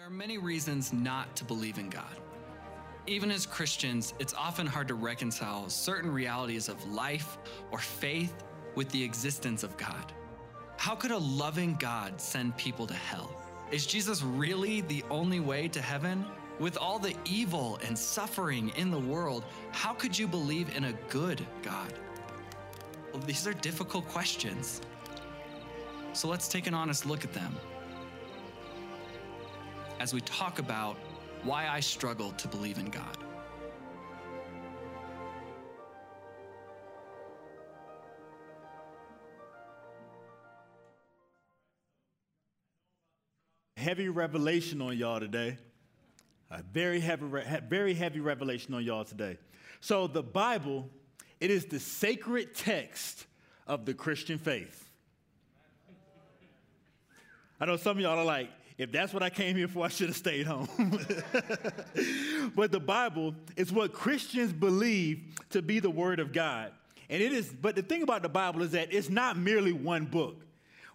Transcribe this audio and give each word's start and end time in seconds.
There 0.00 0.06
are 0.06 0.10
many 0.10 0.38
reasons 0.38 0.94
not 0.94 1.36
to 1.36 1.44
believe 1.44 1.76
in 1.76 1.90
God. 1.90 2.16
Even 3.06 3.30
as 3.30 3.44
Christians, 3.44 4.14
it's 4.18 4.32
often 4.32 4.66
hard 4.66 4.88
to 4.88 4.94
reconcile 4.94 5.68
certain 5.68 6.10
realities 6.10 6.70
of 6.70 6.82
life 6.90 7.36
or 7.70 7.76
faith 7.76 8.32
with 8.74 8.88
the 8.88 9.04
existence 9.04 9.62
of 9.62 9.76
God. 9.76 10.14
How 10.78 10.94
could 10.94 11.10
a 11.10 11.18
loving 11.18 11.76
God 11.78 12.18
send 12.18 12.56
people 12.56 12.86
to 12.86 12.94
hell? 12.94 13.30
Is 13.70 13.84
Jesus 13.84 14.22
really 14.22 14.80
the 14.80 15.04
only 15.10 15.38
way 15.38 15.68
to 15.68 15.82
heaven? 15.82 16.24
With 16.58 16.78
all 16.78 16.98
the 16.98 17.14
evil 17.26 17.78
and 17.86 17.98
suffering 17.98 18.72
in 18.76 18.90
the 18.90 18.98
world, 18.98 19.44
how 19.72 19.92
could 19.92 20.18
you 20.18 20.26
believe 20.26 20.74
in 20.74 20.84
a 20.84 20.94
good 21.10 21.46
God? 21.60 21.92
Well, 23.12 23.22
these 23.26 23.46
are 23.46 23.52
difficult 23.52 24.08
questions. 24.08 24.80
So 26.14 26.26
let's 26.26 26.48
take 26.48 26.66
an 26.66 26.72
honest 26.72 27.04
look 27.04 27.22
at 27.22 27.34
them 27.34 27.54
as 30.00 30.14
we 30.14 30.20
talk 30.22 30.58
about 30.58 30.96
why 31.42 31.68
I 31.68 31.78
struggle 31.80 32.32
to 32.32 32.48
believe 32.48 32.78
in 32.78 32.86
God. 32.86 33.18
Heavy 43.76 44.08
revelation 44.08 44.80
on 44.80 44.96
y'all 44.96 45.20
today. 45.20 45.58
A 46.50 46.62
very 46.62 47.00
heavy, 47.00 47.26
very 47.68 47.94
heavy 47.94 48.20
revelation 48.20 48.74
on 48.74 48.82
y'all 48.82 49.04
today. 49.04 49.38
So, 49.80 50.06
the 50.06 50.22
Bible, 50.22 50.88
it 51.40 51.50
is 51.50 51.66
the 51.66 51.78
sacred 51.78 52.54
text 52.54 53.26
of 53.66 53.84
the 53.84 53.94
Christian 53.94 54.38
faith. 54.38 54.88
I 57.60 57.66
know 57.66 57.76
some 57.76 57.98
of 57.98 58.02
y'all 58.02 58.18
are 58.18 58.24
like, 58.24 58.50
if 58.80 58.90
that's 58.90 59.12
what 59.12 59.22
I 59.22 59.28
came 59.28 59.56
here 59.56 59.68
for, 59.68 59.84
I 59.84 59.88
should 59.88 60.06
have 60.06 60.16
stayed 60.16 60.46
home. 60.46 60.66
but 62.56 62.72
the 62.72 62.80
Bible 62.80 63.34
is 63.54 63.70
what 63.70 63.92
Christians 63.92 64.54
believe 64.54 65.34
to 65.50 65.60
be 65.60 65.80
the 65.80 65.90
Word 65.90 66.18
of 66.18 66.32
God. 66.32 66.72
And 67.10 67.22
it 67.22 67.30
is, 67.30 67.52
but 67.52 67.76
the 67.76 67.82
thing 67.82 68.02
about 68.02 68.22
the 68.22 68.30
Bible 68.30 68.62
is 68.62 68.70
that 68.70 68.90
it's 68.90 69.10
not 69.10 69.36
merely 69.36 69.74
one 69.74 70.06
book. 70.06 70.46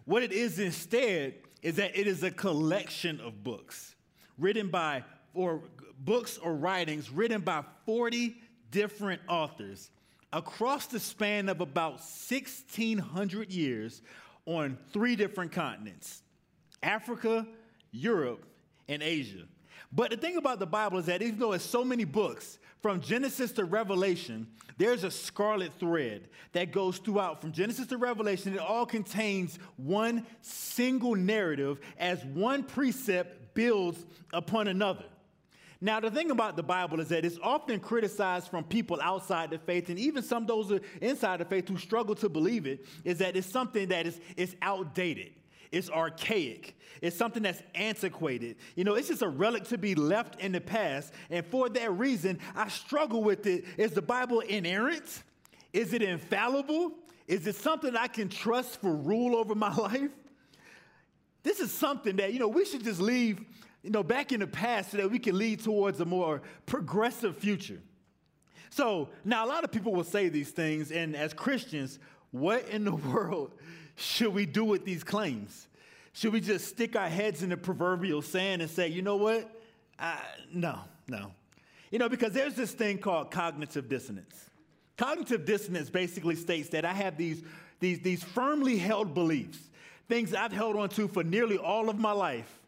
What 0.05 0.23
it 0.23 0.31
is 0.31 0.57
instead 0.57 1.35
is 1.61 1.75
that 1.75 1.95
it 1.95 2.07
is 2.07 2.23
a 2.23 2.31
collection 2.31 3.21
of 3.21 3.43
books 3.43 3.93
written 4.39 4.69
by, 4.69 5.03
or 5.35 5.61
books 5.99 6.39
or 6.39 6.55
writings 6.55 7.11
written 7.11 7.41
by 7.41 7.63
40 7.85 8.35
different 8.71 9.21
authors 9.29 9.91
across 10.33 10.87
the 10.87 10.99
span 10.99 11.49
of 11.49 11.61
about 11.61 11.99
1,600 11.99 13.51
years 13.51 14.01
on 14.47 14.75
three 14.91 15.15
different 15.15 15.51
continents 15.51 16.23
Africa, 16.81 17.45
Europe, 17.95 18.45
and 18.87 19.01
Asia. 19.01 19.43
But 19.91 20.11
the 20.11 20.17
thing 20.17 20.37
about 20.37 20.59
the 20.59 20.65
Bible 20.65 20.99
is 20.99 21.05
that 21.05 21.21
even 21.21 21.39
though 21.39 21.53
it's 21.53 21.63
so 21.63 21.83
many 21.83 22.03
books, 22.03 22.59
from 22.85 23.01
Genesis 23.01 23.51
to 23.53 23.65
Revelation, 23.65 24.45
there's 24.77 25.03
a 25.03 25.09
scarlet 25.09 25.71
thread 25.79 26.27
that 26.51 26.71
goes 26.71 26.99
throughout 26.99 27.41
from 27.41 27.51
Genesis 27.51 27.87
to 27.87 27.97
Revelation. 27.97 28.53
It 28.53 28.59
all 28.59 28.85
contains 28.85 29.57
one 29.75 30.23
single 30.41 31.15
narrative 31.15 31.79
as 31.97 32.23
one 32.25 32.61
precept 32.61 33.55
builds 33.55 34.05
upon 34.33 34.67
another. 34.67 35.05
Now, 35.81 35.99
the 35.99 36.11
thing 36.11 36.29
about 36.29 36.55
the 36.55 36.63
Bible 36.63 36.99
is 36.99 37.07
that 37.07 37.25
it's 37.25 37.39
often 37.41 37.79
criticized 37.79 38.49
from 38.49 38.63
people 38.63 38.99
outside 39.01 39.49
the 39.49 39.57
faith, 39.57 39.89
and 39.89 39.97
even 39.97 40.21
some 40.21 40.45
those 40.45 40.79
inside 41.01 41.39
the 41.39 41.45
faith 41.45 41.67
who 41.67 41.77
struggle 41.77 42.13
to 42.15 42.29
believe 42.29 42.67
it, 42.67 42.85
is 43.03 43.17
that 43.17 43.35
it's 43.35 43.47
something 43.47 43.87
that 43.87 44.05
is, 44.05 44.19
is 44.37 44.55
outdated. 44.61 45.31
It's 45.71 45.89
archaic. 45.89 46.77
It's 47.01 47.15
something 47.15 47.43
that's 47.43 47.61
antiquated. 47.73 48.57
You 48.75 48.83
know, 48.83 48.95
it's 48.95 49.09
just 49.09 49.21
a 49.21 49.27
relic 49.27 49.65
to 49.65 49.77
be 49.77 49.95
left 49.95 50.39
in 50.39 50.51
the 50.51 50.61
past. 50.61 51.13
And 51.29 51.45
for 51.45 51.69
that 51.69 51.91
reason, 51.93 52.39
I 52.55 52.67
struggle 52.69 53.23
with 53.23 53.45
it. 53.47 53.65
Is 53.77 53.91
the 53.91 54.01
Bible 54.01 54.39
inerrant? 54.41 55.23
Is 55.73 55.93
it 55.93 56.01
infallible? 56.01 56.93
Is 57.27 57.47
it 57.47 57.55
something 57.55 57.95
I 57.95 58.07
can 58.07 58.29
trust 58.29 58.81
for 58.81 58.95
rule 58.95 59.35
over 59.35 59.55
my 59.55 59.73
life? 59.75 60.11
This 61.43 61.59
is 61.59 61.71
something 61.71 62.15
that, 62.15 62.33
you 62.33 62.39
know, 62.39 62.47
we 62.47 62.65
should 62.65 62.83
just 62.83 62.99
leave, 62.99 63.39
you 63.83 63.91
know, 63.91 64.03
back 64.03 64.31
in 64.31 64.39
the 64.39 64.47
past 64.47 64.91
so 64.91 64.97
that 64.97 65.11
we 65.11 65.19
can 65.19 65.37
lead 65.37 65.63
towards 65.63 65.99
a 65.99 66.05
more 66.05 66.41
progressive 66.65 67.37
future. 67.37 67.81
So 68.71 69.09
now 69.23 69.45
a 69.45 69.47
lot 69.47 69.63
of 69.63 69.71
people 69.71 69.93
will 69.93 70.03
say 70.03 70.27
these 70.27 70.49
things, 70.49 70.91
and 70.91 71.15
as 71.15 71.33
Christians, 71.33 71.99
what 72.31 72.67
in 72.69 72.83
the 72.83 72.95
world 73.13 73.53
should 73.95 74.33
we 74.33 74.45
do 74.45 74.65
with 74.65 74.85
these 74.85 75.03
claims? 75.03 75.67
Should 76.13 76.33
we 76.33 76.41
just 76.41 76.67
stick 76.67 76.95
our 76.95 77.09
heads 77.09 77.43
in 77.43 77.49
the 77.49 77.57
proverbial 77.57 78.21
sand 78.21 78.61
and 78.61 78.71
say, 78.71 78.87
you 78.87 79.01
know 79.01 79.17
what? 79.17 79.49
Uh, 79.99 80.17
no, 80.53 80.79
no. 81.07 81.31
You 81.91 81.99
know, 81.99 82.09
because 82.09 82.33
there's 82.33 82.55
this 82.55 82.71
thing 82.71 82.97
called 82.97 83.31
cognitive 83.31 83.89
dissonance. 83.89 84.49
Cognitive 84.97 85.45
dissonance 85.45 85.89
basically 85.89 86.35
states 86.35 86.69
that 86.69 86.85
I 86.85 86.93
have 86.93 87.17
these, 87.17 87.43
these, 87.79 87.99
these 87.99 88.23
firmly 88.23 88.77
held 88.77 89.13
beliefs, 89.13 89.59
things 90.07 90.33
I've 90.33 90.53
held 90.53 90.77
on 90.77 90.89
to 90.89 91.07
for 91.07 91.23
nearly 91.23 91.57
all 91.57 91.89
of 91.89 91.99
my 91.99 92.11
life. 92.11 92.59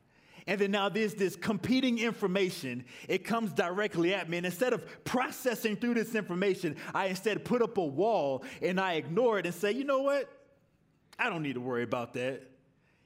And 0.45 0.59
then 0.61 0.71
now 0.71 0.88
there's 0.88 1.13
this 1.13 1.35
competing 1.35 1.99
information. 1.99 2.85
It 3.09 3.25
comes 3.25 3.51
directly 3.51 4.13
at 4.13 4.29
me. 4.29 4.38
And 4.38 4.45
instead 4.45 4.71
of 4.71 5.03
processing 5.03 5.75
through 5.75 5.95
this 5.95 6.15
information, 6.15 6.77
I 6.94 7.07
instead 7.07 7.44
put 7.44 7.61
up 7.61 7.77
a 7.77 7.85
wall 7.85 8.45
and 8.61 8.79
I 8.79 8.94
ignore 8.94 9.39
it 9.39 9.45
and 9.45 9.53
say, 9.53 9.73
you 9.73 9.83
know 9.83 9.99
what? 9.99 10.29
I 11.19 11.29
don't 11.29 11.41
need 11.44 11.53
to 11.53 11.61
worry 11.61 11.83
about 11.83 12.13
that. 12.13 12.44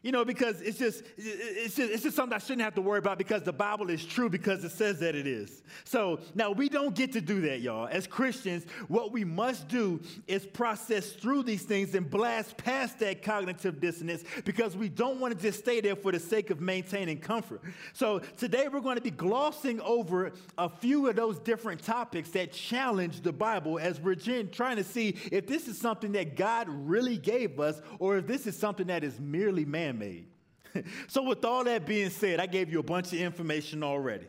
You 0.04 0.12
know, 0.12 0.26
because 0.26 0.62
it's 0.62 0.80
just, 0.80 1.04
it's 1.16 1.76
just, 1.76 1.92
it's 1.92 2.02
just 2.02 2.16
something 2.16 2.36
I 2.36 2.40
shouldn't 2.40 2.64
have 2.64 2.74
to 2.74 2.82
worry 2.82 2.98
about 2.98 3.20
because 3.20 3.44
the 3.44 3.54
Bible 3.54 3.92
is 3.92 4.04
true 4.04 4.30
because 4.30 4.64
it 4.64 4.72
says 4.72 5.00
that 5.02 5.14
it 5.14 5.28
is. 5.28 5.62
So 5.84 6.22
now 6.34 6.52
we 6.52 6.70
don't 6.70 6.96
get 6.96 7.12
to 7.14 7.22
do 7.22 7.42
that, 7.42 7.62
y'all. 7.62 7.88
As 7.88 8.08
Christians, 8.08 8.66
what 8.88 9.12
we 9.12 9.24
must 9.24 9.68
do 9.68 10.02
is 10.26 10.44
process 10.44 11.12
through 11.12 11.44
these 11.44 11.62
things 11.62 11.94
and 11.94 12.10
blast 12.10 12.58
past 12.58 12.98
that 13.00 13.22
cognitive 13.22 13.80
dissonance 13.80 14.24
because 14.44 14.76
we 14.76 14.90
don't 14.90 15.20
want 15.20 15.38
to 15.38 15.40
just 15.40 15.60
stay 15.60 15.82
there 15.82 15.96
for 15.96 16.12
the 16.12 16.20
sake 16.20 16.50
of 16.50 16.62
maintaining 16.62 17.20
comfort. 17.20 17.62
So 17.94 18.20
today 18.38 18.70
we're 18.70 18.82
going 18.82 18.98
to 18.98 19.04
be 19.04 19.12
glossing 19.12 19.82
over 19.82 20.32
a 20.58 20.68
few 20.68 21.10
of 21.10 21.16
those 21.16 21.38
different 21.38 21.84
topics 21.84 22.32
that 22.32 22.52
challenge 22.52 23.22
the 23.22 23.34
Bible 23.34 23.78
as 23.78 24.00
we're 24.00 24.16
trying 24.16 24.78
to 24.78 24.84
see 24.84 25.16
if 25.32 25.46
this 25.46 25.68
is 25.68 25.78
something 25.78 26.14
that 26.14 26.36
God 26.36 26.68
really 26.70 27.18
gave 27.18 27.60
us 27.60 27.84
or 28.00 28.18
if 28.18 28.26
this 28.26 28.48
is 28.48 28.58
something 28.58 28.88
that 28.88 29.04
is 29.04 29.20
merely 29.20 29.64
man 29.64 29.91
made. 29.91 30.28
so, 31.07 31.24
with 31.24 31.44
all 31.44 31.63
that 31.63 31.85
being 31.85 32.09
said, 32.09 32.40
I 32.40 32.46
gave 32.46 32.72
you 32.72 32.79
a 32.79 32.84
bunch 32.84 33.13
of 33.13 33.19
information 33.19 33.84
already. 33.84 34.28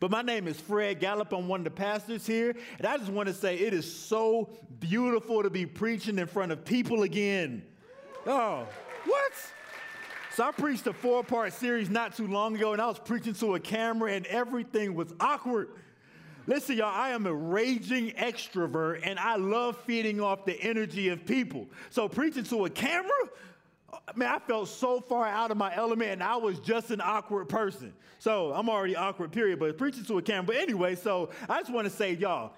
But 0.00 0.10
my 0.10 0.22
name 0.22 0.46
is 0.46 0.60
Fred 0.60 1.00
Gallup. 1.00 1.32
I'm 1.32 1.48
one 1.48 1.60
of 1.60 1.64
the 1.64 1.70
pastors 1.70 2.26
here. 2.26 2.54
And 2.78 2.86
I 2.86 2.98
just 2.98 3.10
want 3.10 3.28
to 3.28 3.34
say 3.34 3.56
it 3.56 3.74
is 3.74 3.92
so 3.92 4.50
beautiful 4.78 5.42
to 5.42 5.50
be 5.50 5.66
preaching 5.66 6.18
in 6.18 6.26
front 6.26 6.52
of 6.52 6.64
people 6.64 7.02
again. 7.02 7.64
Oh, 8.26 8.66
what? 9.06 9.32
So 10.34 10.44
I 10.44 10.52
preached 10.52 10.86
a 10.86 10.92
four 10.92 11.24
part 11.24 11.52
series 11.52 11.90
not 11.90 12.16
too 12.16 12.28
long 12.28 12.54
ago, 12.54 12.72
and 12.72 12.80
I 12.80 12.86
was 12.86 13.00
preaching 13.00 13.34
to 13.34 13.56
a 13.56 13.60
camera, 13.60 14.12
and 14.12 14.24
everything 14.26 14.94
was 14.94 15.12
awkward. 15.18 15.70
Listen, 16.46 16.76
y'all, 16.76 16.94
I 16.94 17.10
am 17.10 17.26
a 17.26 17.34
raging 17.34 18.12
extrovert, 18.12 19.00
and 19.02 19.18
I 19.18 19.36
love 19.36 19.76
feeding 19.78 20.20
off 20.20 20.44
the 20.44 20.58
energy 20.62 21.08
of 21.08 21.26
people. 21.26 21.66
So 21.90 22.08
preaching 22.08 22.44
to 22.44 22.66
a 22.66 22.70
camera, 22.70 23.10
I 23.90 24.12
mean, 24.16 24.28
I 24.28 24.38
felt 24.38 24.68
so 24.68 25.00
far 25.00 25.26
out 25.26 25.50
of 25.50 25.56
my 25.56 25.74
element, 25.74 26.10
and 26.10 26.22
I 26.22 26.36
was 26.36 26.58
just 26.58 26.90
an 26.90 27.00
awkward 27.00 27.48
person. 27.48 27.94
So 28.18 28.52
I'm 28.52 28.68
already 28.68 28.96
awkward, 28.96 29.32
period, 29.32 29.58
but 29.58 29.78
preaching 29.78 30.04
to 30.04 30.18
a 30.18 30.22
camera. 30.22 30.46
But 30.46 30.56
anyway, 30.56 30.94
so 30.94 31.30
I 31.48 31.60
just 31.60 31.72
want 31.72 31.86
to 31.86 31.94
say, 31.94 32.12
y'all, 32.14 32.52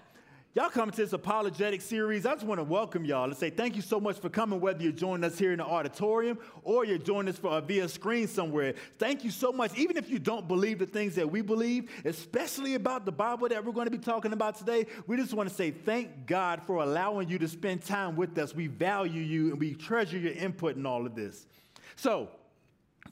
Y'all 0.52 0.68
coming 0.68 0.90
to 0.90 0.96
this 0.96 1.12
apologetic 1.12 1.80
series. 1.80 2.26
I 2.26 2.34
just 2.34 2.44
want 2.44 2.58
to 2.58 2.64
welcome 2.64 3.04
y'all 3.04 3.22
and 3.22 3.36
say 3.36 3.50
thank 3.50 3.76
you 3.76 3.82
so 3.82 4.00
much 4.00 4.18
for 4.18 4.28
coming, 4.28 4.60
whether 4.60 4.82
you're 4.82 4.90
joining 4.90 5.22
us 5.22 5.38
here 5.38 5.52
in 5.52 5.58
the 5.58 5.64
auditorium 5.64 6.40
or 6.64 6.84
you're 6.84 6.98
joining 6.98 7.28
us 7.28 7.38
for, 7.38 7.52
uh, 7.52 7.60
via 7.60 7.88
screen 7.88 8.26
somewhere. 8.26 8.74
Thank 8.98 9.22
you 9.22 9.30
so 9.30 9.52
much. 9.52 9.78
Even 9.78 9.96
if 9.96 10.10
you 10.10 10.18
don't 10.18 10.48
believe 10.48 10.80
the 10.80 10.86
things 10.86 11.14
that 11.14 11.30
we 11.30 11.40
believe, 11.40 11.88
especially 12.04 12.74
about 12.74 13.04
the 13.04 13.12
Bible 13.12 13.48
that 13.48 13.64
we're 13.64 13.70
going 13.70 13.86
to 13.86 13.92
be 13.92 13.98
talking 13.98 14.32
about 14.32 14.56
today, 14.56 14.86
we 15.06 15.16
just 15.16 15.34
want 15.34 15.48
to 15.48 15.54
say 15.54 15.70
thank 15.70 16.26
God 16.26 16.62
for 16.66 16.82
allowing 16.82 17.28
you 17.28 17.38
to 17.38 17.46
spend 17.46 17.84
time 17.84 18.16
with 18.16 18.36
us. 18.36 18.52
We 18.52 18.66
value 18.66 19.22
you 19.22 19.50
and 19.52 19.60
we 19.60 19.74
treasure 19.74 20.18
your 20.18 20.32
input 20.32 20.74
in 20.74 20.84
all 20.84 21.06
of 21.06 21.14
this. 21.14 21.46
So, 21.94 22.28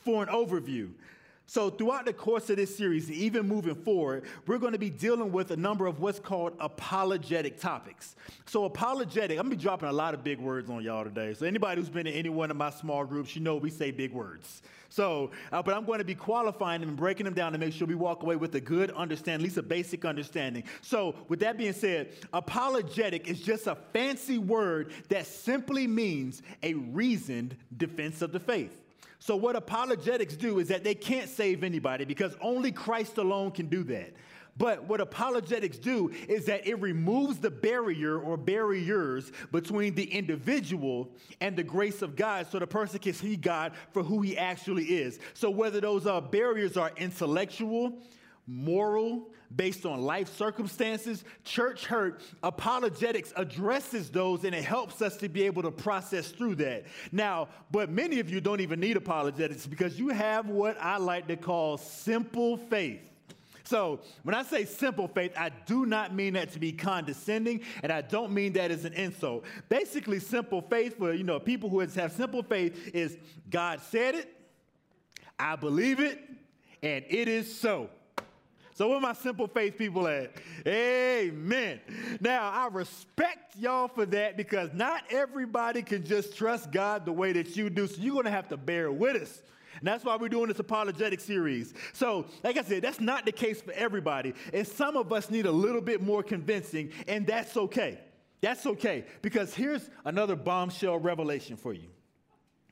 for 0.00 0.25
an 0.25 0.29
overview, 0.29 0.91
so, 1.50 1.70
throughout 1.70 2.04
the 2.04 2.12
course 2.12 2.50
of 2.50 2.56
this 2.56 2.76
series, 2.76 3.10
even 3.10 3.48
moving 3.48 3.74
forward, 3.74 4.24
we're 4.46 4.58
going 4.58 4.74
to 4.74 4.78
be 4.78 4.90
dealing 4.90 5.32
with 5.32 5.50
a 5.50 5.56
number 5.56 5.86
of 5.86 5.98
what's 5.98 6.18
called 6.18 6.52
apologetic 6.60 7.58
topics. 7.58 8.16
So, 8.44 8.66
apologetic, 8.66 9.38
I'm 9.38 9.46
going 9.46 9.52
to 9.52 9.56
be 9.56 9.62
dropping 9.62 9.88
a 9.88 9.92
lot 9.92 10.12
of 10.12 10.22
big 10.22 10.40
words 10.40 10.68
on 10.68 10.84
y'all 10.84 11.04
today. 11.04 11.32
So, 11.32 11.46
anybody 11.46 11.80
who's 11.80 11.88
been 11.88 12.06
in 12.06 12.12
any 12.12 12.28
one 12.28 12.50
of 12.50 12.58
my 12.58 12.68
small 12.68 13.06
groups, 13.06 13.34
you 13.34 13.40
know 13.40 13.56
we 13.56 13.70
say 13.70 13.90
big 13.90 14.12
words. 14.12 14.60
So, 14.90 15.30
uh, 15.50 15.62
but 15.62 15.74
I'm 15.74 15.86
going 15.86 16.00
to 16.00 16.04
be 16.04 16.14
qualifying 16.14 16.80
them 16.80 16.90
and 16.90 16.98
breaking 16.98 17.24
them 17.24 17.32
down 17.32 17.52
to 17.52 17.58
make 17.58 17.72
sure 17.72 17.86
we 17.86 17.94
walk 17.94 18.22
away 18.24 18.36
with 18.36 18.54
a 18.54 18.60
good 18.60 18.90
understanding, 18.90 19.40
at 19.40 19.44
least 19.44 19.56
a 19.56 19.62
basic 19.62 20.04
understanding. 20.04 20.64
So, 20.82 21.14
with 21.28 21.40
that 21.40 21.56
being 21.56 21.72
said, 21.72 22.10
apologetic 22.34 23.26
is 23.26 23.40
just 23.40 23.66
a 23.68 23.74
fancy 23.94 24.36
word 24.36 24.92
that 25.08 25.26
simply 25.26 25.86
means 25.86 26.42
a 26.62 26.74
reasoned 26.74 27.56
defense 27.74 28.20
of 28.20 28.32
the 28.32 28.40
faith. 28.40 28.82
So, 29.19 29.37
what 29.37 29.56
apologetics 29.56 30.37
do 30.37 30.59
is 30.59 30.69
that 30.69 30.85
they 30.85 30.94
can't 30.94 31.29
save 31.29 31.65
anybody 31.65 32.05
because 32.05 32.37
only 32.41 32.73
Christ 32.73 33.19
alone 33.19 33.50
can 33.50 33.67
do 33.67 33.82
that. 33.85 34.12
But 34.59 34.85
what 34.85 35.00
apologetics 35.00 35.79
do 35.79 36.11
is 36.29 36.47
that 36.47 36.67
it 36.67 36.81
removes 36.81 37.38
the 37.38 37.50
barrier 37.50 38.19
or 38.19 38.37
barriers 38.37 39.31
between 39.53 39.94
the 39.94 40.05
individual 40.05 41.11
and 41.41 41.56
the 41.56 41.62
grace 41.62 42.03
of 42.03 42.17
God 42.17 42.49
so 42.50 42.59
the 42.59 42.67
person 42.67 42.99
can 42.99 43.12
see 43.12 43.37
God 43.37 43.73
for 43.93 44.03
who 44.03 44.20
he 44.20 44.37
actually 44.37 44.85
is. 44.85 45.20
So 45.35 45.49
whether 45.49 45.81
those 45.81 46.06
uh, 46.06 46.20
barriers 46.20 46.76
are 46.76 46.91
intellectual, 46.97 48.00
moral, 48.48 49.28
based 49.54 49.84
on 49.84 50.00
life 50.00 50.34
circumstances, 50.36 51.22
church 51.44 51.86
hurt, 51.86 52.22
apologetics 52.42 53.32
addresses 53.36 54.10
those 54.10 54.44
and 54.44 54.54
it 54.54 54.64
helps 54.64 55.02
us 55.02 55.16
to 55.18 55.28
be 55.28 55.44
able 55.44 55.62
to 55.62 55.70
process 55.70 56.28
through 56.28 56.54
that. 56.56 56.84
Now, 57.12 57.48
but 57.70 57.90
many 57.90 58.20
of 58.20 58.30
you 58.30 58.40
don't 58.40 58.60
even 58.60 58.80
need 58.80 58.96
apologetics 58.96 59.66
because 59.66 59.98
you 59.98 60.08
have 60.08 60.48
what 60.48 60.76
I 60.80 60.96
like 60.96 61.28
to 61.28 61.36
call 61.36 61.76
simple 61.76 62.56
faith. 62.56 63.00
So, 63.64 64.00
when 64.22 64.34
I 64.34 64.44
say 64.44 64.64
simple 64.64 65.08
faith, 65.08 65.32
I 65.36 65.50
do 65.66 65.84
not 65.84 66.14
mean 66.14 66.32
that 66.34 66.52
to 66.52 66.58
be 66.58 66.72
condescending, 66.72 67.60
and 67.82 67.92
I 67.92 68.00
don't 68.00 68.32
mean 68.32 68.54
that 68.54 68.70
as 68.70 68.86
an 68.86 68.94
insult. 68.94 69.44
Basically, 69.68 70.20
simple 70.20 70.62
faith 70.62 70.96
for 70.96 71.12
you 71.12 71.22
know 71.22 71.38
people 71.38 71.68
who 71.68 71.80
have 71.80 72.12
simple 72.12 72.42
faith 72.42 72.94
is 72.94 73.18
God 73.50 73.82
said 73.82 74.14
it, 74.14 74.34
I 75.38 75.56
believe 75.56 76.00
it, 76.00 76.18
and 76.82 77.04
it 77.10 77.28
is 77.28 77.54
so. 77.60 77.90
So 78.78 78.90
where 78.90 79.00
my 79.00 79.12
simple 79.12 79.48
faith 79.48 79.76
people 79.76 80.06
at? 80.06 80.30
Amen. 80.64 81.80
Now 82.20 82.48
I 82.48 82.69
respect 82.69 83.56
y'all 83.56 83.88
for 83.88 84.06
that 84.06 84.36
because 84.36 84.72
not 84.72 85.02
everybody 85.10 85.82
can 85.82 86.04
just 86.04 86.36
trust 86.36 86.70
God 86.70 87.04
the 87.04 87.10
way 87.10 87.32
that 87.32 87.56
you 87.56 87.70
do. 87.70 87.88
So 87.88 88.00
you're 88.00 88.14
gonna 88.14 88.30
have 88.30 88.46
to 88.50 88.56
bear 88.56 88.92
with 88.92 89.20
us. 89.20 89.42
And 89.80 89.88
that's 89.88 90.04
why 90.04 90.14
we're 90.14 90.28
doing 90.28 90.46
this 90.46 90.60
apologetic 90.60 91.19
series. 91.19 91.75
So, 91.92 92.26
like 92.44 92.56
I 92.56 92.62
said, 92.62 92.82
that's 92.82 93.00
not 93.00 93.26
the 93.26 93.32
case 93.32 93.60
for 93.60 93.72
everybody. 93.72 94.32
And 94.54 94.64
some 94.64 94.96
of 94.96 95.12
us 95.12 95.28
need 95.28 95.46
a 95.46 95.52
little 95.52 95.81
bit 95.81 96.00
more 96.00 96.22
convincing, 96.22 96.92
and 97.08 97.26
that's 97.26 97.56
okay. 97.56 97.98
That's 98.42 98.64
okay. 98.64 99.06
Because 99.22 99.54
here's 99.54 99.90
another 100.04 100.36
bombshell 100.36 101.00
revelation 101.00 101.56
for 101.56 101.72
you. 101.72 101.88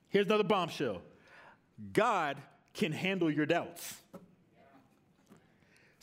Here's 0.08 0.26
another 0.26 0.44
bombshell 0.44 1.02
God 1.92 2.36
can 2.74 2.92
handle 2.92 3.28
your 3.28 3.46
doubts. 3.46 3.96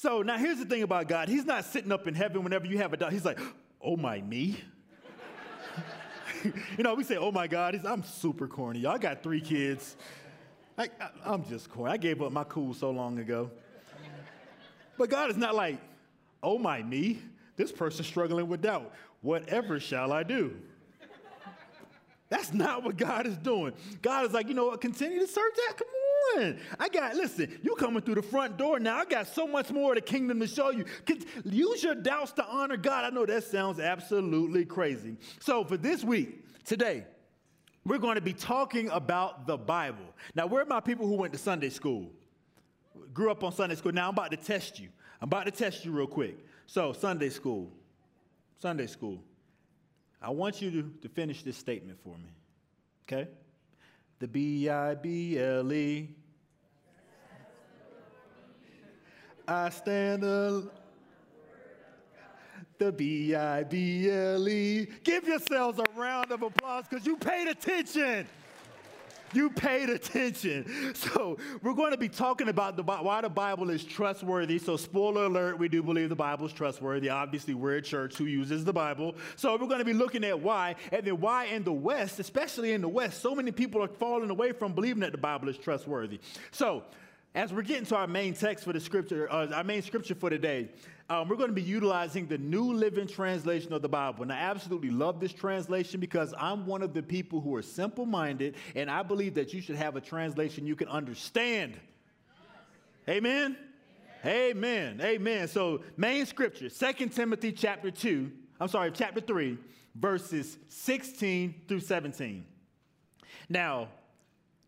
So 0.04 0.22
now 0.22 0.38
here's 0.38 0.58
the 0.58 0.66
thing 0.66 0.84
about 0.84 1.08
God. 1.08 1.30
He's 1.30 1.46
not 1.46 1.64
sitting 1.64 1.90
up 1.90 2.10
in 2.10 2.14
heaven 2.14 2.44
whenever 2.44 2.66
you 2.66 2.78
have 2.80 2.92
a 2.92 2.98
doubt. 2.98 3.14
He's 3.14 3.24
like, 3.24 3.40
oh 3.82 3.96
my 3.96 4.20
me. 4.20 4.62
you 6.44 6.84
know, 6.84 6.94
we 6.94 7.06
say, 7.06 7.16
oh 7.16 7.32
my 7.32 7.48
God, 7.48 7.80
I'm 7.86 8.04
super 8.04 8.46
corny. 8.46 8.80
Y'all 8.80 8.98
got 8.98 9.24
three 9.24 9.40
kids. 9.40 9.96
I, 10.78 10.90
am 11.26 11.46
just 11.46 11.70
corny. 11.70 11.94
I 11.94 11.96
gave 11.96 12.22
up 12.22 12.34
my 12.34 12.44
cool 12.44 12.74
so 12.74 12.92
long 12.92 13.18
ago. 13.18 13.50
But 14.98 15.10
God 15.10 15.32
is 15.32 15.38
not 15.38 15.56
like, 15.56 15.78
oh 16.44 16.58
my 16.58 16.84
me, 16.84 17.22
this 17.56 17.72
person's 17.72 18.06
struggling 18.06 18.50
with 18.50 18.62
doubt. 18.62 18.92
Whatever 19.22 19.80
shall 19.80 20.12
I 20.12 20.24
do? 20.24 20.54
That's 22.28 22.54
not 22.54 22.84
what 22.84 22.98
God 22.98 23.26
is 23.26 23.38
doing. 23.38 23.72
God 24.02 24.26
is 24.26 24.34
like, 24.34 24.50
you 24.50 24.54
know 24.54 24.66
what, 24.66 24.82
continue 24.82 25.20
to 25.20 25.28
search 25.28 25.54
that. 25.56 25.78
Come 25.78 25.88
on. 25.88 26.03
I 26.80 26.90
got, 26.92 27.16
listen, 27.16 27.60
you 27.62 27.76
coming 27.76 28.02
through 28.02 28.16
the 28.16 28.22
front 28.22 28.58
door 28.58 28.80
now. 28.80 28.98
I 28.98 29.06
got 29.06 29.28
so 29.28 29.48
much 29.48 29.72
more 29.72 29.92
of 29.92 29.96
the 29.96 30.02
kingdom 30.02 30.40
to 30.40 30.48
show 30.48 30.72
you. 30.72 30.86
Use 31.44 31.84
your 31.84 31.96
doubts 31.96 32.32
to 32.34 32.46
honor 32.46 32.78
God. 32.78 33.06
I 33.06 33.10
know 33.10 33.26
that 33.26 33.44
sounds 33.44 33.80
absolutely 33.80 34.66
crazy. 34.66 35.18
So 35.40 35.64
for 35.64 35.78
this 35.78 36.04
week, 36.04 36.44
today, 36.66 37.06
we're 37.86 37.98
going 37.98 38.16
to 38.16 38.22
be 38.22 38.34
talking 38.34 38.90
about 38.90 39.46
the 39.46 39.58
Bible. 39.58 40.16
Now, 40.36 40.48
where 40.48 40.64
are 40.64 40.66
my 40.66 40.80
people 40.80 41.08
who 41.08 41.16
went 41.16 41.34
to 41.34 41.40
Sunday 41.40 41.70
school? 41.70 42.10
Grew 43.14 43.30
up 43.30 43.44
on 43.44 43.52
Sunday 43.52 43.76
school. 43.76 43.92
Now 43.92 44.08
I'm 44.08 44.14
about 44.14 44.32
to 44.32 44.38
test 44.38 44.80
you. 44.80 44.90
I'm 45.22 45.28
about 45.28 45.46
to 45.46 45.52
test 45.52 45.86
you 45.86 45.92
real 45.92 46.08
quick. 46.08 46.38
So, 46.66 46.94
Sunday 46.94 47.30
school. 47.30 47.72
Sunday 48.60 48.88
school. 48.88 49.22
I 50.22 50.30
want 50.30 50.62
you 50.62 50.72
to, 50.72 50.94
to 51.02 51.10
finish 51.10 51.44
this 51.44 51.58
statement 51.58 52.00
for 52.02 52.18
me. 52.18 52.30
Okay? 53.06 53.30
The 54.24 54.30
B 54.30 54.70
I 54.70 54.96
B 54.96 55.38
L 55.38 55.74
E. 55.74 56.10
I 59.46 59.70
stand 59.70 60.24
alone 60.24 60.72
the 62.78 62.94
B 62.94 63.36
I 63.36 63.64
B 63.66 64.10
L 64.10 64.48
E. 64.48 64.88
Give 65.04 65.28
yourselves 65.28 65.78
a 65.78 66.00
round 66.00 66.32
of 66.32 66.42
applause 66.42 66.86
because 66.90 67.06
you 67.06 67.18
paid 67.18 67.50
attention. 67.50 68.26
You 69.34 69.50
paid 69.50 69.90
attention. 69.90 70.94
So, 71.14 71.38
we're 71.62 71.74
going 71.74 71.92
to 71.92 71.98
be 71.98 72.08
talking 72.08 72.50
about 72.50 72.78
the, 72.78 72.84
why 72.84 73.22
the 73.22 73.30
Bible 73.30 73.70
is 73.70 73.84
trustworthy. 73.84 74.60
So, 74.60 74.78
spoiler 74.78 75.26
alert, 75.26 75.60
we 75.60 75.68
do 75.68 75.82
believe 75.82 76.10
the 76.10 76.16
Bible 76.16 76.46
is 76.46 76.54
trustworthy. 76.54 77.10
Obviously, 77.10 77.54
we're 77.54 77.78
a 77.78 77.82
church 77.82 78.18
who 78.18 78.26
uses 78.26 78.64
the 78.64 78.74
Bible. 78.74 79.16
So, 79.36 79.52
we're 79.54 79.68
going 79.68 79.80
to 79.80 79.86
be 79.86 79.94
looking 79.94 80.24
at 80.24 80.40
why, 80.40 80.76
and 80.92 81.06
then 81.06 81.20
why 81.20 81.46
in 81.46 81.64
the 81.64 81.74
West, 81.74 82.20
especially 82.20 82.74
in 82.74 82.82
the 82.82 82.88
West, 82.88 83.22
so 83.22 83.36
many 83.36 83.52
people 83.52 83.84
are 83.84 83.88
falling 83.88 84.30
away 84.30 84.52
from 84.52 84.74
believing 84.74 85.02
that 85.02 85.12
the 85.12 85.18
Bible 85.18 85.50
is 85.50 85.58
trustworthy. 85.58 86.20
So, 86.52 86.84
as 87.36 87.52
we're 87.52 87.64
getting 87.64 87.86
to 87.88 87.96
our 87.96 88.08
main 88.08 88.34
text 88.34 88.64
for 88.64 88.74
the 88.74 88.80
scripture, 88.80 89.32
uh, 89.32 89.48
our 89.48 89.64
main 89.64 89.82
scripture 89.82 90.16
for 90.16 90.30
today, 90.30 90.70
um, 91.10 91.28
we're 91.28 91.36
going 91.36 91.50
to 91.50 91.56
be 91.56 91.62
utilizing 91.62 92.28
the 92.28 92.38
New 92.38 92.74
Living 92.74 93.08
Translation 93.08 93.74
of 93.74 93.82
the 93.82 93.90
Bible. 93.90 94.24
And 94.24 94.32
I 94.32 94.38
absolutely 94.38 94.90
love 94.90 95.20
this 95.20 95.34
translation 95.34 96.00
because 96.00 96.34
I'm 96.38 96.66
one 96.66 96.82
of 96.82 96.94
the 96.94 97.04
people 97.04 97.42
who 97.42 97.54
are 97.56 97.62
simple 97.62 98.06
minded, 98.06 98.56
and 98.76 98.90
I 98.90 99.04
believe 99.04 99.34
that 99.36 99.54
you 99.54 99.62
should 99.62 99.76
have 99.76 99.96
a 99.96 100.02
translation 100.02 100.66
you 100.66 100.76
can 100.76 100.88
understand. 100.88 101.78
Amen? 103.10 103.58
Amen. 104.26 104.98
Amen. 104.98 105.02
Amen. 105.02 105.48
So, 105.50 105.82
main 105.98 106.26
scripture, 106.26 106.70
2 106.70 107.08
Timothy 107.10 107.52
chapter 107.52 107.92
2, 107.92 108.32
I'm 108.62 108.70
sorry, 108.70 108.92
chapter 108.92 109.20
3, 109.20 109.58
verses 109.96 110.58
16 110.70 111.64
through 111.68 111.82
17. 111.82 112.46
Now, 113.50 113.90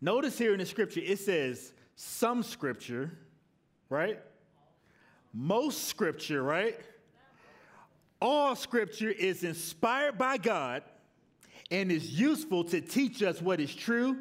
notice 0.02 0.38
here 0.38 0.52
in 0.52 0.60
the 0.60 0.66
scripture, 0.66 1.00
it 1.04 1.20
says, 1.20 1.72
some 1.96 2.44
scripture, 2.44 3.18
right? 3.90 4.20
Most 5.38 5.90
scripture, 5.90 6.42
right? 6.42 6.80
All 8.22 8.56
scripture 8.56 9.10
is 9.10 9.44
inspired 9.44 10.18
by 10.18 10.38
God 10.38 10.82
and 11.70 11.92
is 11.92 12.18
useful 12.18 12.64
to 12.64 12.80
teach 12.80 13.22
us 13.22 13.42
what 13.42 13.60
is 13.60 13.76
true, 13.76 14.18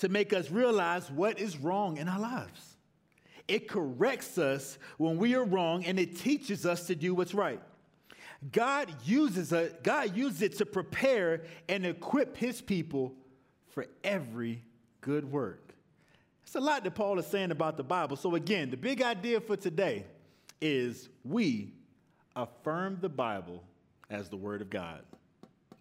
to 0.00 0.10
make 0.10 0.34
us 0.34 0.50
realize 0.50 1.10
what 1.10 1.38
is 1.38 1.56
wrong 1.56 1.96
in 1.96 2.06
our 2.06 2.20
lives. 2.20 2.76
It 3.48 3.66
corrects 3.66 4.36
us 4.36 4.78
when 4.98 5.16
we 5.16 5.34
are 5.34 5.44
wrong 5.44 5.86
and 5.86 5.98
it 5.98 6.16
teaches 6.16 6.66
us 6.66 6.86
to 6.88 6.94
do 6.94 7.14
what's 7.14 7.32
right. 7.32 7.62
God 8.52 8.92
uses 9.06 9.52
it, 9.52 9.82
God 9.82 10.14
uses 10.14 10.42
it 10.42 10.58
to 10.58 10.66
prepare 10.66 11.44
and 11.66 11.86
equip 11.86 12.36
his 12.36 12.60
people 12.60 13.14
for 13.68 13.86
every 14.04 14.62
good 15.00 15.24
work. 15.24 15.74
It's 16.42 16.56
a 16.56 16.60
lot 16.60 16.84
that 16.84 16.94
Paul 16.94 17.18
is 17.18 17.26
saying 17.26 17.52
about 17.52 17.78
the 17.78 17.82
Bible. 17.82 18.16
So, 18.16 18.34
again, 18.34 18.70
the 18.70 18.76
big 18.76 19.00
idea 19.00 19.40
for 19.40 19.56
today 19.56 20.04
is 20.60 21.08
we 21.24 21.72
affirm 22.34 22.98
the 23.00 23.08
Bible 23.08 23.62
as 24.10 24.28
the 24.28 24.36
Word 24.36 24.62
of 24.62 24.70
God. 24.70 25.02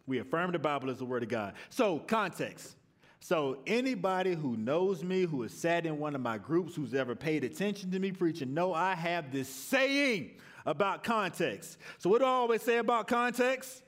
We 0.07 0.19
affirm 0.19 0.51
the 0.51 0.59
Bible 0.59 0.89
as 0.89 0.99
the 0.99 1.05
Word 1.05 1.23
of 1.23 1.29
God. 1.29 1.53
So, 1.69 1.99
context. 1.99 2.75
So, 3.19 3.57
anybody 3.65 4.35
who 4.35 4.55
knows 4.55 5.03
me, 5.03 5.23
who 5.23 5.41
has 5.41 5.51
sat 5.51 5.85
in 5.85 5.97
one 5.97 6.13
of 6.13 6.21
my 6.21 6.37
groups, 6.37 6.75
who's 6.75 6.93
ever 6.93 7.15
paid 7.15 7.43
attention 7.43 7.91
to 7.91 7.99
me 7.99 8.11
preaching, 8.11 8.53
know 8.53 8.73
I 8.73 8.93
have 8.93 9.31
this 9.31 9.49
saying 9.49 10.31
about 10.65 11.03
context. 11.03 11.77
So, 11.97 12.09
what 12.09 12.19
do 12.19 12.25
I 12.25 12.29
always 12.29 12.61
say 12.61 12.77
about 12.77 13.07
context? 13.07 13.81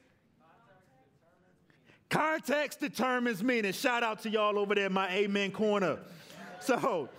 Context 2.10 2.80
determines 2.80 3.44
meaning. 3.44 3.74
Shout 3.74 4.02
out 4.02 4.22
to 4.24 4.30
y'all 4.30 4.58
over 4.58 4.74
there 4.74 4.86
in 4.86 4.94
my 4.94 5.10
Amen 5.10 5.52
corner. 5.52 6.00
So, 6.62 7.10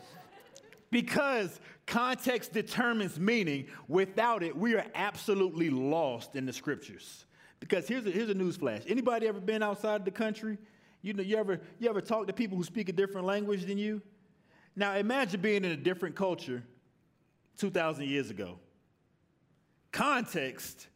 because 0.90 1.60
context 1.88 2.52
determines 2.52 3.18
meaning, 3.18 3.66
without 3.88 4.42
it, 4.42 4.56
we 4.56 4.74
are 4.74 4.84
absolutely 4.94 5.70
lost 5.70 6.36
in 6.36 6.46
the 6.46 6.52
scriptures. 6.52 7.24
Because 7.58 7.88
here's 7.88 8.06
a, 8.06 8.10
here's 8.10 8.28
a 8.28 8.34
news 8.34 8.56
flash. 8.56 8.82
Anybody 8.86 9.26
ever 9.26 9.40
been 9.40 9.62
outside 9.62 10.04
the 10.04 10.10
country? 10.10 10.58
You 11.02 11.14
know, 11.14 11.22
you 11.22 11.36
ever, 11.36 11.60
you 11.80 11.88
ever 11.88 12.00
talk 12.00 12.26
to 12.28 12.32
people 12.32 12.56
who 12.56 12.62
speak 12.62 12.88
a 12.88 12.92
different 12.92 13.26
language 13.26 13.64
than 13.64 13.78
you? 13.78 14.00
Now, 14.76 14.94
imagine 14.96 15.40
being 15.40 15.64
in 15.64 15.72
a 15.72 15.76
different 15.76 16.14
culture 16.14 16.62
2,000 17.56 18.04
years 18.04 18.30
ago. 18.30 18.58
Context 19.90 20.86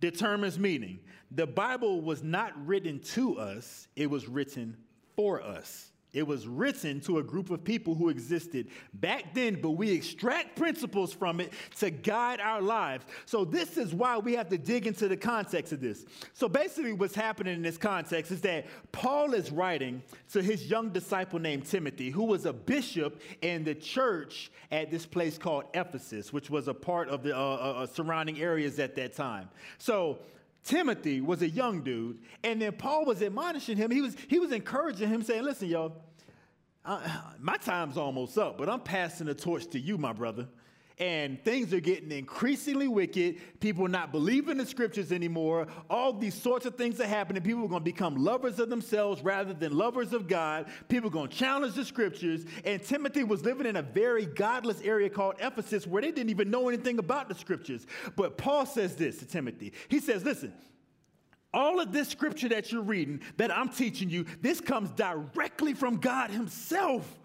determines 0.00 0.58
meaning. 0.58 1.00
The 1.30 1.46
Bible 1.46 2.02
was 2.02 2.22
not 2.22 2.52
written 2.66 3.00
to 3.00 3.38
us, 3.38 3.88
it 3.96 4.10
was 4.10 4.28
written 4.28 4.76
for 5.16 5.42
us. 5.42 5.91
It 6.12 6.26
was 6.26 6.46
written 6.46 7.00
to 7.02 7.18
a 7.18 7.22
group 7.22 7.50
of 7.50 7.64
people 7.64 7.94
who 7.94 8.10
existed 8.10 8.68
back 8.92 9.32
then, 9.32 9.60
but 9.62 9.70
we 9.70 9.90
extract 9.90 10.56
principles 10.56 11.14
from 11.14 11.40
it 11.40 11.52
to 11.78 11.88
guide 11.88 12.38
our 12.38 12.60
lives. 12.60 13.06
So, 13.24 13.46
this 13.46 13.78
is 13.78 13.94
why 13.94 14.18
we 14.18 14.34
have 14.34 14.50
to 14.50 14.58
dig 14.58 14.86
into 14.86 15.08
the 15.08 15.16
context 15.16 15.72
of 15.72 15.80
this. 15.80 16.04
So, 16.34 16.50
basically, 16.50 16.92
what's 16.92 17.14
happening 17.14 17.54
in 17.54 17.62
this 17.62 17.78
context 17.78 18.30
is 18.30 18.42
that 18.42 18.66
Paul 18.92 19.32
is 19.32 19.50
writing 19.50 20.02
to 20.32 20.42
his 20.42 20.68
young 20.68 20.90
disciple 20.90 21.38
named 21.38 21.64
Timothy, 21.64 22.10
who 22.10 22.24
was 22.24 22.44
a 22.44 22.52
bishop 22.52 23.22
in 23.40 23.64
the 23.64 23.74
church 23.74 24.50
at 24.70 24.90
this 24.90 25.06
place 25.06 25.38
called 25.38 25.64
Ephesus, 25.72 26.30
which 26.30 26.50
was 26.50 26.68
a 26.68 26.74
part 26.74 27.08
of 27.08 27.22
the 27.22 27.34
uh, 27.34 27.40
uh, 27.40 27.82
uh 27.82 27.86
surrounding 27.86 28.38
areas 28.38 28.78
at 28.78 28.94
that 28.96 29.16
time. 29.16 29.48
So, 29.78 30.18
Timothy 30.64 31.20
was 31.20 31.42
a 31.42 31.48
young 31.48 31.82
dude, 31.82 32.18
and 32.44 32.62
then 32.62 32.72
Paul 32.72 33.04
was 33.04 33.22
admonishing 33.22 33.76
him. 33.76 33.90
He 33.90 34.00
was, 34.00 34.16
he 34.28 34.38
was 34.38 34.52
encouraging 34.52 35.08
him, 35.08 35.22
saying, 35.22 35.42
Listen, 35.42 35.68
y'all, 35.68 35.96
my 37.40 37.56
time's 37.56 37.96
almost 37.96 38.38
up, 38.38 38.58
but 38.58 38.68
I'm 38.68 38.80
passing 38.80 39.26
the 39.26 39.34
torch 39.34 39.66
to 39.68 39.80
you, 39.80 39.98
my 39.98 40.12
brother 40.12 40.48
and 40.98 41.42
things 41.44 41.72
are 41.72 41.80
getting 41.80 42.12
increasingly 42.12 42.88
wicked. 42.88 43.36
People 43.60 43.88
not 43.88 44.12
believing 44.12 44.58
the 44.58 44.66
scriptures 44.66 45.12
anymore. 45.12 45.66
All 45.88 46.12
these 46.12 46.34
sorts 46.34 46.66
of 46.66 46.76
things 46.76 47.00
are 47.00 47.06
happening. 47.06 47.42
People 47.42 47.64
are 47.64 47.68
going 47.68 47.80
to 47.80 47.84
become 47.84 48.16
lovers 48.16 48.58
of 48.58 48.68
themselves 48.68 49.22
rather 49.22 49.54
than 49.54 49.76
lovers 49.76 50.12
of 50.12 50.28
God. 50.28 50.66
People 50.88 51.08
are 51.08 51.12
going 51.12 51.28
to 51.28 51.36
challenge 51.36 51.74
the 51.74 51.84
scriptures. 51.84 52.44
And 52.64 52.82
Timothy 52.82 53.24
was 53.24 53.44
living 53.44 53.66
in 53.66 53.76
a 53.76 53.82
very 53.82 54.26
godless 54.26 54.80
area 54.82 55.08
called 55.10 55.36
Ephesus 55.40 55.86
where 55.86 56.02
they 56.02 56.12
didn't 56.12 56.30
even 56.30 56.50
know 56.50 56.68
anything 56.68 56.98
about 56.98 57.28
the 57.28 57.34
scriptures. 57.34 57.86
But 58.16 58.36
Paul 58.36 58.66
says 58.66 58.96
this 58.96 59.18
to 59.18 59.26
Timothy 59.26 59.72
He 59.88 60.00
says, 60.00 60.24
Listen, 60.24 60.52
all 61.54 61.80
of 61.80 61.92
this 61.92 62.08
scripture 62.08 62.48
that 62.50 62.72
you're 62.72 62.82
reading, 62.82 63.20
that 63.36 63.56
I'm 63.56 63.68
teaching 63.68 64.08
you, 64.08 64.24
this 64.40 64.60
comes 64.60 64.90
directly 64.90 65.74
from 65.74 65.98
God 65.98 66.30
Himself. 66.30 67.18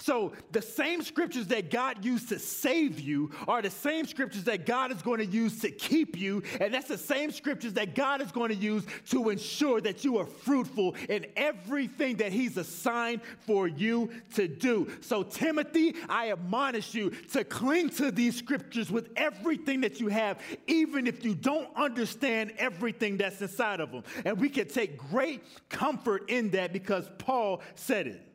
So 0.00 0.32
the 0.50 0.62
same 0.62 1.02
scriptures 1.02 1.46
that 1.48 1.70
God 1.70 2.04
used 2.04 2.30
to 2.30 2.38
save 2.38 2.98
you 2.98 3.30
are 3.46 3.60
the 3.60 3.70
same 3.70 4.06
scriptures 4.06 4.44
that 4.44 4.64
God 4.64 4.90
is 4.90 5.02
going 5.02 5.18
to 5.18 5.26
use 5.26 5.60
to 5.60 5.70
keep 5.70 6.18
you. 6.18 6.42
And 6.58 6.72
that's 6.72 6.88
the 6.88 6.98
same 6.98 7.30
scriptures 7.30 7.74
that 7.74 7.94
God 7.94 8.22
is 8.22 8.32
going 8.32 8.48
to 8.48 8.56
use 8.56 8.84
to 9.10 9.28
ensure 9.28 9.80
that 9.82 10.02
you 10.02 10.16
are 10.18 10.24
fruitful 10.24 10.96
in 11.08 11.26
everything 11.36 12.16
that 12.16 12.32
He's 12.32 12.56
assigned 12.56 13.20
for 13.46 13.68
you 13.68 14.10
to 14.34 14.48
do. 14.48 14.90
So, 15.02 15.22
Timothy, 15.22 15.94
I 16.08 16.32
admonish 16.32 16.94
you 16.94 17.10
to 17.32 17.44
cling 17.44 17.90
to 17.90 18.10
these 18.10 18.36
scriptures 18.36 18.90
with 18.90 19.10
everything 19.16 19.82
that 19.82 20.00
you 20.00 20.08
have, 20.08 20.40
even 20.66 21.06
if 21.06 21.24
you 21.24 21.34
don't 21.34 21.68
understand 21.76 22.54
everything 22.56 23.18
that's 23.18 23.42
inside 23.42 23.80
of 23.80 23.92
them. 23.92 24.04
And 24.24 24.40
we 24.40 24.48
can 24.48 24.66
take 24.66 24.96
great 24.96 25.42
comfort 25.68 26.30
in 26.30 26.50
that 26.50 26.72
because 26.72 27.10
Paul 27.18 27.60
said 27.74 28.06
it. 28.06 28.26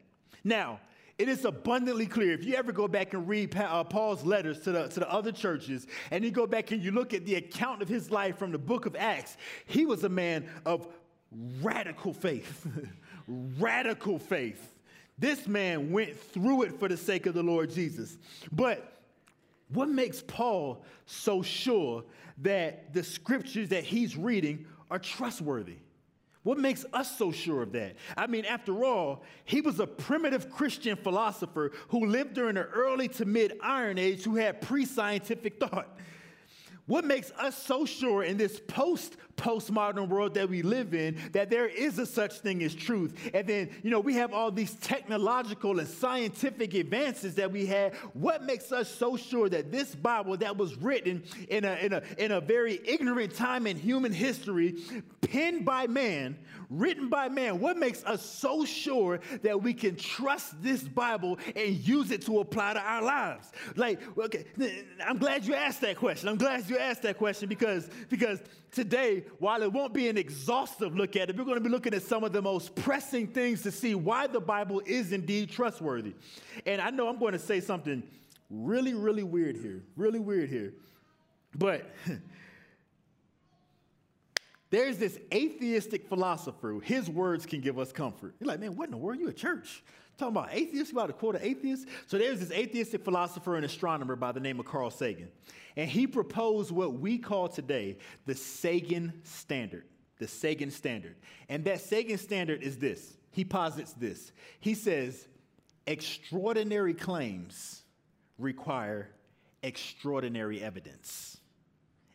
Now, 0.43 0.79
it 1.17 1.29
is 1.29 1.45
abundantly 1.45 2.07
clear. 2.07 2.33
If 2.33 2.43
you 2.43 2.55
ever 2.55 2.71
go 2.71 2.87
back 2.87 3.13
and 3.13 3.27
read 3.27 3.55
uh, 3.55 3.83
Paul's 3.85 4.23
letters 4.23 4.59
to 4.61 4.71
the, 4.71 4.87
to 4.89 4.99
the 4.99 5.11
other 5.11 5.31
churches, 5.31 5.87
and 6.11 6.23
you 6.23 6.31
go 6.31 6.45
back 6.45 6.71
and 6.71 6.83
you 6.83 6.91
look 6.91 7.13
at 7.13 7.25
the 7.25 7.35
account 7.35 7.81
of 7.81 7.87
his 7.87 8.11
life 8.11 8.37
from 8.37 8.51
the 8.51 8.57
book 8.57 8.85
of 8.85 8.95
Acts, 8.97 9.37
he 9.65 9.85
was 9.85 10.03
a 10.03 10.09
man 10.09 10.49
of 10.65 10.87
radical 11.61 12.13
faith. 12.13 12.67
radical 13.27 14.19
faith. 14.19 14.75
This 15.17 15.47
man 15.47 15.91
went 15.91 16.19
through 16.19 16.63
it 16.63 16.77
for 16.77 16.89
the 16.89 16.97
sake 16.97 17.25
of 17.25 17.33
the 17.33 17.43
Lord 17.43 17.71
Jesus. 17.71 18.17
But 18.51 18.99
what 19.69 19.87
makes 19.87 20.21
Paul 20.21 20.83
so 21.05 21.41
sure 21.41 22.03
that 22.39 22.93
the 22.93 23.03
scriptures 23.03 23.69
that 23.69 23.85
he's 23.85 24.17
reading 24.17 24.65
are 24.91 24.99
trustworthy? 24.99 25.77
What 26.45 26.59
makes 26.59 26.85
us 26.93 27.17
so 27.17 27.31
sure 27.31 27.63
of 27.63 27.71
that? 27.71 27.95
I 28.15 28.27
mean, 28.27 28.45
after 28.45 28.85
all, 28.85 29.23
he 29.45 29.61
was 29.61 29.79
a 29.79 29.87
primitive 29.87 30.51
Christian 30.51 30.95
philosopher 30.95 31.71
who 31.87 32.05
lived 32.05 32.35
during 32.35 32.53
the 32.53 32.65
early 32.65 33.07
to 33.07 33.25
mid 33.25 33.57
Iron 33.63 33.97
Age 33.97 34.23
who 34.23 34.35
had 34.35 34.61
pre 34.61 34.85
scientific 34.85 35.59
thought. 35.59 35.97
What 36.85 37.03
makes 37.03 37.31
us 37.31 37.57
so 37.57 37.83
sure 37.83 38.21
in 38.21 38.37
this 38.37 38.61
post 38.67 39.17
postmodern 39.37 40.07
world 40.07 40.35
that 40.35 40.49
we 40.49 40.61
live 40.61 40.93
in 40.93 41.17
that 41.31 41.49
there 41.49 41.67
is 41.67 41.97
a 41.99 42.05
such 42.05 42.39
thing 42.39 42.63
as 42.63 42.75
truth? 42.75 43.17
And 43.33 43.47
then, 43.47 43.69
you 43.81 43.89
know, 43.89 43.99
we 43.99 44.13
have 44.13 44.33
all 44.33 44.51
these 44.51 44.73
technological 44.75 45.79
and 45.79 45.87
scientific 45.87 46.73
advances 46.75 47.35
that 47.35 47.51
we 47.51 47.65
had. 47.65 47.95
What 48.13 48.43
makes 48.43 48.71
us 48.71 48.89
so 48.89 49.17
sure 49.17 49.49
that 49.49 49.71
this 49.71 49.95
Bible 49.95 50.37
that 50.37 50.55
was 50.55 50.75
written 50.75 51.23
in 51.49 51.65
a, 51.65 51.73
in 51.75 51.93
a, 51.93 52.03
in 52.17 52.31
a 52.31 52.41
very 52.41 52.79
ignorant 52.85 53.33
time 53.33 53.65
in 53.65 53.77
human 53.77 54.13
history, 54.13 54.75
penned 55.21 55.65
by 55.65 55.87
man, 55.87 56.37
written 56.69 57.09
by 57.09 57.29
man, 57.29 57.59
what 57.59 57.77
makes 57.77 58.03
us 58.03 58.23
so 58.23 58.63
sure 58.63 59.19
that 59.41 59.61
we 59.61 59.73
can 59.73 59.95
trust 59.95 60.61
this 60.61 60.83
Bible 60.83 61.39
and 61.55 61.75
use 61.87 62.11
it 62.11 62.21
to 62.25 62.39
apply 62.39 62.73
to 62.73 62.79
our 62.79 63.01
lives? 63.01 63.51
Like, 63.75 63.99
okay, 64.17 64.45
I'm 65.03 65.17
glad 65.17 65.45
you 65.45 65.55
asked 65.55 65.81
that 65.81 65.97
question. 65.97 66.29
I'm 66.29 66.37
glad 66.37 66.69
you 66.69 66.75
you 66.75 66.81
asked 66.81 67.01
that 67.03 67.17
question 67.17 67.49
because, 67.49 67.89
because 68.09 68.39
today, 68.71 69.23
while 69.39 69.61
it 69.61 69.71
won't 69.71 69.93
be 69.93 70.07
an 70.07 70.17
exhaustive 70.17 70.95
look 70.95 71.15
at 71.15 71.29
it, 71.29 71.37
we're 71.37 71.43
going 71.43 71.57
to 71.57 71.63
be 71.63 71.69
looking 71.69 71.93
at 71.93 72.03
some 72.03 72.23
of 72.23 72.33
the 72.33 72.41
most 72.41 72.75
pressing 72.75 73.27
things 73.27 73.61
to 73.63 73.71
see 73.71 73.95
why 73.95 74.27
the 74.27 74.39
Bible 74.39 74.81
is 74.85 75.11
indeed 75.11 75.49
trustworthy. 75.49 76.13
And 76.65 76.81
I 76.81 76.89
know 76.89 77.07
I'm 77.07 77.19
going 77.19 77.33
to 77.33 77.39
say 77.39 77.59
something 77.59 78.03
really, 78.49 78.93
really 78.93 79.23
weird 79.23 79.57
here, 79.57 79.83
really 79.95 80.19
weird 80.19 80.49
here. 80.49 80.73
But 81.57 81.89
there's 84.69 84.97
this 84.97 85.17
atheistic 85.33 86.07
philosopher, 86.07 86.79
his 86.83 87.09
words 87.09 87.45
can 87.45 87.61
give 87.61 87.79
us 87.79 87.91
comfort. 87.91 88.35
You're 88.39 88.47
like, 88.47 88.59
man, 88.59 88.75
what 88.75 88.85
in 88.85 88.91
the 88.91 88.97
world? 88.97 89.19
You 89.19 89.29
a 89.29 89.33
church? 89.33 89.83
Talking 90.17 90.37
about 90.37 90.49
atheists, 90.53 90.91
about 90.91 91.07
to 91.07 91.13
quote 91.13 91.35
an 91.35 91.41
atheist? 91.43 91.87
So 92.07 92.17
there's 92.17 92.39
this 92.39 92.51
atheistic 92.51 93.03
philosopher 93.03 93.55
and 93.57 93.65
astronomer 93.65 94.15
by 94.15 94.31
the 94.31 94.39
name 94.39 94.59
of 94.59 94.65
Carl 94.65 94.89
Sagan. 94.89 95.27
And 95.75 95.89
he 95.89 96.07
proposed 96.07 96.71
what 96.71 96.93
we 96.93 97.17
call 97.17 97.49
today 97.49 97.97
the 98.25 98.35
Sagan 98.35 99.13
standard. 99.23 99.83
The 100.19 100.27
Sagan 100.27 100.71
standard. 100.71 101.17
And 101.49 101.65
that 101.65 101.81
Sagan 101.81 102.17
standard 102.17 102.63
is 102.63 102.77
this. 102.77 103.17
He 103.31 103.43
posits 103.43 103.91
this. 103.93 104.31
He 104.61 104.73
says, 104.73 105.27
extraordinary 105.85 106.93
claims 106.93 107.83
require 108.37 109.09
extraordinary 109.63 110.63
evidence. 110.63 111.37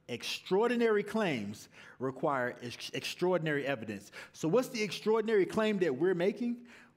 Extraordinary 0.08 1.02
claims 1.02 1.68
require 1.98 2.56
ex- 2.62 2.90
extraordinary 2.94 3.66
evidence. 3.66 4.10
So, 4.32 4.48
what's 4.48 4.68
the 4.68 4.82
extraordinary 4.82 5.46
claim 5.46 5.78
that 5.80 5.94
we're 5.94 6.16
making? 6.16 6.56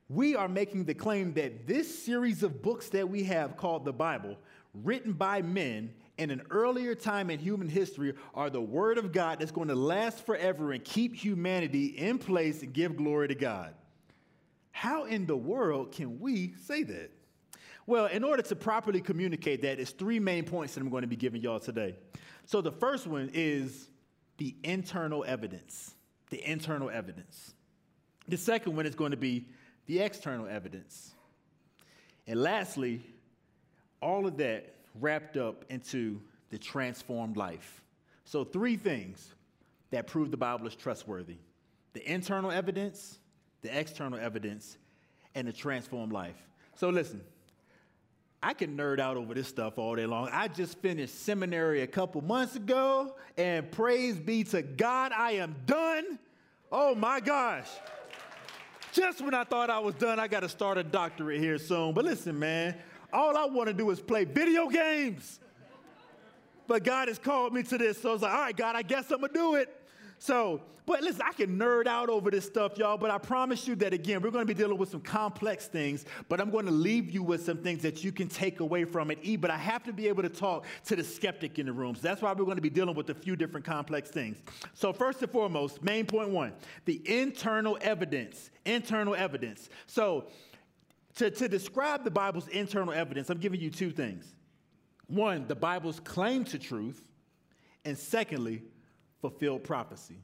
We 0.09 0.35
are 0.35 0.47
making 0.47 0.85
the 0.85 0.93
claim 0.93 1.33
that 1.33 1.67
this 1.67 2.03
series 2.03 2.43
of 2.43 2.61
books 2.61 2.89
that 2.89 3.09
we 3.09 3.23
have 3.23 3.57
called 3.57 3.85
the 3.85 3.93
Bible, 3.93 4.37
written 4.73 5.13
by 5.13 5.41
men 5.41 5.93
in 6.17 6.29
an 6.29 6.43
earlier 6.49 6.93
time 6.93 7.29
in 7.29 7.39
human 7.39 7.67
history, 7.67 8.13
are 8.33 8.49
the 8.49 8.61
Word 8.61 8.97
of 8.97 9.11
God 9.11 9.39
that's 9.39 9.51
going 9.51 9.69
to 9.69 9.75
last 9.75 10.25
forever 10.25 10.71
and 10.71 10.83
keep 10.83 11.15
humanity 11.15 11.85
in 11.85 12.17
place 12.19 12.61
and 12.61 12.73
give 12.73 12.95
glory 12.97 13.29
to 13.29 13.35
God. 13.35 13.73
How 14.71 15.05
in 15.05 15.25
the 15.25 15.37
world 15.37 15.91
can 15.91 16.19
we 16.19 16.53
say 16.65 16.83
that? 16.83 17.11
Well, 17.85 18.05
in 18.05 18.23
order 18.23 18.43
to 18.43 18.55
properly 18.55 19.01
communicate 19.01 19.61
that, 19.63 19.79
it's 19.79 19.91
three 19.91 20.19
main 20.19 20.45
points 20.45 20.73
that 20.73 20.81
I'm 20.81 20.89
going 20.89 21.01
to 21.01 21.07
be 21.07 21.15
giving 21.15 21.41
y'all 21.41 21.59
today. 21.59 21.95
So 22.45 22.61
the 22.61 22.71
first 22.71 23.07
one 23.07 23.29
is 23.33 23.89
the 24.37 24.55
internal 24.63 25.23
evidence. 25.27 25.93
The 26.29 26.43
internal 26.49 26.89
evidence. 26.89 27.53
The 28.27 28.37
second 28.37 28.75
one 28.75 28.85
is 28.85 28.95
going 28.95 29.11
to 29.11 29.17
be 29.17 29.47
the 29.85 29.99
external 29.99 30.47
evidence. 30.47 31.13
And 32.27 32.41
lastly, 32.41 33.01
all 34.01 34.25
of 34.25 34.37
that 34.37 34.75
wrapped 34.99 35.37
up 35.37 35.65
into 35.69 36.21
the 36.49 36.57
transformed 36.57 37.37
life. 37.37 37.81
So, 38.25 38.43
three 38.43 38.77
things 38.77 39.33
that 39.91 40.07
prove 40.07 40.31
the 40.31 40.37
Bible 40.37 40.67
is 40.67 40.75
trustworthy 40.75 41.37
the 41.93 42.11
internal 42.11 42.51
evidence, 42.51 43.19
the 43.61 43.77
external 43.77 44.19
evidence, 44.19 44.77
and 45.35 45.47
the 45.47 45.53
transformed 45.53 46.11
life. 46.11 46.35
So, 46.75 46.89
listen, 46.89 47.21
I 48.41 48.53
can 48.53 48.75
nerd 48.75 48.99
out 48.99 49.15
over 49.15 49.33
this 49.33 49.47
stuff 49.47 49.77
all 49.77 49.95
day 49.95 50.05
long. 50.05 50.29
I 50.31 50.47
just 50.47 50.77
finished 50.79 51.23
seminary 51.23 51.81
a 51.81 51.87
couple 51.87 52.21
months 52.21 52.55
ago, 52.55 53.15
and 53.37 53.71
praise 53.71 54.17
be 54.17 54.43
to 54.45 54.61
God, 54.61 55.11
I 55.15 55.33
am 55.33 55.55
done. 55.65 56.19
Oh 56.71 56.93
my 56.93 57.19
gosh. 57.19 57.69
Just 58.93 59.21
when 59.21 59.33
I 59.33 59.43
thought 59.43 59.71
I 59.71 59.79
was 59.79 59.95
done, 59.95 60.19
I 60.19 60.27
got 60.27 60.41
to 60.41 60.49
start 60.49 60.77
a 60.77 60.83
doctorate 60.83 61.41
here 61.41 61.57
soon. 61.57 61.93
But 61.93 62.05
listen, 62.05 62.37
man, 62.37 62.75
all 63.11 63.35
I 63.35 63.45
want 63.45 63.67
to 63.67 63.73
do 63.73 63.89
is 63.89 63.99
play 63.99 64.23
video 64.23 64.69
games. 64.69 65.39
But 66.67 66.83
God 66.83 67.07
has 67.07 67.17
called 67.17 67.53
me 67.53 67.63
to 67.63 67.77
this. 67.77 68.01
So 68.01 68.11
I 68.11 68.13
was 68.13 68.21
like, 68.21 68.33
all 68.33 68.39
right, 68.39 68.55
God, 68.55 68.75
I 68.75 68.83
guess 68.83 69.11
I'm 69.11 69.19
going 69.19 69.33
to 69.33 69.37
do 69.37 69.55
it. 69.55 69.82
So, 70.25 70.61
but 70.85 71.01
listen, 71.01 71.21
I 71.27 71.33
can 71.33 71.59
nerd 71.59 71.85
out 71.85 72.09
over 72.09 72.31
this 72.31 72.45
stuff, 72.45 72.77
y'all, 72.77 72.97
but 72.97 73.11
I 73.11 73.17
promise 73.17 73.67
you 73.67 73.75
that 73.75 73.93
again, 73.93 74.21
we're 74.21 74.31
going 74.31 74.47
to 74.47 74.53
be 74.53 74.57
dealing 74.57 74.77
with 74.77 74.89
some 74.89 75.01
complex 75.01 75.67
things, 75.67 76.05
but 76.29 76.39
I'm 76.39 76.49
going 76.49 76.65
to 76.65 76.71
leave 76.71 77.11
you 77.11 77.21
with 77.21 77.43
some 77.43 77.57
things 77.57 77.81
that 77.81 78.05
you 78.05 78.13
can 78.13 78.29
take 78.29 78.61
away 78.61 78.85
from 78.85 79.11
it. 79.11 79.19
E, 79.21 79.35
but 79.35 79.51
I 79.51 79.57
have 79.57 79.83
to 79.83 79.91
be 79.91 80.07
able 80.07 80.23
to 80.23 80.29
talk 80.29 80.65
to 80.85 80.95
the 80.95 81.03
skeptic 81.03 81.59
in 81.59 81.65
the 81.65 81.73
room. 81.73 81.95
So 81.95 82.03
that's 82.03 82.21
why 82.21 82.31
we're 82.31 82.45
going 82.45 82.55
to 82.55 82.61
be 82.61 82.69
dealing 82.69 82.95
with 82.95 83.09
a 83.09 83.13
few 83.13 83.35
different 83.35 83.65
complex 83.65 84.09
things. 84.11 84.41
So, 84.73 84.93
first 84.93 85.21
and 85.21 85.29
foremost, 85.29 85.83
main 85.83 86.05
point 86.05 86.29
one 86.29 86.53
the 86.85 87.01
internal 87.05 87.77
evidence. 87.81 88.49
Internal 88.63 89.15
evidence. 89.15 89.67
So, 89.87 90.27
To, 91.15 91.29
to 91.29 91.49
describe 91.49 92.05
the 92.05 92.11
Bible's 92.11 92.47
internal 92.47 92.93
evidence, 92.93 93.29
I'm 93.29 93.39
giving 93.39 93.59
you 93.59 93.69
two 93.69 93.91
things. 93.91 94.35
One, 95.07 95.47
the 95.47 95.55
Bible's 95.55 95.99
claim 95.99 96.45
to 96.45 96.57
truth, 96.57 97.03
and 97.83 97.97
secondly, 97.97 98.63
fulfilled 99.23 99.63
prophecy. 99.63 100.17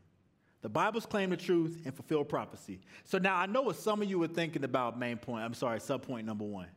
The 0.62 0.68
Bible's 0.68 1.06
claim 1.06 1.30
to 1.30 1.38
truth 1.38 1.84
and 1.86 1.96
fulfilled 1.96 2.28
prophecy. 2.28 2.82
So 3.06 3.18
now 3.18 3.38
I 3.38 3.46
know 3.46 3.62
what 3.62 3.78
some 3.78 4.02
of 4.02 4.10
you 4.10 4.20
were 4.20 4.28
thinking 4.28 4.66
about 4.66 5.00
main 5.00 5.16
point, 5.16 5.46
I'm 5.46 5.54
sorry, 5.54 5.80
subpoint 5.80 6.26
number 6.26 6.44
one. 6.44 6.68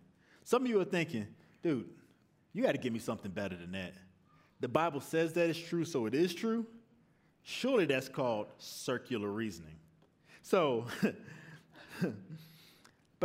Some 0.44 0.62
of 0.62 0.68
you 0.68 0.80
are 0.80 0.84
thinking, 0.84 1.26
dude, 1.64 1.88
you 2.52 2.62
got 2.62 2.72
to 2.72 2.78
give 2.78 2.92
me 2.92 3.00
something 3.00 3.32
better 3.32 3.56
than 3.56 3.72
that. 3.72 3.94
The 4.60 4.68
Bible 4.68 5.00
says 5.00 5.32
that 5.32 5.50
it's 5.50 5.58
true, 5.58 5.84
so 5.84 6.06
it 6.06 6.14
is 6.14 6.32
true. 6.32 6.64
Surely 7.42 7.86
that's 7.86 8.08
called 8.08 8.46
circular 8.58 9.28
reasoning. 9.28 9.74
So, 10.42 10.86
but 12.00 12.12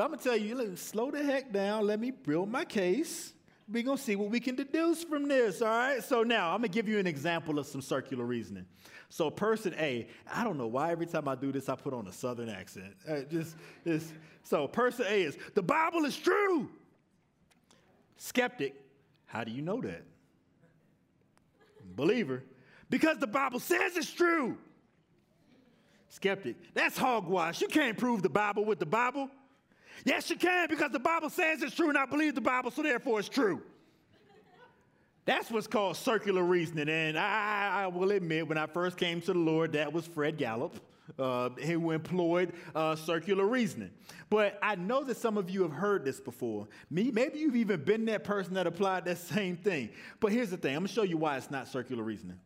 I'm 0.01 0.09
gonna 0.09 0.17
tell 0.17 0.35
you, 0.35 0.75
slow 0.75 1.11
the 1.11 1.23
heck 1.23 1.53
down. 1.53 1.85
Let 1.85 1.99
me 1.99 2.09
build 2.09 2.49
my 2.49 2.65
case. 2.65 3.33
We're 3.69 3.83
gonna 3.83 3.97
see 3.97 4.15
what 4.15 4.29
we 4.29 4.39
can 4.39 4.55
deduce 4.55 5.03
from 5.03 5.27
this, 5.27 5.61
all 5.61 5.67
right? 5.67 6.01
So 6.03 6.23
now 6.23 6.51
I'm 6.51 6.59
gonna 6.59 6.69
give 6.69 6.87
you 6.87 6.99
an 6.99 7.07
example 7.07 7.59
of 7.59 7.65
some 7.65 7.81
circular 7.81 8.23
reasoning. 8.23 8.65
So 9.09 9.29
person 9.29 9.73
A, 9.77 10.07
I 10.31 10.43
don't 10.43 10.57
know 10.57 10.67
why 10.67 10.91
every 10.91 11.05
time 11.05 11.27
I 11.27 11.35
do 11.35 11.51
this 11.51 11.67
I 11.67 11.75
put 11.75 11.93
on 11.93 12.07
a 12.07 12.13
southern 12.13 12.49
accent. 12.49 12.95
Uh, 13.07 13.21
just, 13.29 13.57
just 13.85 14.13
so 14.43 14.67
person 14.67 15.05
A 15.09 15.23
is 15.23 15.37
the 15.53 15.61
Bible 15.61 16.05
is 16.05 16.15
true. 16.15 16.69
Skeptic, 18.17 18.73
how 19.25 19.43
do 19.43 19.51
you 19.51 19.61
know 19.61 19.81
that? 19.81 20.03
Believer, 21.95 22.43
because 22.89 23.17
the 23.17 23.27
Bible 23.27 23.59
says 23.59 23.97
it's 23.97 24.11
true. 24.11 24.57
Skeptic, 26.09 26.55
that's 26.73 26.97
hogwash. 26.97 27.61
You 27.61 27.67
can't 27.67 27.97
prove 27.97 28.21
the 28.21 28.29
Bible 28.29 28.63
with 28.63 28.79
the 28.79 28.85
Bible. 28.85 29.29
Yes, 30.05 30.29
you 30.29 30.35
can 30.35 30.69
because 30.69 30.91
the 30.91 30.99
Bible 30.99 31.29
says 31.29 31.61
it's 31.61 31.75
true 31.75 31.89
and 31.89 31.97
I 31.97 32.05
believe 32.05 32.35
the 32.35 32.41
Bible, 32.41 32.71
so 32.71 32.81
therefore 32.81 33.19
it's 33.19 33.29
true. 33.29 33.61
That's 35.25 35.51
what's 35.51 35.67
called 35.67 35.97
circular 35.97 36.41
reasoning. 36.41 36.87
And 36.87 37.19
I, 37.19 37.83
I, 37.83 37.87
will 37.87 38.11
admit, 38.11 38.47
when 38.47 38.57
I 38.57 38.65
first 38.65 38.95
came 38.95 39.19
to 39.21 39.33
the 39.33 39.39
Lord, 39.39 39.73
that 39.73 39.91
was 39.91 40.07
Fred 40.07 40.37
Gallup. 40.37 40.79
Uh, 41.17 41.47
who 41.49 41.91
employed 41.91 42.51
uh, 42.75 42.93
circular 42.93 43.45
reasoning. 43.45 43.89
But 44.29 44.59
I 44.61 44.75
know 44.75 45.05
that 45.05 45.15
some 45.15 45.37
of 45.37 45.49
you 45.49 45.61
have 45.61 45.71
heard 45.71 46.03
this 46.03 46.19
before. 46.19 46.67
Me, 46.89 47.11
maybe 47.11 47.39
you've 47.39 47.55
even 47.55 47.81
been 47.81 48.03
that 48.05 48.25
person 48.25 48.55
that 48.55 48.67
applied 48.67 49.05
that 49.05 49.17
same 49.17 49.55
thing. 49.55 49.89
But 50.19 50.33
here's 50.33 50.49
the 50.49 50.57
thing 50.57 50.75
I'm 50.75 50.81
going 50.81 50.89
to 50.89 50.93
show 50.93 51.03
you 51.03 51.15
why 51.15 51.37
it's 51.37 51.49
not 51.49 51.69
circular 51.69 52.03
reasoning. 52.03 52.37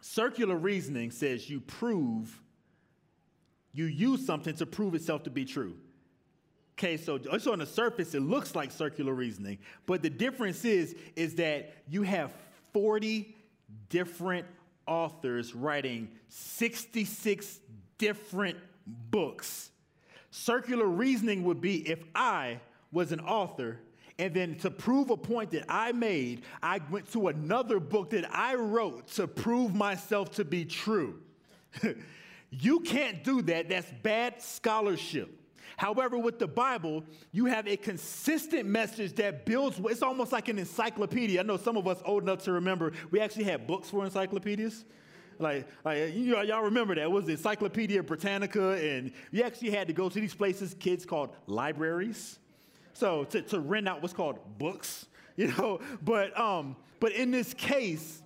Circular 0.00 0.56
reasoning 0.56 1.12
says 1.12 1.48
you 1.48 1.60
prove, 1.60 2.42
you 3.72 3.84
use 3.84 4.26
something 4.26 4.56
to 4.56 4.66
prove 4.66 4.96
itself 4.96 5.22
to 5.22 5.30
be 5.30 5.44
true. 5.44 5.76
Okay, 6.82 6.96
so 6.96 7.16
just 7.16 7.46
on 7.46 7.60
the 7.60 7.66
surface, 7.66 8.12
it 8.12 8.22
looks 8.22 8.56
like 8.56 8.72
circular 8.72 9.14
reasoning, 9.14 9.58
but 9.86 10.02
the 10.02 10.10
difference 10.10 10.64
is, 10.64 10.96
is 11.14 11.36
that 11.36 11.76
you 11.88 12.02
have 12.02 12.32
40 12.72 13.36
different 13.88 14.48
authors 14.88 15.54
writing 15.54 16.08
66 16.26 17.60
different 17.98 18.58
books. 19.12 19.70
Circular 20.32 20.88
reasoning 20.88 21.44
would 21.44 21.60
be 21.60 21.88
if 21.88 22.02
I 22.16 22.58
was 22.90 23.12
an 23.12 23.20
author 23.20 23.78
and 24.18 24.34
then 24.34 24.56
to 24.56 24.68
prove 24.68 25.10
a 25.10 25.16
point 25.16 25.52
that 25.52 25.66
I 25.68 25.92
made, 25.92 26.42
I 26.64 26.80
went 26.90 27.12
to 27.12 27.28
another 27.28 27.78
book 27.78 28.10
that 28.10 28.28
I 28.34 28.56
wrote 28.56 29.06
to 29.12 29.28
prove 29.28 29.72
myself 29.72 30.32
to 30.32 30.44
be 30.44 30.64
true. 30.64 31.20
you 32.50 32.80
can't 32.80 33.22
do 33.22 33.40
that. 33.42 33.68
That's 33.68 33.88
bad 34.02 34.42
scholarship. 34.42 35.38
However, 35.82 36.16
with 36.16 36.38
the 36.38 36.46
Bible, 36.46 37.02
you 37.32 37.46
have 37.46 37.66
a 37.66 37.76
consistent 37.76 38.66
message 38.66 39.14
that 39.14 39.44
builds, 39.44 39.80
it's 39.86 40.00
almost 40.00 40.30
like 40.30 40.48
an 40.48 40.60
encyclopedia. 40.60 41.40
I 41.40 41.42
know 41.42 41.56
some 41.56 41.76
of 41.76 41.88
us 41.88 42.00
old 42.04 42.22
enough 42.22 42.44
to 42.44 42.52
remember, 42.52 42.92
we 43.10 43.18
actually 43.18 43.46
had 43.46 43.66
books 43.66 43.90
for 43.90 44.04
encyclopedias. 44.04 44.84
Like, 45.40 45.66
like 45.84 46.14
you 46.14 46.36
know, 46.36 46.42
y'all 46.42 46.62
remember 46.62 46.94
that. 46.94 47.02
It 47.02 47.10
was 47.10 47.24
the 47.24 47.32
Encyclopedia 47.32 48.00
Britannica, 48.00 48.74
and 48.74 49.10
you 49.32 49.42
actually 49.42 49.70
had 49.70 49.88
to 49.88 49.92
go 49.92 50.08
to 50.08 50.20
these 50.20 50.36
places, 50.36 50.72
kids 50.78 51.04
called 51.04 51.30
libraries. 51.48 52.38
So 52.94 53.24
to, 53.24 53.42
to 53.42 53.58
rent 53.58 53.88
out 53.88 54.02
what's 54.02 54.14
called 54.14 54.38
books, 54.58 55.06
you 55.36 55.48
know. 55.48 55.80
But 56.00 56.38
um, 56.38 56.76
but 57.00 57.10
in 57.10 57.32
this 57.32 57.54
case, 57.54 58.22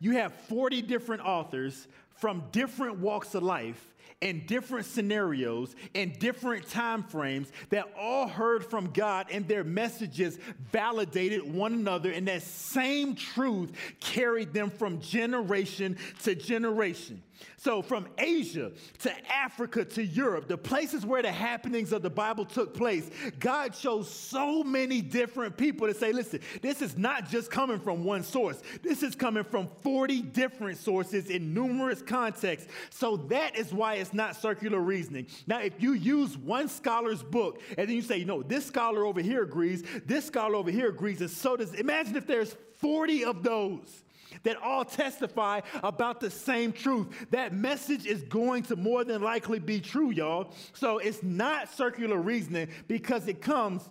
you 0.00 0.10
have 0.14 0.32
40 0.48 0.82
different 0.82 1.24
authors 1.24 1.86
from 2.16 2.42
different 2.50 2.98
walks 2.98 3.36
of 3.36 3.44
life 3.44 3.94
in 4.20 4.46
different 4.46 4.86
scenarios 4.86 5.74
in 5.94 6.12
different 6.18 6.68
time 6.68 7.02
frames 7.02 7.52
that 7.70 7.86
all 7.98 8.26
heard 8.26 8.64
from 8.64 8.90
God 8.90 9.26
and 9.30 9.46
their 9.46 9.64
messages 9.64 10.38
validated 10.72 11.42
one 11.52 11.74
another 11.74 12.10
and 12.10 12.26
that 12.28 12.42
same 12.42 13.14
truth 13.14 13.72
carried 14.00 14.52
them 14.52 14.70
from 14.70 15.00
generation 15.00 15.96
to 16.22 16.34
generation. 16.34 17.22
So, 17.58 17.82
from 17.82 18.06
Asia 18.18 18.72
to 19.00 19.12
Africa 19.32 19.84
to 19.84 20.04
Europe, 20.04 20.48
the 20.48 20.58
places 20.58 21.04
where 21.04 21.22
the 21.22 21.32
happenings 21.32 21.92
of 21.92 22.02
the 22.02 22.10
Bible 22.10 22.44
took 22.44 22.74
place, 22.74 23.10
God 23.38 23.72
chose 23.74 24.08
so 24.08 24.62
many 24.62 25.02
different 25.02 25.56
people 25.56 25.86
to 25.86 25.94
say, 25.94 26.12
listen, 26.12 26.40
this 26.62 26.80
is 26.82 26.96
not 26.96 27.28
just 27.28 27.50
coming 27.50 27.78
from 27.78 28.04
one 28.04 28.22
source, 28.22 28.62
this 28.82 29.02
is 29.02 29.14
coming 29.14 29.44
from 29.44 29.68
40 29.82 30.22
different 30.22 30.78
sources 30.78 31.28
in 31.28 31.52
numerous 31.52 32.02
contexts. 32.02 32.70
So, 32.90 33.16
that 33.28 33.56
is 33.56 33.72
why 33.72 33.95
it's 33.96 34.14
not 34.14 34.36
circular 34.36 34.80
reasoning. 34.80 35.26
Now, 35.46 35.60
if 35.60 35.80
you 35.82 35.92
use 35.92 36.36
one 36.36 36.68
scholar's 36.68 37.22
book 37.22 37.60
and 37.76 37.88
then 37.88 37.96
you 37.96 38.02
say, 38.02 38.24
no, 38.24 38.42
this 38.42 38.66
scholar 38.66 39.04
over 39.04 39.20
here 39.20 39.42
agrees, 39.42 39.82
this 40.04 40.26
scholar 40.26 40.54
over 40.54 40.70
here 40.70 40.88
agrees, 40.88 41.20
and 41.20 41.30
so 41.30 41.56
does, 41.56 41.74
imagine 41.74 42.16
if 42.16 42.26
there's 42.26 42.56
40 42.80 43.24
of 43.24 43.42
those 43.42 44.04
that 44.42 44.56
all 44.62 44.84
testify 44.84 45.60
about 45.82 46.20
the 46.20 46.30
same 46.30 46.72
truth. 46.72 47.06
That 47.30 47.54
message 47.54 48.06
is 48.06 48.22
going 48.22 48.64
to 48.64 48.76
more 48.76 49.04
than 49.04 49.22
likely 49.22 49.58
be 49.58 49.80
true, 49.80 50.10
y'all. 50.10 50.52
So 50.72 50.98
it's 50.98 51.22
not 51.22 51.72
circular 51.72 52.18
reasoning 52.18 52.68
because 52.88 53.28
it 53.28 53.40
comes 53.40 53.88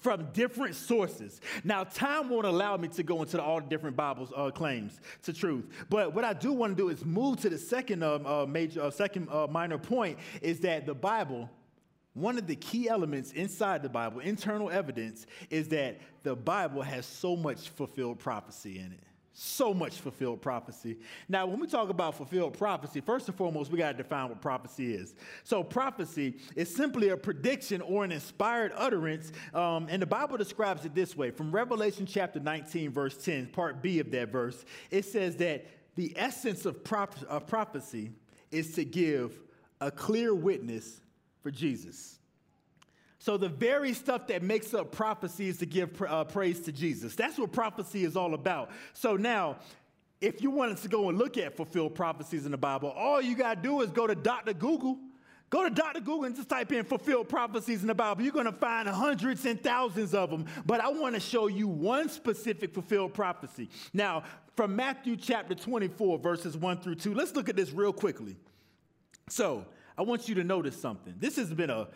from 0.00 0.28
different 0.32 0.74
sources. 0.74 1.40
Now, 1.64 1.84
time 1.84 2.28
won't 2.28 2.46
allow 2.46 2.76
me 2.76 2.88
to 2.88 3.02
go 3.02 3.22
into 3.22 3.42
all 3.42 3.60
the 3.60 3.66
different 3.66 3.96
Bible's 3.96 4.32
uh, 4.34 4.50
claims 4.50 5.00
to 5.24 5.32
truth. 5.32 5.66
But 5.88 6.14
what 6.14 6.24
I 6.24 6.32
do 6.32 6.52
want 6.52 6.76
to 6.76 6.82
do 6.82 6.88
is 6.88 7.04
move 7.04 7.40
to 7.40 7.50
the 7.50 7.58
second 7.58 8.02
um, 8.02 8.26
uh, 8.26 8.46
major, 8.46 8.82
uh, 8.82 8.90
second 8.90 9.28
uh, 9.30 9.46
minor 9.48 9.78
point 9.78 10.18
is 10.42 10.60
that 10.60 10.86
the 10.86 10.94
Bible. 10.94 11.50
One 12.14 12.36
of 12.36 12.48
the 12.48 12.56
key 12.56 12.88
elements 12.88 13.30
inside 13.30 13.80
the 13.80 13.88
Bible, 13.88 14.18
internal 14.18 14.70
evidence, 14.70 15.24
is 15.50 15.68
that 15.68 16.00
the 16.24 16.34
Bible 16.34 16.82
has 16.82 17.06
so 17.06 17.36
much 17.36 17.68
fulfilled 17.68 18.18
prophecy 18.18 18.80
in 18.80 18.86
it 18.86 19.04
so 19.40 19.72
much 19.72 20.00
fulfilled 20.00 20.42
prophecy. 20.42 20.96
Now, 21.28 21.46
when 21.46 21.60
we 21.60 21.68
talk 21.68 21.90
about 21.90 22.16
fulfilled 22.16 22.58
prophecy, 22.58 23.00
first 23.00 23.28
and 23.28 23.36
foremost, 23.36 23.70
we 23.70 23.78
got 23.78 23.92
to 23.92 24.02
define 24.02 24.30
what 24.30 24.40
prophecy 24.40 24.92
is. 24.92 25.14
So, 25.44 25.62
prophecy 25.62 26.38
is 26.56 26.74
simply 26.74 27.10
a 27.10 27.16
prediction 27.16 27.80
or 27.80 28.02
an 28.02 28.10
inspired 28.10 28.72
utterance, 28.74 29.30
um, 29.54 29.86
and 29.88 30.02
the 30.02 30.06
Bible 30.06 30.36
describes 30.36 30.84
it 30.84 30.92
this 30.92 31.16
way 31.16 31.30
from 31.30 31.52
Revelation 31.52 32.04
chapter 32.04 32.40
19, 32.40 32.90
verse 32.90 33.16
10, 33.16 33.46
part 33.46 33.80
B 33.80 34.00
of 34.00 34.10
that 34.10 34.30
verse, 34.30 34.64
it 34.90 35.04
says 35.04 35.36
that 35.36 35.66
the 35.94 36.12
essence 36.16 36.66
of, 36.66 36.82
prop- 36.82 37.22
of 37.28 37.46
prophecy 37.46 38.10
is 38.50 38.74
to 38.74 38.84
give 38.84 39.38
a 39.80 39.92
clear 39.92 40.34
witness 40.34 41.00
for 41.42 41.52
Jesus. 41.52 42.17
So, 43.28 43.36
the 43.36 43.50
very 43.50 43.92
stuff 43.92 44.26
that 44.28 44.42
makes 44.42 44.72
up 44.72 44.90
prophecy 44.90 45.48
is 45.48 45.58
to 45.58 45.66
give 45.66 46.00
uh, 46.00 46.24
praise 46.24 46.60
to 46.60 46.72
Jesus. 46.72 47.14
That's 47.14 47.36
what 47.38 47.52
prophecy 47.52 48.04
is 48.04 48.16
all 48.16 48.32
about. 48.32 48.70
So, 48.94 49.18
now, 49.18 49.58
if 50.22 50.40
you 50.40 50.48
wanted 50.50 50.78
to 50.78 50.88
go 50.88 51.10
and 51.10 51.18
look 51.18 51.36
at 51.36 51.54
fulfilled 51.54 51.94
prophecies 51.94 52.46
in 52.46 52.52
the 52.52 52.56
Bible, 52.56 52.88
all 52.88 53.20
you 53.20 53.36
got 53.36 53.56
to 53.56 53.60
do 53.60 53.82
is 53.82 53.90
go 53.90 54.06
to 54.06 54.14
Dr. 54.14 54.54
Google. 54.54 54.96
Go 55.50 55.62
to 55.62 55.68
Dr. 55.68 56.00
Google 56.00 56.24
and 56.24 56.36
just 56.36 56.48
type 56.48 56.72
in 56.72 56.86
fulfilled 56.86 57.28
prophecies 57.28 57.82
in 57.82 57.88
the 57.88 57.94
Bible. 57.94 58.22
You're 58.22 58.32
going 58.32 58.46
to 58.46 58.52
find 58.52 58.88
hundreds 58.88 59.44
and 59.44 59.62
thousands 59.62 60.14
of 60.14 60.30
them. 60.30 60.46
But 60.64 60.80
I 60.80 60.88
want 60.88 61.14
to 61.14 61.20
show 61.20 61.48
you 61.48 61.68
one 61.68 62.08
specific 62.08 62.72
fulfilled 62.72 63.12
prophecy. 63.12 63.68
Now, 63.92 64.22
from 64.56 64.74
Matthew 64.74 65.18
chapter 65.18 65.54
24, 65.54 66.16
verses 66.16 66.56
1 66.56 66.78
through 66.78 66.94
2, 66.94 67.12
let's 67.12 67.34
look 67.34 67.50
at 67.50 67.56
this 67.56 67.72
real 67.72 67.92
quickly. 67.92 68.36
So, 69.28 69.66
I 69.98 70.02
want 70.02 70.28
you 70.28 70.36
to 70.36 70.44
notice 70.44 70.80
something. 70.80 71.14
This 71.18 71.34
has 71.36 71.52
been 71.52 71.70
a 71.70 71.88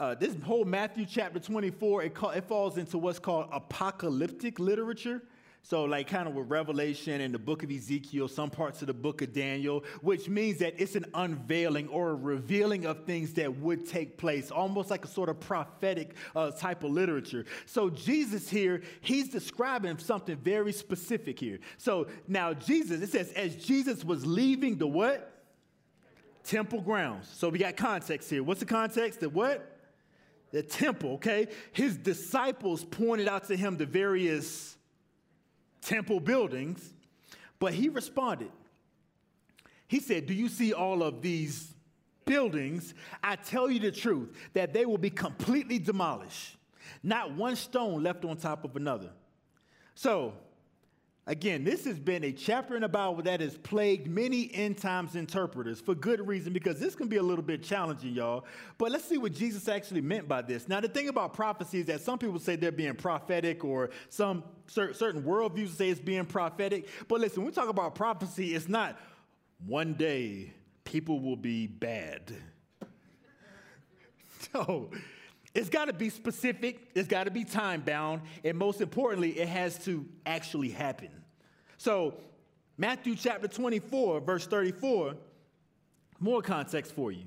uh, 0.00 0.14
this 0.14 0.34
whole 0.42 0.64
Matthew 0.64 1.06
chapter 1.06 1.38
24, 1.38 2.02
it, 2.02 2.16
it 2.34 2.44
falls 2.44 2.78
into 2.78 2.98
what's 2.98 3.18
called 3.18 3.48
apocalyptic 3.52 4.58
literature. 4.58 5.22
So, 5.62 5.84
like, 5.84 6.08
kind 6.08 6.28
of 6.28 6.34
with 6.34 6.50
Revelation 6.50 7.22
and 7.22 7.32
the 7.32 7.38
book 7.38 7.62
of 7.62 7.70
Ezekiel, 7.70 8.28
some 8.28 8.50
parts 8.50 8.82
of 8.82 8.88
the 8.88 8.92
book 8.92 9.22
of 9.22 9.32
Daniel, 9.32 9.82
which 10.02 10.28
means 10.28 10.58
that 10.58 10.74
it's 10.76 10.94
an 10.94 11.06
unveiling 11.14 11.88
or 11.88 12.10
a 12.10 12.14
revealing 12.14 12.84
of 12.84 13.06
things 13.06 13.32
that 13.34 13.60
would 13.60 13.88
take 13.88 14.18
place, 14.18 14.50
almost 14.50 14.90
like 14.90 15.06
a 15.06 15.08
sort 15.08 15.30
of 15.30 15.40
prophetic 15.40 16.16
uh, 16.36 16.50
type 16.50 16.84
of 16.84 16.90
literature. 16.90 17.46
So, 17.64 17.88
Jesus 17.88 18.50
here, 18.50 18.82
he's 19.00 19.30
describing 19.30 19.96
something 19.96 20.36
very 20.36 20.72
specific 20.72 21.40
here. 21.40 21.60
So, 21.78 22.08
now 22.28 22.52
Jesus, 22.52 23.00
it 23.00 23.08
says, 23.08 23.32
as 23.32 23.56
Jesus 23.56 24.04
was 24.04 24.26
leaving 24.26 24.76
the 24.76 24.86
what? 24.86 25.30
Temple 26.42 26.82
grounds. 26.82 27.26
So, 27.34 27.48
we 27.48 27.58
got 27.58 27.74
context 27.78 28.28
here. 28.28 28.42
What's 28.42 28.60
the 28.60 28.66
context? 28.66 29.20
The 29.20 29.30
what? 29.30 29.73
The 30.54 30.62
temple, 30.62 31.14
okay, 31.14 31.48
his 31.72 31.96
disciples 31.96 32.84
pointed 32.84 33.26
out 33.26 33.48
to 33.48 33.56
him 33.56 33.76
the 33.76 33.86
various 33.86 34.76
temple 35.82 36.20
buildings, 36.20 36.94
but 37.58 37.74
he 37.74 37.88
responded. 37.88 38.52
He 39.88 39.98
said, 39.98 40.26
Do 40.26 40.32
you 40.32 40.48
see 40.48 40.72
all 40.72 41.02
of 41.02 41.22
these 41.22 41.74
buildings? 42.24 42.94
I 43.20 43.34
tell 43.34 43.68
you 43.68 43.80
the 43.80 43.90
truth, 43.90 44.30
that 44.52 44.72
they 44.72 44.86
will 44.86 44.96
be 44.96 45.10
completely 45.10 45.80
demolished, 45.80 46.56
not 47.02 47.34
one 47.34 47.56
stone 47.56 48.04
left 48.04 48.24
on 48.24 48.36
top 48.36 48.64
of 48.64 48.76
another. 48.76 49.10
So, 49.96 50.34
Again, 51.26 51.64
this 51.64 51.86
has 51.86 51.98
been 51.98 52.22
a 52.22 52.32
chapter 52.32 52.74
in 52.74 52.82
the 52.82 52.88
Bible 52.88 53.22
that 53.22 53.40
has 53.40 53.56
plagued 53.56 54.06
many 54.06 54.50
end 54.52 54.76
times 54.76 55.16
interpreters 55.16 55.80
for 55.80 55.94
good 55.94 56.26
reason 56.28 56.52
because 56.52 56.78
this 56.78 56.94
can 56.94 57.08
be 57.08 57.16
a 57.16 57.22
little 57.22 57.42
bit 57.42 57.62
challenging, 57.62 58.12
y'all. 58.12 58.44
But 58.76 58.90
let's 58.92 59.06
see 59.06 59.16
what 59.16 59.32
Jesus 59.32 59.66
actually 59.66 60.02
meant 60.02 60.28
by 60.28 60.42
this. 60.42 60.68
Now, 60.68 60.80
the 60.80 60.88
thing 60.88 61.08
about 61.08 61.32
prophecy 61.32 61.80
is 61.80 61.86
that 61.86 62.02
some 62.02 62.18
people 62.18 62.38
say 62.38 62.56
they're 62.56 62.70
being 62.70 62.94
prophetic, 62.94 63.64
or 63.64 63.88
some 64.10 64.44
certain 64.66 65.22
worldviews 65.22 65.70
say 65.70 65.88
it's 65.88 65.98
being 65.98 66.26
prophetic. 66.26 66.88
But 67.08 67.20
listen, 67.20 67.40
when 67.42 67.46
we 67.46 67.54
talk 67.54 67.70
about 67.70 67.94
prophecy, 67.94 68.54
it's 68.54 68.68
not 68.68 69.00
one 69.66 69.94
day 69.94 70.52
people 70.84 71.20
will 71.20 71.36
be 71.36 71.66
bad. 71.66 72.34
no. 74.54 74.90
It's 75.54 75.68
got 75.68 75.84
to 75.84 75.92
be 75.92 76.10
specific, 76.10 76.90
it's 76.94 77.06
got 77.06 77.24
to 77.24 77.30
be 77.30 77.44
time 77.44 77.82
bound, 77.82 78.22
and 78.42 78.58
most 78.58 78.80
importantly, 78.80 79.38
it 79.38 79.48
has 79.48 79.78
to 79.84 80.04
actually 80.26 80.70
happen. 80.70 81.10
So, 81.76 82.14
Matthew 82.76 83.14
chapter 83.14 83.46
24, 83.46 84.20
verse 84.20 84.46
34, 84.48 85.14
more 86.18 86.42
context 86.42 86.92
for 86.94 87.12
you. 87.12 87.24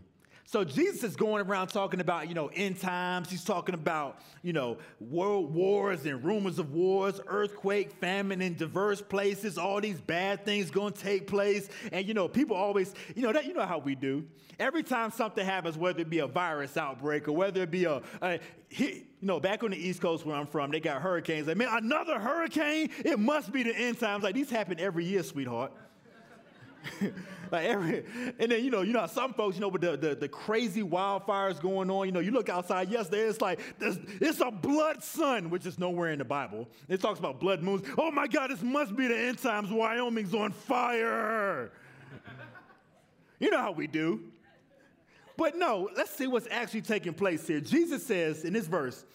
So 0.49 0.63
Jesus 0.63 1.03
is 1.03 1.17
going 1.17 1.45
around 1.45 1.67
talking 1.67 1.99
about, 1.99 2.29
you 2.29 2.33
know, 2.33 2.49
end 2.55 2.79
times. 2.79 3.29
He's 3.29 3.43
talking 3.43 3.75
about, 3.75 4.21
you 4.43 4.53
know, 4.53 4.77
world 5.01 5.53
wars 5.53 6.05
and 6.05 6.23
rumors 6.23 6.57
of 6.57 6.71
wars, 6.71 7.19
earthquake, 7.27 7.91
famine 7.91 8.41
in 8.41 8.55
diverse 8.55 9.01
places, 9.01 9.57
all 9.57 9.81
these 9.81 9.99
bad 9.99 10.45
things 10.45 10.71
going 10.71 10.93
to 10.93 11.01
take 11.01 11.27
place. 11.27 11.67
And, 11.91 12.07
you 12.07 12.13
know, 12.13 12.29
people 12.29 12.55
always, 12.55 12.93
you 13.13 13.23
know, 13.23 13.33
that, 13.33 13.45
you 13.45 13.53
know 13.53 13.65
how 13.65 13.79
we 13.79 13.93
do. 13.93 14.25
Every 14.57 14.83
time 14.83 15.11
something 15.11 15.45
happens, 15.45 15.77
whether 15.77 15.99
it 15.99 16.09
be 16.09 16.19
a 16.19 16.27
virus 16.27 16.77
outbreak 16.77 17.27
or 17.27 17.33
whether 17.33 17.63
it 17.63 17.69
be 17.69 17.83
a, 17.83 18.01
a 18.21 18.39
you 18.69 19.03
know, 19.21 19.41
back 19.41 19.65
on 19.65 19.71
the 19.71 19.77
East 19.77 19.99
Coast 19.99 20.25
where 20.25 20.37
I'm 20.37 20.47
from, 20.47 20.71
they 20.71 20.79
got 20.79 21.01
hurricanes. 21.01 21.47
Like, 21.47 21.57
man, 21.57 21.67
another 21.73 22.19
hurricane? 22.19 22.89
It 23.03 23.19
must 23.19 23.51
be 23.51 23.63
the 23.63 23.75
end 23.75 23.99
times. 23.99 24.23
Like, 24.23 24.35
these 24.35 24.49
happen 24.49 24.79
every 24.79 25.03
year, 25.03 25.23
sweetheart. 25.23 25.73
like 27.51 27.65
every, 27.65 28.03
and 28.39 28.51
then 28.51 28.63
you 28.63 28.69
know, 28.69 28.81
you 28.81 28.93
know, 28.93 29.05
some 29.07 29.33
folks, 29.33 29.55
you 29.55 29.61
know, 29.61 29.67
with 29.67 29.81
the, 29.81 29.97
the, 29.97 30.15
the 30.15 30.27
crazy 30.27 30.83
wildfires 30.83 31.61
going 31.61 31.89
on, 31.89 32.05
you 32.05 32.11
know, 32.11 32.19
you 32.19 32.31
look 32.31 32.49
outside 32.49 32.89
yesterday, 32.89 33.23
it's 33.23 33.41
like 33.41 33.59
it's 33.79 34.39
a 34.39 34.51
blood 34.51 35.03
sun, 35.03 35.49
which 35.49 35.65
is 35.65 35.79
nowhere 35.79 36.11
in 36.11 36.19
the 36.19 36.25
Bible. 36.25 36.67
It 36.87 37.01
talks 37.01 37.19
about 37.19 37.39
blood 37.39 37.61
moons. 37.61 37.87
Oh 37.97 38.11
my 38.11 38.27
God, 38.27 38.51
this 38.51 38.61
must 38.61 38.95
be 38.95 39.07
the 39.07 39.17
end 39.17 39.39
times. 39.39 39.69
Wyoming's 39.69 40.33
on 40.33 40.51
fire. 40.51 41.71
you 43.39 43.49
know 43.49 43.59
how 43.59 43.71
we 43.71 43.87
do. 43.87 44.21
But 45.37 45.55
no, 45.55 45.89
let's 45.95 46.11
see 46.11 46.25
what's 46.25 46.47
actually 46.49 46.81
taking 46.81 47.13
place 47.13 47.47
here. 47.47 47.59
Jesus 47.59 48.05
says 48.05 48.43
in 48.43 48.53
this 48.53 48.65
verse, 48.65 49.05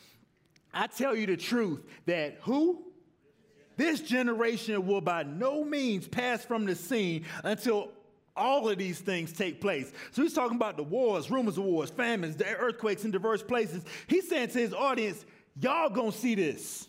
I 0.73 0.87
tell 0.87 1.17
you 1.17 1.27
the 1.27 1.37
truth 1.37 1.81
that 2.07 2.39
who? 2.43 2.92
This 3.77 4.01
generation 4.01 4.87
will 4.87 5.01
by 5.01 5.23
no 5.23 5.65
means 5.65 6.07
pass 6.07 6.45
from 6.45 6.65
the 6.65 6.75
scene 6.75 7.25
until 7.45 7.91
all 8.37 8.69
of 8.69 8.79
these 8.79 8.99
things 9.01 9.33
take 9.33 9.61
place. 9.61 9.93
So 10.13 10.23
he's 10.23 10.33
talking 10.33 10.57
about 10.57 10.77
the 10.77 10.83
wars, 10.83 11.31
rumors 11.31 11.59
of 11.59 11.65
wars, 11.65 11.91
famines, 11.91 12.37
the 12.37 12.47
earthquakes 12.57 13.05
in 13.05 13.11
diverse 13.11 13.43
places. 13.43 13.85
He's 14.07 14.29
saying 14.29 14.49
to 14.49 14.59
his 14.59 14.73
audience, 14.73 15.25
y'all 15.61 15.91
gonna 15.91 16.13
see 16.13 16.35
this. 16.35 16.89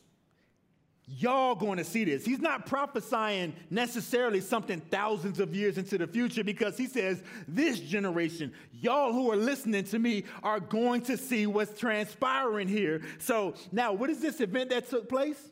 Y'all 1.06 1.56
to 1.56 1.84
see 1.84 2.06
this. 2.06 2.24
He's 2.24 2.40
not 2.40 2.66
prophesying 2.66 3.54
necessarily 3.70 4.40
something 4.40 4.80
thousands 4.90 5.42
of 5.42 5.54
years 5.54 5.78
into 5.78 5.98
the 5.98 6.08
future 6.08 6.46
because 6.46 6.78
he 6.78 6.88
says, 6.88 7.22
This 7.46 7.80
generation, 7.80 8.54
y'all 8.72 9.12
who 9.12 9.30
are 9.30 9.36
listening 9.36 9.84
to 9.86 10.00
me, 10.00 10.24
are 10.44 10.62
going 10.62 11.02
to 11.02 11.18
see 11.18 11.46
what's 11.46 11.78
transpiring 11.78 12.70
here. 12.70 13.02
So 13.20 13.54
now, 13.74 13.92
what 13.92 14.10
is 14.10 14.20
this 14.22 14.40
event 14.40 14.70
that 14.70 14.90
took 14.90 15.10
place? 15.10 15.52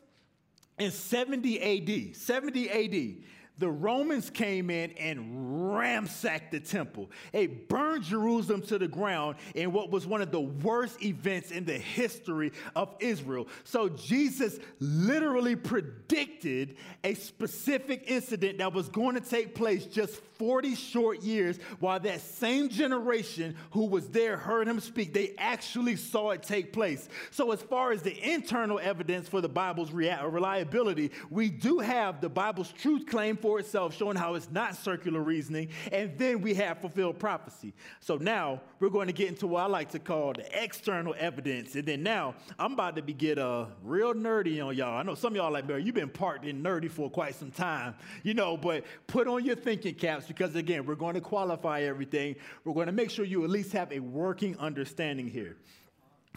In 0.78 0.90
70 0.90 1.60
AD, 1.60 2.16
70 2.16 2.70
AD, 2.70 3.14
the 3.62 3.70
Romans 3.70 4.28
came 4.28 4.70
in 4.70 4.90
and 4.98 5.72
ransacked 5.72 6.50
the 6.50 6.58
temple. 6.58 7.10
They 7.30 7.46
burned 7.46 8.02
Jerusalem 8.02 8.60
to 8.62 8.76
the 8.76 8.88
ground 8.88 9.36
in 9.54 9.70
what 9.70 9.88
was 9.88 10.04
one 10.04 10.20
of 10.20 10.32
the 10.32 10.40
worst 10.40 11.00
events 11.04 11.52
in 11.52 11.64
the 11.64 11.78
history 11.78 12.50
of 12.74 12.92
Israel. 12.98 13.46
So 13.62 13.88
Jesus 13.88 14.58
literally 14.80 15.54
predicted 15.54 16.76
a 17.04 17.14
specific 17.14 18.02
incident 18.08 18.58
that 18.58 18.72
was 18.72 18.88
going 18.88 19.14
to 19.14 19.20
take 19.20 19.54
place 19.54 19.86
just 19.86 20.20
40 20.42 20.74
short 20.74 21.22
years 21.22 21.58
while 21.78 22.00
that 22.00 22.20
same 22.20 22.68
generation 22.68 23.54
who 23.70 23.86
was 23.86 24.08
there 24.08 24.36
heard 24.36 24.66
him 24.66 24.80
speak. 24.80 25.14
They 25.14 25.34
actually 25.38 25.94
saw 25.94 26.30
it 26.30 26.42
take 26.42 26.72
place. 26.72 27.08
So, 27.30 27.52
as 27.52 27.62
far 27.62 27.92
as 27.92 28.02
the 28.02 28.18
internal 28.28 28.80
evidence 28.80 29.28
for 29.28 29.40
the 29.40 29.48
Bible's 29.48 29.92
reliability, 29.92 31.12
we 31.30 31.48
do 31.48 31.78
have 31.78 32.20
the 32.20 32.28
Bible's 32.28 32.72
truth 32.72 33.06
claim 33.06 33.36
for 33.36 33.51
for 33.52 33.58
itself, 33.58 33.94
showing 33.94 34.16
how 34.16 34.34
it's 34.34 34.50
not 34.50 34.74
circular 34.74 35.20
reasoning. 35.20 35.68
And 35.92 36.16
then 36.16 36.40
we 36.40 36.54
have 36.54 36.78
fulfilled 36.78 37.18
prophecy. 37.18 37.74
So 38.00 38.16
now 38.16 38.62
we're 38.80 38.88
going 38.88 39.08
to 39.08 39.12
get 39.12 39.28
into 39.28 39.46
what 39.46 39.64
I 39.64 39.66
like 39.66 39.90
to 39.90 39.98
call 39.98 40.32
the 40.32 40.62
external 40.62 41.14
evidence. 41.18 41.74
And 41.74 41.84
then 41.84 42.02
now 42.02 42.34
I'm 42.58 42.72
about 42.72 42.96
to 42.96 43.02
be 43.02 43.12
get 43.12 43.38
uh, 43.38 43.66
real 43.82 44.14
nerdy 44.14 44.64
on 44.64 44.74
y'all. 44.74 44.96
I 44.96 45.02
know 45.02 45.14
some 45.14 45.34
of 45.34 45.36
y'all 45.36 45.52
like, 45.52 45.66
Barry, 45.66 45.82
you've 45.82 45.94
been 45.94 46.08
parked 46.08 46.46
in 46.46 46.62
nerdy 46.62 46.90
for 46.90 47.10
quite 47.10 47.34
some 47.34 47.50
time, 47.50 47.94
you 48.22 48.32
know, 48.32 48.56
but 48.56 48.84
put 49.06 49.28
on 49.28 49.44
your 49.44 49.56
thinking 49.56 49.96
caps 49.96 50.26
because 50.26 50.56
again, 50.56 50.86
we're 50.86 50.94
going 50.94 51.14
to 51.14 51.20
qualify 51.20 51.82
everything. 51.82 52.36
We're 52.64 52.72
going 52.74 52.86
to 52.86 52.92
make 52.92 53.10
sure 53.10 53.26
you 53.26 53.44
at 53.44 53.50
least 53.50 53.72
have 53.72 53.92
a 53.92 53.98
working 53.98 54.56
understanding 54.56 55.28
here. 55.28 55.58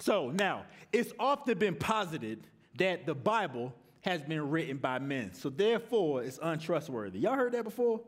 So 0.02 0.32
now, 0.32 0.66
it's 0.92 1.14
often 1.18 1.58
been 1.58 1.76
posited 1.76 2.46
that 2.78 3.06
the 3.06 3.16
Bible 3.16 3.74
has 4.06 4.22
been 4.22 4.52
written 4.52 4.78
by 4.78 5.00
men. 5.00 5.34
So 5.34 5.50
therefore, 5.50 6.24
it's 6.24 6.40
untrustworthy. 6.42 7.20
Y'all 7.20 7.34
heard 7.36 7.54
that 7.54 7.64
before? 7.64 8.02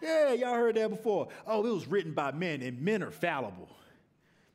Yeah, 0.00 0.32
y'all 0.32 0.54
heard 0.54 0.76
that 0.76 0.90
before. 0.90 1.28
Oh, 1.46 1.66
it 1.66 1.74
was 1.74 1.88
written 1.88 2.12
by 2.12 2.30
men, 2.30 2.62
and 2.62 2.80
men 2.80 3.02
are 3.02 3.10
fallible. 3.10 3.68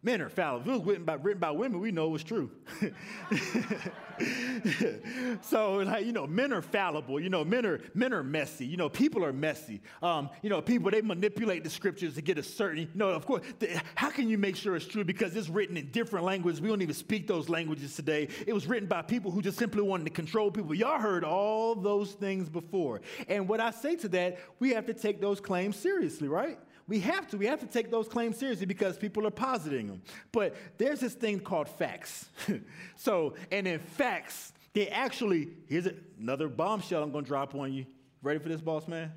Men 0.01 0.21
are 0.21 0.29
fallible. 0.29 0.61
If 0.61 0.67
it 0.67 0.79
was 0.79 0.87
written 0.87 1.03
by, 1.03 1.15
written 1.15 1.41
by 1.41 1.51
women, 1.51 1.81
we 1.81 1.91
know 1.91 2.05
it 2.05 2.11
was 2.11 2.23
true. 2.23 2.49
so, 5.41 5.75
like, 5.75 6.05
you 6.05 6.13
know, 6.13 6.25
men 6.25 6.53
are 6.53 6.61
fallible. 6.61 7.19
You 7.19 7.29
know, 7.29 7.43
men 7.43 7.65
are, 7.65 7.81
men 7.93 8.13
are 8.13 8.23
messy. 8.23 8.65
You 8.65 8.77
know, 8.77 8.87
people 8.87 9.25
are 9.25 9.33
messy. 9.33 9.81
Um, 10.01 10.29
you 10.41 10.49
know, 10.49 10.61
people, 10.61 10.89
they 10.89 11.01
manipulate 11.01 11.65
the 11.65 11.69
scriptures 11.69 12.15
to 12.15 12.21
get 12.21 12.37
a 12.37 12.43
certain, 12.43 12.79
you 12.79 12.87
know, 12.95 13.09
of 13.09 13.25
course, 13.25 13.43
the, 13.59 13.81
how 13.95 14.09
can 14.09 14.29
you 14.29 14.37
make 14.37 14.55
sure 14.55 14.77
it's 14.77 14.85
true? 14.85 15.03
Because 15.03 15.35
it's 15.35 15.49
written 15.49 15.75
in 15.75 15.91
different 15.91 16.23
languages. 16.23 16.61
We 16.61 16.69
don't 16.69 16.81
even 16.81 16.95
speak 16.95 17.27
those 17.27 17.49
languages 17.49 17.93
today. 17.93 18.29
It 18.47 18.53
was 18.53 18.67
written 18.67 18.87
by 18.87 19.01
people 19.01 19.31
who 19.31 19.41
just 19.41 19.57
simply 19.57 19.81
wanted 19.81 20.05
to 20.05 20.11
control 20.11 20.49
people. 20.49 20.73
Y'all 20.73 21.01
heard 21.01 21.25
all 21.25 21.75
those 21.75 22.13
things 22.13 22.47
before. 22.47 23.01
And 23.27 23.49
what 23.49 23.59
I 23.59 23.71
say 23.71 23.97
to 23.97 24.07
that, 24.09 24.39
we 24.59 24.69
have 24.69 24.85
to 24.85 24.93
take 24.93 25.19
those 25.19 25.41
claims 25.41 25.75
seriously, 25.75 26.29
right? 26.29 26.57
We 26.89 26.99
have 27.01 27.27
to. 27.29 27.37
We 27.37 27.45
have 27.45 27.59
to 27.59 27.67
take 27.67 27.91
those 27.91 28.07
claims 28.07 28.37
seriously 28.37 28.65
because 28.65 28.97
people 28.97 29.27
are 29.27 29.31
positing 29.31 29.85
them. 29.87 30.01
But 30.31 30.55
there's 30.79 30.99
this 30.99 31.13
thing 31.13 31.39
called 31.39 31.69
facts. 31.69 32.27
so, 32.95 33.35
and 33.51 33.67
in 33.67 33.77
facts, 33.79 34.53
they 34.73 34.87
actually, 34.87 35.49
here's 35.67 35.87
another 36.19 36.49
bombshell 36.49 37.03
I'm 37.03 37.11
going 37.11 37.25
to 37.25 37.27
drop 37.27 37.53
on 37.53 37.71
you. 37.71 37.85
Ready 38.23 38.39
for 38.39 38.49
this, 38.49 38.59
boss 38.59 38.87
man? 38.87 39.11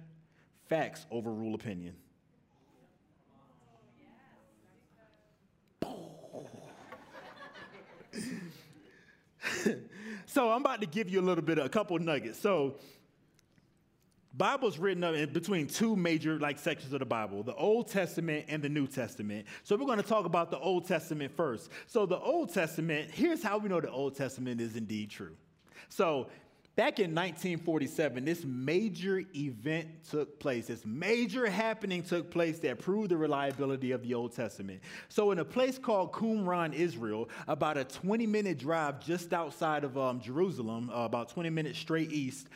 Facts 0.69 1.07
overrule 1.11 1.55
opinion. 1.55 1.95
so 10.27 10.51
I'm 10.51 10.61
about 10.61 10.83
to 10.83 10.87
give 10.87 11.09
you 11.09 11.21
a 11.21 11.23
little 11.23 11.43
bit 11.43 11.57
of 11.59 11.65
a 11.65 11.71
couple 11.71 11.99
nuggets. 11.99 12.39
So 12.39 12.77
Bible's 14.35 14.79
written 14.79 15.05
up 15.05 15.15
in 15.15 15.31
between 15.33 15.67
two 15.67 15.95
major 15.95 16.39
like 16.39 16.59
sections 16.59 16.93
of 16.93 17.01
the 17.01 17.07
Bible, 17.07 17.43
the 17.43 17.55
Old 17.55 17.89
Testament 17.89 18.47
and 18.49 18.63
the 18.63 18.69
New 18.69 18.87
Testament. 18.87 19.47
So 19.63 19.77
we're 19.77 19.87
going 19.87 20.01
to 20.01 20.09
talk 20.09 20.25
about 20.25 20.51
the 20.51 20.59
Old 20.59 20.87
Testament 20.87 21.37
first. 21.37 21.71
So 21.87 22.07
the 22.07 22.19
Old 22.19 22.53
Testament, 22.53 23.11
here's 23.11 23.43
how 23.43 23.59
we 23.59 23.69
know 23.69 23.81
the 23.81 23.91
Old 23.91 24.17
Testament 24.17 24.61
is 24.61 24.77
indeed 24.77 25.11
true. 25.11 25.37
So 25.91 26.29
back 26.77 26.99
in 26.99 27.15
1947, 27.15 28.25
this 28.25 28.45
major 28.45 29.23
event 29.37 29.89
took 30.09 30.41
place. 30.41 30.69
This 30.69 30.87
major 30.87 31.47
happening 31.47 32.03
took 32.03 32.31
place 32.31 32.59
that 32.61 32.79
proved 32.79 33.11
the 33.11 33.19
reliability 33.19 33.93
of 33.93 34.03
the 34.03 34.15
Old 34.15 34.35
Testament. 34.35 34.81
So 35.11 35.31
in 35.33 35.41
a 35.41 35.45
place 35.45 35.77
called 35.77 36.13
Qumran, 36.13 36.73
Israel, 36.73 37.29
about 37.49 37.77
a 37.77 37.85
20-minute 37.85 38.59
drive 38.59 39.05
just 39.05 39.35
outside 39.35 39.85
of 39.85 39.99
um, 39.99 40.21
Jerusalem, 40.21 40.89
uh, 40.91 41.01
about 41.01 41.29
20 41.29 41.51
minutes 41.51 41.79
straight 41.79 42.11
east, 42.13 42.49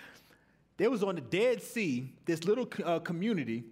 there 0.77 0.91
was 0.91 1.03
on 1.03 1.15
the 1.15 1.21
Dead 1.21 1.63
Sea 1.63 2.13
this 2.25 2.45
little 2.45 2.69
uh, 2.85 2.99
community 3.01 3.65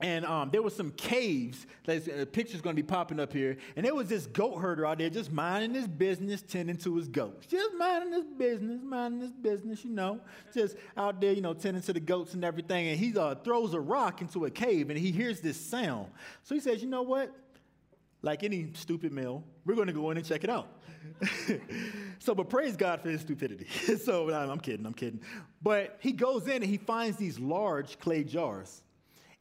and 0.00 0.26
um, 0.26 0.50
there 0.50 0.60
were 0.60 0.70
some 0.70 0.90
caves. 0.92 1.66
That 1.84 2.08
uh, 2.08 2.24
picture's 2.26 2.60
going 2.60 2.74
to 2.74 2.82
be 2.82 2.86
popping 2.86 3.20
up 3.20 3.32
here. 3.32 3.56
And 3.76 3.86
there 3.86 3.94
was 3.94 4.08
this 4.08 4.26
goat 4.26 4.58
herder 4.58 4.84
out 4.84 4.98
there 4.98 5.08
just 5.08 5.30
minding 5.30 5.72
his 5.72 5.86
business, 5.86 6.42
tending 6.42 6.76
to 6.78 6.96
his 6.96 7.08
goats. 7.08 7.46
Just 7.46 7.74
minding 7.74 8.12
his 8.12 8.24
business, 8.24 8.80
minding 8.82 9.20
his 9.20 9.32
business, 9.32 9.84
you 9.84 9.90
know. 9.90 10.20
Just 10.52 10.76
out 10.96 11.20
there, 11.20 11.32
you 11.32 11.40
know, 11.40 11.54
tending 11.54 11.82
to 11.82 11.92
the 11.92 12.00
goats 12.00 12.34
and 12.34 12.44
everything. 12.44 12.88
And 12.88 12.98
he 12.98 13.16
uh, 13.16 13.36
throws 13.36 13.72
a 13.72 13.80
rock 13.80 14.20
into 14.20 14.44
a 14.46 14.50
cave 14.50 14.90
and 14.90 14.98
he 14.98 15.12
hears 15.12 15.40
this 15.40 15.58
sound. 15.58 16.08
So 16.42 16.54
he 16.54 16.60
says, 16.60 16.82
you 16.82 16.88
know 16.88 17.02
what? 17.02 17.34
Like 18.24 18.42
any 18.42 18.70
stupid 18.72 19.12
male, 19.12 19.44
we're 19.66 19.74
going 19.74 19.86
to 19.86 19.92
go 19.92 20.10
in 20.10 20.16
and 20.16 20.24
check 20.24 20.44
it 20.44 20.50
out. 20.50 20.66
so, 22.18 22.34
but 22.34 22.48
praise 22.48 22.74
God 22.74 23.02
for 23.02 23.10
his 23.10 23.20
stupidity. 23.20 23.66
so, 24.02 24.32
I'm 24.32 24.60
kidding, 24.60 24.86
I'm 24.86 24.94
kidding. 24.94 25.20
But 25.60 25.98
he 26.00 26.10
goes 26.10 26.46
in 26.46 26.54
and 26.54 26.64
he 26.64 26.78
finds 26.78 27.18
these 27.18 27.38
large 27.38 27.98
clay 27.98 28.24
jars. 28.24 28.82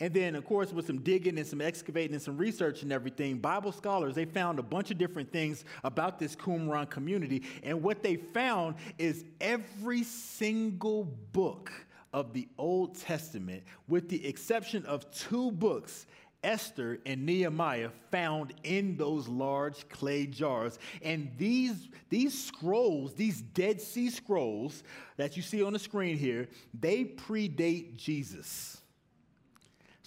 And 0.01 0.13
then, 0.13 0.35
of 0.35 0.43
course, 0.43 0.73
with 0.73 0.87
some 0.87 0.99
digging 0.99 1.37
and 1.37 1.47
some 1.47 1.61
excavating 1.61 2.13
and 2.13 2.21
some 2.21 2.37
research 2.37 2.83
and 2.83 2.91
everything, 2.91 3.37
Bible 3.37 3.71
scholars, 3.71 4.15
they 4.15 4.25
found 4.25 4.59
a 4.59 4.63
bunch 4.63 4.91
of 4.91 4.97
different 4.97 5.31
things 5.31 5.63
about 5.85 6.19
this 6.19 6.35
Qumran 6.35 6.89
community. 6.89 7.43
And 7.63 7.81
what 7.81 8.03
they 8.03 8.17
found 8.17 8.75
is 8.97 9.23
every 9.39 10.03
single 10.03 11.05
book 11.31 11.71
of 12.11 12.33
the 12.33 12.49
Old 12.57 12.95
Testament, 12.95 13.63
with 13.87 14.09
the 14.09 14.27
exception 14.27 14.85
of 14.85 15.09
two 15.11 15.51
books, 15.51 16.05
Esther 16.43 16.99
and 17.05 17.25
Nehemiah 17.25 17.89
found 18.11 18.53
in 18.63 18.97
those 18.97 19.27
large 19.27 19.87
clay 19.89 20.25
jars. 20.25 20.77
And 21.01 21.31
these, 21.37 21.89
these 22.09 22.45
scrolls, 22.45 23.13
these 23.13 23.41
Dead 23.41 23.81
Sea 23.81 24.09
Scrolls 24.09 24.83
that 25.17 25.37
you 25.37 25.43
see 25.43 25.63
on 25.63 25.73
the 25.73 25.79
screen 25.79 26.17
here, 26.17 26.47
they 26.79 27.05
predate 27.05 27.95
Jesus. 27.95 28.77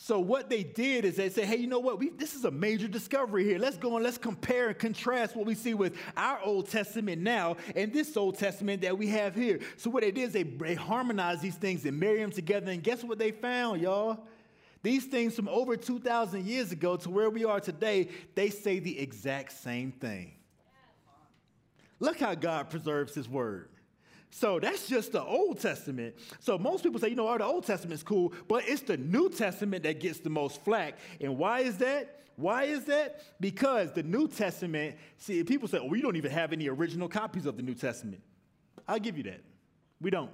So 0.07 0.21
what 0.21 0.49
they 0.49 0.63
did 0.63 1.05
is 1.05 1.17
they 1.17 1.31
said, 1.31 1.47
hey, 1.47 1.57
you 1.57 1.67
know 1.67 1.81
what? 1.81 1.99
We, 1.99 2.11
this 2.11 2.37
is 2.37 2.45
a 2.45 2.51
major 2.53 2.87
discovery 2.87 3.43
here. 3.43 3.59
Let's 3.59 3.77
go 3.77 3.97
and 3.97 4.05
let's 4.05 4.19
compare 4.19 4.69
and 4.69 4.79
contrast 4.79 5.35
what 5.35 5.47
we 5.47 5.55
see 5.57 5.75
with 5.75 5.97
our 6.17 6.41
Old 6.45 6.69
Testament 6.69 7.23
now 7.23 7.57
and 7.75 7.93
this 7.93 8.17
Old 8.17 8.39
Testament 8.39 8.83
that 8.83 8.97
we 8.97 9.09
have 9.09 9.35
here. 9.35 9.59
So 9.77 9.91
what 9.91 10.05
they 10.05 10.13
did 10.13 10.29
is 10.29 10.33
they, 10.33 10.45
they 10.45 10.77
harmonized 10.77 11.43
these 11.43 11.57
things 11.57 11.85
and 11.87 11.99
married 11.99 12.23
them 12.23 12.31
together. 12.31 12.71
And 12.71 12.85
guess 12.85 13.03
what 13.03 13.19
they 13.19 13.33
found, 13.33 13.81
y'all? 13.81 14.21
These 14.87 15.07
things 15.07 15.35
from 15.35 15.49
over 15.49 15.77
2,000 15.77 16.47
years 16.47 16.71
ago 16.71 16.95
to 16.99 17.11
where 17.11 17.29
we 17.29 17.45
are 17.45 17.59
today, 17.59 18.09
they 18.37 18.51
say 18.51 18.79
the 18.79 18.97
exact 19.01 19.51
same 19.51 19.91
thing. 19.91 20.35
Look 21.99 22.21
how 22.21 22.37
God 22.37 22.71
preserves 22.71 23.13
his 23.13 23.29
word. 23.29 23.71
So 24.31 24.61
that's 24.61 24.87
just 24.87 25.11
the 25.11 25.25
Old 25.25 25.59
Testament. 25.59 26.15
So 26.39 26.57
most 26.57 26.85
people 26.85 27.01
say, 27.01 27.09
you 27.09 27.17
know, 27.17 27.27
oh, 27.29 27.37
the 27.37 27.45
Old 27.45 27.67
Testament's 27.67 28.05
cool, 28.05 28.33
but 28.47 28.63
it's 28.69 28.83
the 28.83 28.97
New 28.97 29.29
Testament 29.29 29.83
that 29.83 29.99
gets 29.99 30.21
the 30.21 30.31
most 30.31 30.63
flack. 30.63 30.99
And 31.21 31.37
why 31.37 31.63
is 31.63 31.79
that? 31.79 32.23
Why 32.37 32.63
is 32.63 32.85
that? 32.85 33.23
Because 33.41 33.91
the 33.91 34.05
New 34.05 34.29
Testament, 34.29 34.95
see, 35.19 35.43
people 35.43 35.67
say, 35.67 35.79
oh, 35.79 35.87
we 35.87 36.01
don't 36.01 36.15
even 36.15 36.31
have 36.31 36.53
any 36.53 36.69
original 36.69 37.09
copies 37.09 37.47
of 37.47 37.57
the 37.57 37.63
New 37.65 37.75
Testament. 37.75 38.23
I'll 38.87 39.01
give 39.01 39.17
you 39.17 39.25
that. 39.25 39.41
We 40.01 40.11
don't. 40.11 40.31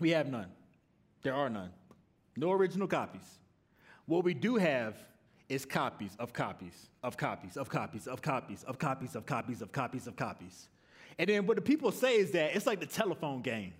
We 0.00 0.12
have 0.12 0.30
none. 0.30 0.48
There 1.22 1.34
are 1.34 1.50
none. 1.50 1.72
No 2.38 2.52
original 2.52 2.88
copies. 2.88 3.40
What 4.06 4.24
we 4.24 4.34
do 4.34 4.56
have 4.56 4.96
is 5.48 5.64
copies 5.64 6.16
of 6.18 6.32
copies 6.32 6.88
of 7.02 7.16
copies 7.16 7.56
of 7.56 7.68
copies 7.68 8.06
of 8.06 8.22
copies 8.22 8.64
of 8.64 8.78
copies 8.78 9.14
of 9.14 9.26
copies 9.26 9.62
of 9.62 9.72
copies 9.72 10.06
of 10.06 10.16
copies. 10.16 10.68
And 11.18 11.28
then 11.28 11.46
what 11.46 11.56
the 11.56 11.62
people 11.62 11.92
say 11.92 12.16
is 12.16 12.30
that 12.32 12.54
it's 12.54 12.66
like 12.66 12.80
the 12.80 12.86
telephone 12.86 13.42
game. 13.42 13.72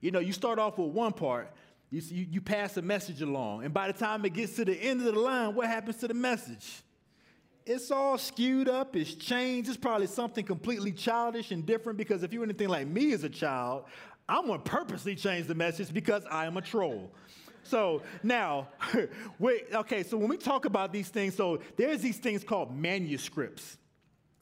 You 0.00 0.10
know, 0.10 0.20
you 0.20 0.32
start 0.32 0.58
off 0.58 0.78
with 0.78 0.90
one 0.90 1.12
part, 1.12 1.52
you, 1.90 2.00
you, 2.30 2.40
pass 2.40 2.76
a 2.76 2.82
message 2.82 3.20
along, 3.20 3.64
and 3.64 3.74
by 3.74 3.90
the 3.90 3.98
time 3.98 4.24
it 4.24 4.34
gets 4.34 4.54
to 4.56 4.64
the 4.64 4.74
end 4.74 5.00
of 5.00 5.12
the 5.12 5.18
line, 5.18 5.54
what 5.54 5.66
happens 5.66 5.96
to 5.96 6.08
the 6.08 6.14
message? 6.14 6.82
It's 7.66 7.90
all 7.90 8.16
skewed 8.16 8.68
up, 8.68 8.94
it's 8.94 9.14
changed. 9.14 9.68
It's 9.68 9.76
probably 9.76 10.06
something 10.06 10.44
completely 10.44 10.92
childish 10.92 11.50
and 11.50 11.66
different 11.66 11.98
because 11.98 12.22
if 12.22 12.32
you're 12.32 12.44
anything 12.44 12.68
like 12.68 12.86
me 12.86 13.12
as 13.12 13.24
a 13.24 13.28
child, 13.28 13.84
I'm 14.28 14.46
gonna 14.46 14.60
purposely 14.60 15.16
change 15.16 15.46
the 15.46 15.54
message 15.54 15.92
because 15.92 16.22
I 16.30 16.46
am 16.46 16.56
a 16.56 16.62
troll. 16.62 17.10
So 17.68 18.02
now, 18.22 18.68
wait, 19.38 19.66
okay, 19.72 20.02
so 20.02 20.16
when 20.16 20.28
we 20.28 20.36
talk 20.38 20.64
about 20.64 20.92
these 20.92 21.08
things, 21.08 21.34
so 21.34 21.60
there's 21.76 22.00
these 22.00 22.18
things 22.18 22.42
called 22.42 22.74
manuscripts. 22.74 23.76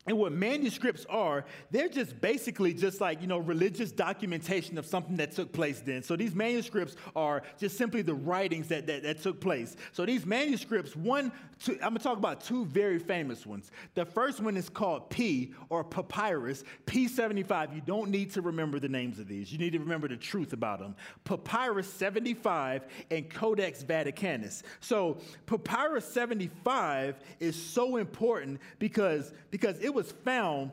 And 0.06 0.18
what 0.18 0.32
manuscripts 0.32 1.04
are, 1.08 1.44
they're 1.72 1.88
just 1.88 2.20
basically 2.20 2.72
just 2.72 3.00
like, 3.00 3.20
you 3.20 3.26
know, 3.26 3.38
religious 3.38 3.90
documentation 3.90 4.78
of 4.78 4.86
something 4.86 5.16
that 5.16 5.32
took 5.32 5.52
place 5.52 5.80
then. 5.80 6.02
So 6.04 6.14
these 6.14 6.32
manuscripts 6.32 6.94
are 7.16 7.42
just 7.58 7.76
simply 7.76 8.02
the 8.02 8.14
writings 8.14 8.68
that, 8.68 8.86
that, 8.86 9.02
that 9.02 9.20
took 9.20 9.40
place. 9.40 9.76
So 9.90 10.06
these 10.06 10.24
manuscripts, 10.24 10.94
one, 10.94 11.32
two, 11.62 11.72
I'm 11.74 11.90
gonna 11.90 11.98
talk 11.98 12.18
about 12.18 12.40
two 12.40 12.66
very 12.66 13.00
famous 13.00 13.44
ones. 13.44 13.72
The 13.94 14.04
first 14.04 14.40
one 14.40 14.56
is 14.56 14.68
called 14.68 15.10
P 15.10 15.52
or 15.70 15.82
papyrus, 15.82 16.62
P75. 16.86 17.74
You 17.74 17.82
don't 17.84 18.10
need 18.10 18.30
to 18.34 18.42
remember 18.42 18.78
the 18.78 18.88
names 18.88 19.18
of 19.18 19.26
these. 19.26 19.50
You 19.50 19.58
need 19.58 19.72
to 19.72 19.80
remember 19.80 20.06
the 20.06 20.16
truth 20.16 20.52
about 20.52 20.78
them. 20.78 20.94
Papyrus 21.24 21.92
75 21.92 22.86
and 23.10 23.28
Codex 23.28 23.82
Vaticanus. 23.82 24.62
So 24.78 25.18
papyrus 25.46 26.04
75 26.04 27.16
is 27.40 27.56
so 27.56 27.96
important 27.96 28.60
because, 28.78 29.32
because 29.50 29.80
it 29.80 29.95
was 29.96 30.12
found 30.12 30.70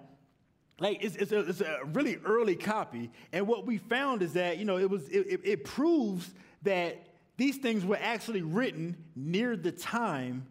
like 0.79 1.01
it's, 1.01 1.15
it's, 1.15 1.31
a, 1.31 1.39
it's, 1.39 1.61
a, 1.61 1.79
really 1.93 2.17
early 2.25 2.55
copy. 2.55 3.09
And 3.31 3.47
what 3.47 3.65
we 3.65 3.77
found 3.77 4.21
is 4.21 4.33
that 4.33 4.57
you 4.57 4.65
know 4.65 4.77
it 4.77 4.89
was 4.89 5.07
it, 5.07 5.39
it, 5.43 5.63
proves 5.63 6.33
that 6.63 7.07
these 7.37 7.57
things 7.57 7.85
were 7.85 7.97
actually 7.99 8.41
written 8.41 8.97
near 9.15 9.55
the 9.55 9.71
time 9.71 10.45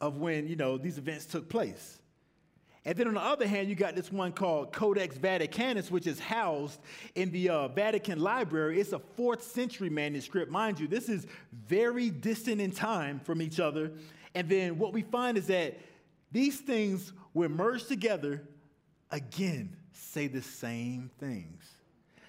of 0.00 0.18
when 0.18 0.46
you 0.46 0.56
know 0.56 0.78
these 0.78 0.98
events 0.98 1.26
took 1.26 1.48
place. 1.48 1.98
And 2.84 2.96
then 2.96 3.08
on 3.08 3.14
the 3.14 3.20
other 3.20 3.46
hand 3.46 3.68
you 3.68 3.74
got 3.74 3.96
this 3.96 4.12
one 4.12 4.32
called 4.32 4.72
codex 4.72 5.16
vaticanus 5.16 5.90
which 5.90 6.06
is 6.06 6.20
housed 6.20 6.80
in 7.16 7.30
the 7.32 7.48
uh, 7.48 7.68
vatican 7.68 8.20
library. 8.20 8.80
It's 8.80 8.92
a 8.92 9.00
fourth 9.00 9.42
century 9.42 9.90
manuscript 9.90 10.50
mind 10.50 10.78
you. 10.78 10.86
This 10.86 11.08
is 11.08 11.26
very 11.66 12.10
distant 12.10 12.60
in 12.60 12.70
time 12.70 13.20
from 13.20 13.42
each 13.42 13.58
other. 13.58 13.92
And 14.34 14.48
then 14.48 14.78
what 14.78 14.92
we 14.92 15.02
find 15.02 15.36
is 15.36 15.46
that 15.48 15.78
these 16.32 16.60
things 16.60 17.12
were 17.34 17.48
merged 17.48 17.88
together 17.88 18.42
again, 19.10 19.76
say 19.92 20.26
the 20.26 20.42
same 20.42 21.10
things. 21.20 21.62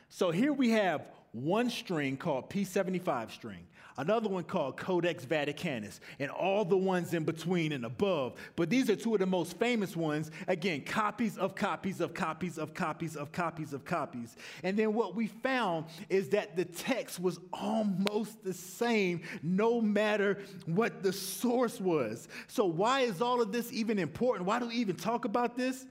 So 0.10 0.30
here 0.30 0.54
we 0.54 0.70
have 0.72 1.08
one 1.32 1.70
string 1.70 2.18
called 2.18 2.50
P75 2.50 3.32
string 3.32 3.66
another 3.98 4.30
one 4.30 4.44
called 4.44 4.78
Codex 4.78 5.26
Vaticanus, 5.26 6.00
and 6.20 6.30
all 6.32 6.66
the 6.66 6.78
ones 6.78 7.14
in 7.14 7.24
between 7.24 7.72
and 7.72 7.86
above. 7.86 8.34
But 8.56 8.70
these 8.70 8.90
are 8.90 8.96
two 8.96 9.14
of 9.14 9.20
the 9.20 9.26
most 9.26 9.58
famous 9.58 9.96
ones. 9.96 10.32
Again, 10.48 10.82
copies 10.82 11.38
of 11.38 11.56
copies 11.56 12.02
of 12.02 12.14
copies 12.14 12.58
of 12.58 12.74
copies 12.74 13.16
of 13.16 13.32
copies 13.32 13.74
of 13.74 13.86
copies. 13.86 14.36
And 14.64 14.78
then 14.78 14.94
what 14.94 15.16
we 15.16 15.28
found 15.28 15.86
is 16.10 16.30
that 16.30 16.56
the 16.56 16.66
text 16.66 17.20
was 17.20 17.40
almost 17.52 18.44
the 18.44 18.54
same 18.54 19.22
no 19.42 19.82
matter 19.82 20.40
what 20.66 21.04
the 21.04 21.14
source 21.14 21.80
was. 21.80 22.28
So, 22.48 22.66
why 22.66 23.02
is 23.02 23.22
all 23.22 23.42
of 23.42 23.52
this 23.52 23.72
even 23.72 24.00
important? 24.00 24.48
Why 24.48 24.60
do 24.60 24.68
we 24.68 24.76
even 24.76 24.96
talk 24.96 25.26
about 25.26 25.58
this? 25.58 25.86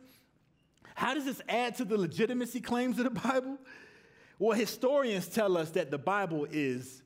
How 0.95 1.15
does 1.15 1.25
this 1.25 1.41
add 1.49 1.77
to 1.77 1.85
the 1.85 1.97
legitimacy 1.97 2.61
claims 2.61 2.99
of 2.99 3.05
the 3.05 3.11
Bible? 3.11 3.59
Well, 4.38 4.57
historians 4.57 5.29
tell 5.29 5.57
us 5.57 5.71
that 5.71 5.91
the 5.91 5.99
Bible 5.99 6.47
is 6.51 7.02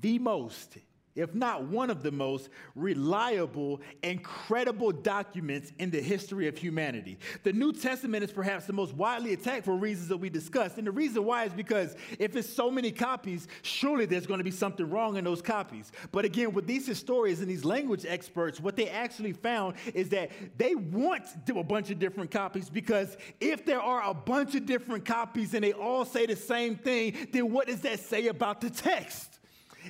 the 0.00 0.18
most, 0.18 0.78
if 1.18 1.34
not 1.34 1.64
one 1.64 1.90
of 1.90 2.02
the 2.02 2.12
most 2.12 2.48
reliable 2.76 3.80
and 4.04 4.22
credible 4.22 4.92
documents 4.92 5.72
in 5.78 5.90
the 5.90 6.00
history 6.00 6.46
of 6.46 6.56
humanity. 6.56 7.18
The 7.42 7.52
New 7.52 7.72
Testament 7.72 8.22
is 8.22 8.30
perhaps 8.30 8.66
the 8.66 8.72
most 8.72 8.94
widely 8.94 9.32
attacked 9.32 9.64
for 9.64 9.74
reasons 9.74 10.08
that 10.08 10.18
we 10.18 10.30
discussed. 10.30 10.78
And 10.78 10.86
the 10.86 10.92
reason 10.92 11.24
why 11.24 11.44
is 11.44 11.52
because 11.52 11.96
if 12.20 12.36
it's 12.36 12.48
so 12.48 12.70
many 12.70 12.92
copies, 12.92 13.48
surely 13.62 14.06
there's 14.06 14.26
going 14.26 14.38
to 14.38 14.44
be 14.44 14.52
something 14.52 14.88
wrong 14.88 15.16
in 15.16 15.24
those 15.24 15.42
copies. 15.42 15.90
But 16.12 16.24
again, 16.24 16.52
with 16.52 16.68
these 16.68 16.86
historians 16.86 17.40
and 17.40 17.48
these 17.48 17.64
language 17.64 18.06
experts, 18.06 18.60
what 18.60 18.76
they 18.76 18.88
actually 18.88 19.32
found 19.32 19.74
is 19.94 20.10
that 20.10 20.30
they 20.56 20.76
want 20.76 21.24
a 21.48 21.64
bunch 21.64 21.90
of 21.90 21.98
different 21.98 22.30
copies 22.30 22.70
because 22.70 23.16
if 23.40 23.66
there 23.66 23.80
are 23.80 24.08
a 24.08 24.14
bunch 24.14 24.54
of 24.54 24.66
different 24.66 25.04
copies 25.04 25.54
and 25.54 25.64
they 25.64 25.72
all 25.72 26.04
say 26.04 26.26
the 26.26 26.36
same 26.36 26.76
thing, 26.76 27.28
then 27.32 27.50
what 27.52 27.66
does 27.66 27.80
that 27.80 27.98
say 27.98 28.28
about 28.28 28.60
the 28.60 28.70
text? 28.70 29.27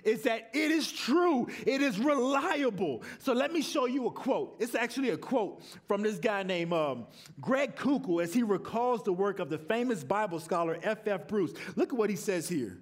Is 0.05 0.23
that 0.23 0.51
it 0.53 0.71
is 0.71 0.91
true, 0.91 1.49
it 1.67 1.83
is 1.83 1.99
reliable. 1.99 3.03
So 3.19 3.33
let 3.33 3.53
me 3.53 3.63
show 3.63 3.87
you 3.87 4.07
a 4.07 4.11
quote. 4.11 4.57
It's 4.61 4.75
actually 4.75 5.11
a 5.11 5.17
quote 5.17 5.63
from 5.87 6.03
this 6.03 6.19
guy 6.19 6.43
named 6.43 6.73
um, 6.73 7.07
Greg 7.41 7.77
Koukl 7.77 8.23
as 8.23 8.33
he 8.33 8.43
recalls 8.43 9.03
the 9.03 9.13
work 9.13 9.39
of 9.39 9.51
the 9.51 9.59
famous 9.59 10.05
Bible 10.05 10.41
scholar 10.41 10.79
F.F. 10.83 11.29
Bruce. 11.29 11.53
Look 11.77 11.93
at 11.93 11.99
what 11.99 12.11
he 12.11 12.17
says 12.17 12.49
here. 12.49 12.79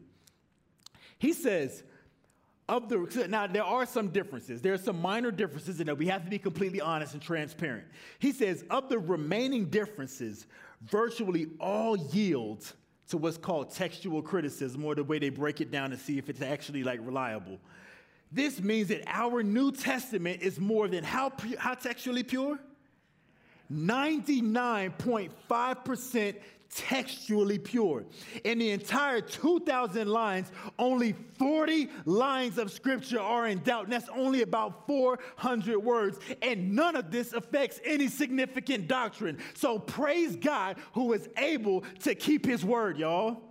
He 1.18 1.32
says, 1.32 1.82
of 2.68 2.88
the 2.88 3.26
now 3.28 3.46
there 3.46 3.64
are 3.64 3.86
some 3.86 4.08
differences 4.08 4.60
there 4.60 4.72
are 4.72 4.78
some 4.78 5.00
minor 5.00 5.30
differences 5.30 5.80
in 5.80 5.86
that 5.86 5.96
we 5.96 6.06
have 6.06 6.24
to 6.24 6.30
be 6.30 6.38
completely 6.38 6.80
honest 6.80 7.14
and 7.14 7.22
transparent 7.22 7.86
he 8.18 8.32
says 8.32 8.64
of 8.70 8.88
the 8.88 8.98
remaining 8.98 9.66
differences 9.66 10.46
virtually 10.82 11.46
all 11.60 11.96
yield 11.96 12.72
to 13.08 13.16
what's 13.16 13.38
called 13.38 13.70
textual 13.70 14.22
criticism 14.22 14.84
or 14.84 14.94
the 14.94 15.04
way 15.04 15.18
they 15.18 15.28
break 15.28 15.60
it 15.60 15.70
down 15.70 15.90
to 15.90 15.96
see 15.96 16.18
if 16.18 16.28
it's 16.28 16.42
actually 16.42 16.82
like 16.82 16.98
reliable. 17.02 17.58
This 18.32 18.60
means 18.60 18.88
that 18.88 19.04
our 19.06 19.42
New 19.42 19.72
Testament 19.72 20.42
is 20.42 20.58
more 20.58 20.88
than 20.88 21.04
how, 21.04 21.32
how 21.58 21.74
textually 21.74 22.24
pure? 22.24 22.58
99.5% 23.72 26.34
textually 26.76 27.58
pure. 27.58 28.04
In 28.44 28.58
the 28.58 28.70
entire 28.70 29.20
2,000 29.20 30.08
lines, 30.08 30.52
only 30.78 31.14
40 31.38 31.88
lines 32.04 32.58
of 32.58 32.70
scripture 32.70 33.20
are 33.20 33.46
in 33.48 33.58
doubt, 33.60 33.84
and 33.84 33.92
that's 33.92 34.08
only 34.10 34.42
about 34.42 34.86
400 34.86 35.78
words. 35.78 36.18
And 36.42 36.76
none 36.76 36.94
of 36.94 37.10
this 37.10 37.32
affects 37.32 37.80
any 37.84 38.08
significant 38.08 38.86
doctrine. 38.88 39.38
So 39.54 39.78
praise 39.78 40.36
God 40.36 40.76
who 40.92 41.12
is 41.14 41.28
able 41.38 41.82
to 42.00 42.14
keep 42.14 42.44
his 42.44 42.64
word, 42.64 42.98
y'all. 42.98 43.45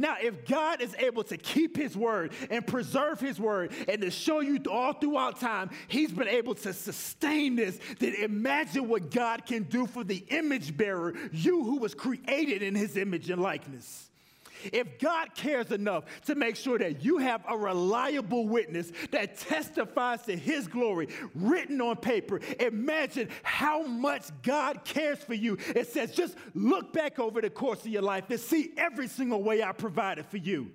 Now, 0.00 0.16
if 0.20 0.46
God 0.46 0.80
is 0.80 0.94
able 0.98 1.24
to 1.24 1.36
keep 1.36 1.76
his 1.76 1.94
word 1.94 2.32
and 2.48 2.66
preserve 2.66 3.20
his 3.20 3.38
word 3.38 3.72
and 3.86 4.00
to 4.00 4.10
show 4.10 4.40
you 4.40 4.58
all 4.70 4.94
throughout 4.94 5.38
time, 5.38 5.68
he's 5.88 6.10
been 6.10 6.26
able 6.26 6.54
to 6.54 6.72
sustain 6.72 7.54
this, 7.54 7.78
then 7.98 8.14
imagine 8.14 8.88
what 8.88 9.10
God 9.10 9.44
can 9.44 9.64
do 9.64 9.86
for 9.86 10.02
the 10.02 10.24
image 10.28 10.74
bearer, 10.74 11.14
you 11.32 11.64
who 11.64 11.76
was 11.76 11.94
created 11.94 12.62
in 12.62 12.74
his 12.74 12.96
image 12.96 13.28
and 13.28 13.42
likeness. 13.42 14.09
If 14.72 14.98
God 14.98 15.34
cares 15.34 15.70
enough 15.70 16.04
to 16.26 16.34
make 16.34 16.56
sure 16.56 16.78
that 16.78 17.04
you 17.04 17.18
have 17.18 17.42
a 17.48 17.56
reliable 17.56 18.48
witness 18.48 18.92
that 19.10 19.38
testifies 19.38 20.22
to 20.22 20.36
his 20.36 20.66
glory 20.66 21.08
written 21.34 21.80
on 21.80 21.96
paper, 21.96 22.40
imagine 22.58 23.28
how 23.42 23.82
much 23.82 24.24
God 24.42 24.84
cares 24.84 25.18
for 25.18 25.34
you. 25.34 25.58
It 25.74 25.88
says, 25.88 26.12
just 26.12 26.36
look 26.54 26.92
back 26.92 27.18
over 27.18 27.40
the 27.40 27.50
course 27.50 27.80
of 27.80 27.88
your 27.88 28.02
life 28.02 28.24
and 28.30 28.40
see 28.40 28.72
every 28.76 29.08
single 29.08 29.42
way 29.42 29.62
I 29.62 29.72
provided 29.72 30.26
for 30.26 30.36
you. 30.38 30.70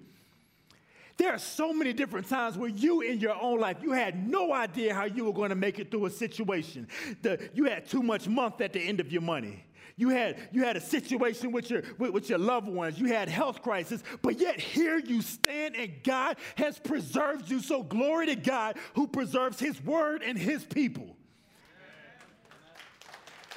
There 1.18 1.32
are 1.32 1.40
so 1.40 1.72
many 1.72 1.94
different 1.94 2.28
times 2.28 2.58
where 2.58 2.70
you 2.70 3.02
in 3.02 3.20
your 3.20 3.42
own 3.42 3.60
life, 3.60 3.78
you 3.82 3.94
had 3.94 4.28
no 4.28 4.54
idea 4.54 4.94
how 4.94 5.06
you 5.06 5.24
were 5.24 5.34
going 5.34 5.50
to 5.50 5.56
make 5.56 5.80
it 5.80 5.90
through 5.90 6.08
a 6.08 6.10
situation. 6.10 6.88
The, 7.22 7.50
you 7.54 7.66
had 7.66 7.88
too 7.88 8.04
much 8.04 8.28
month 8.28 8.60
at 8.60 8.74
the 8.74 8.82
end 8.82 9.00
of 9.00 9.12
your 9.12 9.22
money. 9.22 9.65
You 9.98 10.10
had, 10.10 10.50
you 10.52 10.64
had 10.64 10.76
a 10.76 10.82
situation 10.82 11.54
with 11.54 11.70
your, 11.70 11.84
with, 11.98 12.12
with 12.12 12.30
your 12.30 12.38
loved 12.38 12.68
ones. 12.68 13.00
You 13.00 13.08
had 13.08 13.30
health 13.30 13.62
crisis, 13.62 14.04
but 14.22 14.40
yet 14.40 14.60
here 14.60 14.98
you 14.98 15.22
stand 15.22 15.76
and 15.76 15.94
God 16.04 16.36
has 16.58 16.78
preserved 16.78 17.50
you. 17.50 17.62
So 17.62 17.82
glory 17.82 18.26
to 18.28 18.36
God 18.36 18.78
who 18.94 19.08
preserves 19.08 19.58
his 19.60 19.82
word 19.84 20.22
and 20.22 20.38
his 20.38 20.64
people. 20.64 21.16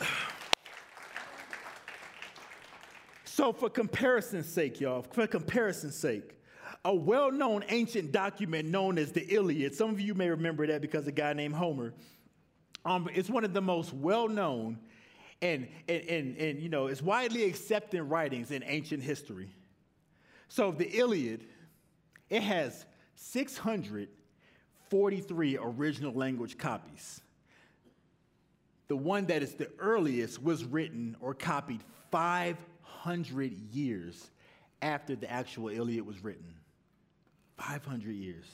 So, 3.25 3.53
for 3.53 3.71
comparison's 3.71 4.49
sake, 4.49 4.81
y'all, 4.81 5.03
for 5.13 5.29
comparison's 5.29 5.95
sake, 5.95 6.35
a 6.85 6.93
well 6.93 7.31
known 7.31 7.65
ancient 7.69 8.11
document 8.11 8.69
known 8.69 8.99
as 8.99 9.13
the 9.13 9.25
Iliad, 9.33 9.77
some 9.77 9.91
of 9.91 10.01
you 10.01 10.13
may 10.13 10.29
remember 10.29 10.67
that 10.67 10.81
because 10.81 11.07
a 11.07 11.13
guy 11.13 11.35
named 11.35 11.55
Homer. 11.55 11.95
Um, 12.85 13.09
it's 13.15 13.31
one 13.31 13.45
of 13.45 13.53
the 13.53 13.61
most 13.61 13.93
well 13.93 14.29
known 14.29 14.81
and, 15.41 15.69
and, 15.89 16.03
and, 16.03 16.37
and, 16.37 16.61
you 16.61 16.69
know, 16.69 16.89
it's 16.89 17.01
widely 17.01 17.45
accepted 17.45 18.03
writings 18.03 18.51
in 18.51 18.63
ancient 18.67 19.03
history. 19.03 19.49
So 20.49 20.73
the 20.73 20.89
Iliad, 20.89 21.47
it 22.29 22.43
has 22.43 22.85
643 23.15 25.59
original 25.59 26.13
language 26.13 26.59
copies. 26.59 27.21
The 28.89 28.97
one 28.97 29.27
that 29.27 29.43
is 29.43 29.55
the 29.55 29.71
earliest 29.79 30.43
was 30.43 30.65
written 30.65 31.17
or 31.21 31.35
copied 31.35 31.85
500 32.11 33.53
years 33.73 34.31
after 34.81 35.15
the 35.15 35.31
actual 35.31 35.69
Iliad 35.69 36.07
was 36.07 36.25
written. 36.25 36.55
500 37.59 38.13
years. 38.13 38.47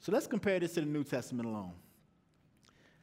So 0.00 0.12
let's 0.12 0.26
compare 0.26 0.60
this 0.60 0.74
to 0.74 0.80
the 0.80 0.86
New 0.86 1.04
Testament 1.04 1.48
alone. 1.48 1.72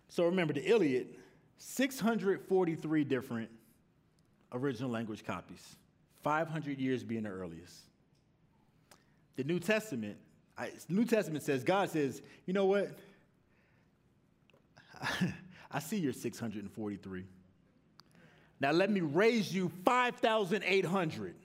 So 0.07 0.25
remember, 0.25 0.53
the 0.53 0.69
Iliad 0.69 1.07
643 1.57 3.03
different 3.03 3.49
original 4.51 4.89
language 4.89 5.23
copies, 5.23 5.75
500 6.23 6.79
years 6.79 7.03
being 7.03 7.23
the 7.23 7.29
earliest. 7.29 7.73
The 9.35 9.43
New 9.43 9.59
Testament, 9.59 10.17
I, 10.57 10.71
New 10.89 11.05
Testament 11.05 11.43
says, 11.43 11.63
God 11.63 11.89
says, 11.89 12.21
you 12.45 12.53
know 12.53 12.65
what? 12.65 12.97
I 15.71 15.79
see 15.79 15.97
your 15.97 16.13
643. 16.13 17.25
Now 18.61 18.71
let 18.71 18.89
me 18.89 19.01
raise 19.01 19.53
you 19.53 19.71
5,800. 19.83 21.35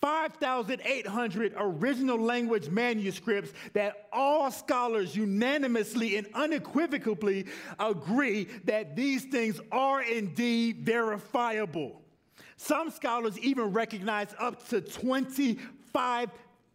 5,800 0.00 1.54
original 1.56 2.18
language 2.18 2.68
manuscripts 2.68 3.52
that 3.74 4.08
all 4.12 4.50
scholars 4.50 5.14
unanimously 5.14 6.16
and 6.16 6.26
unequivocally 6.34 7.46
agree 7.78 8.44
that 8.64 8.96
these 8.96 9.24
things 9.24 9.60
are 9.70 10.02
indeed 10.02 10.78
verifiable. 10.86 12.00
Some 12.56 12.90
scholars 12.90 13.38
even 13.38 13.72
recognize 13.72 14.34
up 14.38 14.66
to 14.68 14.80
25 14.80 16.30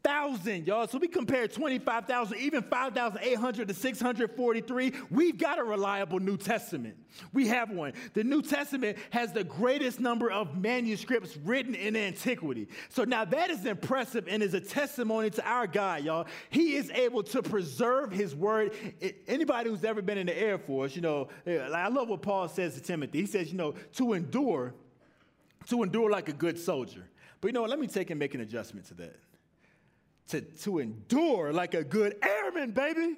thousand, 0.06 0.68
y'all. 0.68 0.88
So 0.88 1.00
we 1.00 1.08
compare 1.08 1.48
25,000, 1.48 2.38
even 2.38 2.62
5,800 2.62 3.68
to 3.68 3.74
643. 3.74 4.94
We've 5.10 5.38
got 5.38 5.58
a 5.58 5.63
reliable 5.63 6.20
New 6.20 6.38
Testament. 6.38 6.96
We 7.34 7.48
have 7.48 7.72
one. 7.72 7.94
The 8.13 8.24
New 8.24 8.44
Testament 8.44 9.00
has 9.10 9.34
the 9.34 9.44
greatest 9.44 10.00
number 10.00 10.32
of 10.32 10.62
manuscripts 10.62 11.36
written 11.38 11.74
in 11.74 11.96
antiquity. 11.96 12.68
So 12.89 13.04
now 13.04 13.26
that 13.26 13.50
is 13.50 13.65
impressive 13.65 14.28
and 14.28 14.44
is 14.44 14.54
a 14.54 14.62
testimony 14.62 15.32
to 15.32 15.44
our 15.44 15.65
God, 15.65 16.04
y'all. 16.04 16.28
He 16.52 16.76
is 16.76 16.91
able 16.91 17.24
to 17.24 17.41
preserve 17.41 18.12
his 18.12 18.36
word. 18.36 18.74
Anybody 19.28 19.72
who's 19.72 19.84
ever 19.84 20.04
been 20.04 20.20
in 20.20 20.28
the 20.28 20.39
Air 20.39 20.60
Force, 20.60 20.96
you 20.96 21.02
know, 21.02 21.30
eh, 21.48 21.58
I 21.58 21.88
love 21.88 22.10
what 22.10 22.22
Paul 22.22 22.48
says 22.48 22.76
to 22.76 22.82
Timothy. 22.82 23.22
He 23.22 23.26
says, 23.26 23.52
you 23.52 23.58
know, 23.58 23.74
to 23.94 24.13
endure, 24.13 24.76
to 25.68 25.82
endure 25.82 26.12
like 26.12 26.30
a 26.30 26.34
good 26.34 26.60
soldier. 26.60 27.10
But 27.41 27.48
you 27.48 27.54
know 27.54 27.62
what? 27.62 27.72
Let 27.72 27.80
me 27.80 27.88
take 27.88 28.12
and 28.12 28.20
make 28.20 28.36
an 28.36 28.41
adjustment 28.41 28.86
to 28.88 28.94
that 28.96 29.15
to, 30.29 30.41
to 30.41 30.79
endure 30.79 31.53
like 31.53 31.73
a 31.73 31.83
good 31.83 32.15
airman, 32.23 32.71
baby. 32.71 33.15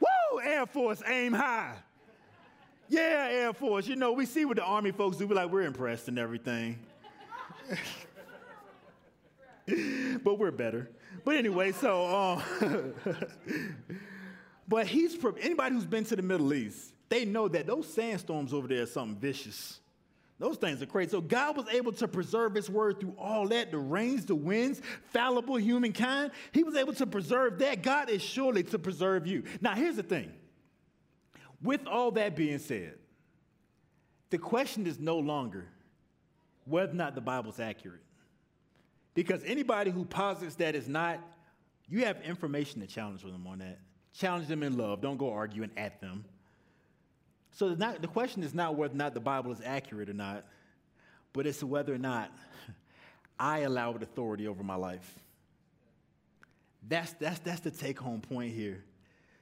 Woo, 0.00 0.40
Air 0.42 0.66
Force, 0.66 1.02
aim 1.06 1.32
high. 1.32 1.74
Yeah, 2.88 3.28
Air 3.30 3.52
Force. 3.52 3.86
You 3.86 3.96
know, 3.96 4.12
we 4.12 4.26
see 4.26 4.44
what 4.44 4.56
the 4.56 4.64
Army 4.64 4.92
folks 4.92 5.16
do. 5.16 5.26
We're 5.26 5.34
like, 5.34 5.50
we're 5.50 5.62
impressed 5.62 6.08
and 6.08 6.18
everything. 6.18 6.78
but 10.24 10.38
we're 10.38 10.50
better. 10.50 10.90
But 11.24 11.36
anyway, 11.36 11.72
so, 11.72 12.06
um, 12.06 12.42
but 14.68 14.86
he's, 14.86 15.14
from 15.14 15.36
anybody 15.40 15.74
who's 15.74 15.84
been 15.84 16.04
to 16.04 16.16
the 16.16 16.22
Middle 16.22 16.54
East, 16.54 16.92
they 17.08 17.24
know 17.24 17.48
that 17.48 17.66
those 17.66 17.92
sandstorms 17.92 18.52
over 18.52 18.68
there 18.68 18.82
are 18.82 18.86
something 18.86 19.18
vicious. 19.18 19.80
Those 20.38 20.56
things 20.56 20.80
are 20.80 20.86
crazy. 20.86 21.10
So 21.10 21.20
God 21.20 21.56
was 21.56 21.66
able 21.68 21.92
to 21.92 22.06
preserve 22.06 22.54
his 22.54 22.70
word 22.70 23.00
through 23.00 23.14
all 23.18 23.48
that 23.48 23.72
the 23.72 23.78
rains, 23.78 24.24
the 24.24 24.36
winds, 24.36 24.80
fallible 25.12 25.56
humankind. 25.56 26.30
He 26.52 26.62
was 26.62 26.76
able 26.76 26.92
to 26.94 27.06
preserve 27.06 27.58
that. 27.58 27.82
God 27.82 28.08
is 28.08 28.22
surely 28.22 28.62
to 28.64 28.78
preserve 28.78 29.26
you. 29.26 29.42
Now, 29.60 29.74
here's 29.74 29.96
the 29.96 30.02
thing 30.04 30.32
with 31.60 31.86
all 31.86 32.12
that 32.12 32.36
being 32.36 32.58
said, 32.58 32.94
the 34.30 34.38
question 34.38 34.86
is 34.86 35.00
no 35.00 35.18
longer 35.18 35.66
whether 36.66 36.92
or 36.92 36.94
not 36.94 37.14
the 37.14 37.20
Bible's 37.20 37.58
accurate. 37.58 38.02
Because 39.14 39.42
anybody 39.44 39.90
who 39.90 40.04
posits 40.04 40.54
that 40.56 40.76
is 40.76 40.88
not, 40.88 41.18
you 41.88 42.04
have 42.04 42.20
information 42.20 42.80
to 42.82 42.86
challenge 42.86 43.22
them 43.22 43.46
on 43.46 43.58
that. 43.58 43.80
Challenge 44.12 44.46
them 44.46 44.62
in 44.62 44.76
love. 44.76 45.00
Don't 45.00 45.16
go 45.16 45.32
arguing 45.32 45.70
at 45.76 46.00
them. 46.00 46.24
So 47.52 47.74
not, 47.74 48.02
the 48.02 48.08
question 48.08 48.42
is 48.42 48.54
not 48.54 48.76
whether 48.76 48.94
or 48.94 48.96
not 48.96 49.14
the 49.14 49.20
Bible 49.20 49.52
is 49.52 49.60
accurate 49.64 50.08
or 50.08 50.14
not, 50.14 50.44
but 51.32 51.46
it's 51.46 51.62
whether 51.62 51.94
or 51.94 51.98
not 51.98 52.30
I 53.38 53.60
allow 53.60 53.94
it 53.94 54.02
authority 54.02 54.46
over 54.46 54.62
my 54.62 54.76
life. 54.76 55.18
That's, 56.86 57.12
that's, 57.14 57.38
that's 57.40 57.60
the 57.60 57.70
take 57.70 57.98
home 57.98 58.20
point 58.20 58.54
here. 58.54 58.84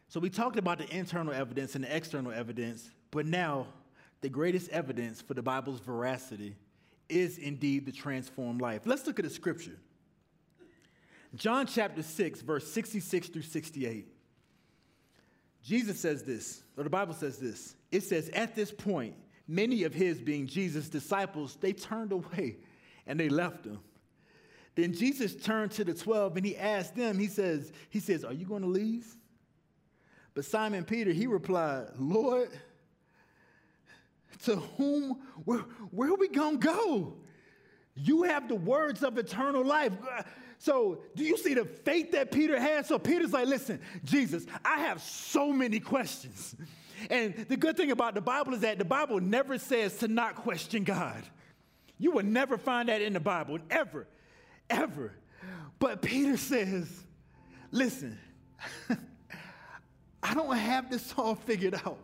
So 0.08 0.20
we 0.20 0.30
talked 0.30 0.58
about 0.58 0.78
the 0.78 0.96
internal 0.96 1.32
evidence 1.32 1.74
and 1.74 1.84
the 1.84 1.94
external 1.94 2.32
evidence, 2.32 2.90
but 3.10 3.26
now 3.26 3.66
the 4.20 4.28
greatest 4.28 4.70
evidence 4.70 5.20
for 5.20 5.34
the 5.34 5.42
Bible's 5.42 5.80
veracity 5.80 6.56
is 7.08 7.38
indeed 7.38 7.86
the 7.86 7.92
transformed 7.92 8.60
life. 8.60 8.82
Let's 8.84 9.06
look 9.06 9.18
at 9.18 9.24
the 9.24 9.30
scripture. 9.30 9.78
John 11.34 11.66
chapter 11.66 12.02
6, 12.02 12.40
verse 12.42 12.70
66 12.70 13.28
through 13.28 13.42
68. 13.42 14.06
Jesus 15.66 15.98
says 15.98 16.22
this, 16.22 16.62
or 16.76 16.84
the 16.84 16.90
Bible 16.90 17.12
says 17.12 17.38
this. 17.38 17.74
It 17.90 18.04
says, 18.04 18.28
At 18.28 18.54
this 18.54 18.70
point, 18.70 19.16
many 19.48 19.82
of 19.82 19.92
his, 19.92 20.20
being 20.20 20.46
Jesus' 20.46 20.88
disciples, 20.88 21.58
they 21.60 21.72
turned 21.72 22.12
away 22.12 22.58
and 23.04 23.18
they 23.18 23.28
left 23.28 23.64
him. 23.64 23.80
Then 24.76 24.92
Jesus 24.92 25.34
turned 25.34 25.72
to 25.72 25.82
the 25.82 25.92
12 25.92 26.36
and 26.36 26.46
he 26.46 26.56
asked 26.56 26.94
them, 26.94 27.18
He 27.18 27.26
says, 27.26 27.72
he 27.90 27.98
says 27.98 28.24
Are 28.24 28.32
you 28.32 28.46
going 28.46 28.62
to 28.62 28.68
leave? 28.68 29.16
But 30.34 30.44
Simon 30.44 30.84
Peter, 30.84 31.12
he 31.12 31.26
replied, 31.26 31.88
Lord, 31.98 32.50
to 34.44 34.56
whom, 34.56 35.20
where, 35.44 35.64
where 35.90 36.10
are 36.10 36.16
we 36.16 36.28
going 36.28 36.60
to 36.60 36.64
go? 36.64 37.16
You 37.96 38.22
have 38.22 38.46
the 38.46 38.54
words 38.54 39.02
of 39.02 39.18
eternal 39.18 39.64
life. 39.64 39.94
So 40.58 41.02
do 41.14 41.24
you 41.24 41.36
see 41.36 41.54
the 41.54 41.64
faith 41.64 42.12
that 42.12 42.30
Peter 42.30 42.58
had? 42.58 42.86
So 42.86 42.98
Peter's 42.98 43.32
like, 43.32 43.46
listen, 43.46 43.80
Jesus, 44.04 44.46
I 44.64 44.80
have 44.80 45.02
so 45.02 45.52
many 45.52 45.80
questions. 45.80 46.56
And 47.10 47.34
the 47.48 47.56
good 47.56 47.76
thing 47.76 47.90
about 47.90 48.14
the 48.14 48.20
Bible 48.20 48.54
is 48.54 48.60
that 48.60 48.78
the 48.78 48.84
Bible 48.84 49.20
never 49.20 49.58
says 49.58 49.98
to 49.98 50.08
not 50.08 50.36
question 50.36 50.84
God. 50.84 51.22
You 51.98 52.12
will 52.12 52.24
never 52.24 52.58
find 52.58 52.88
that 52.88 53.02
in 53.02 53.12
the 53.12 53.20
Bible, 53.20 53.58
ever, 53.70 54.06
ever. 54.68 55.12
But 55.78 56.02
Peter 56.02 56.36
says, 56.36 56.90
listen, 57.70 58.18
I 60.22 60.34
don't 60.34 60.56
have 60.56 60.90
this 60.90 61.12
all 61.16 61.34
figured 61.34 61.74
out. 61.74 61.98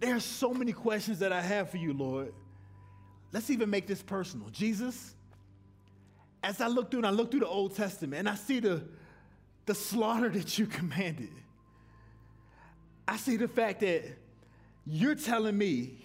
There 0.00 0.14
are 0.14 0.20
so 0.20 0.52
many 0.52 0.72
questions 0.72 1.18
that 1.20 1.32
I 1.32 1.40
have 1.40 1.70
for 1.70 1.76
you, 1.76 1.92
Lord. 1.92 2.32
Let's 3.32 3.50
even 3.50 3.70
make 3.70 3.86
this 3.86 4.02
personal. 4.02 4.48
Jesus, 4.50 5.13
as 6.44 6.60
I 6.60 6.66
look 6.66 6.90
through 6.90 7.00
and 7.00 7.06
I 7.06 7.10
look 7.10 7.30
through 7.30 7.40
the 7.40 7.48
Old 7.48 7.74
Testament 7.74 8.20
and 8.20 8.28
I 8.28 8.34
see 8.34 8.60
the, 8.60 8.82
the 9.64 9.74
slaughter 9.74 10.28
that 10.38 10.58
you 10.58 10.66
commanded, 10.66 11.30
I 13.08 13.16
see 13.16 13.36
the 13.36 13.48
fact 13.48 13.80
that 13.80 14.04
you're 14.86 15.14
telling 15.14 15.56
me 15.56 15.98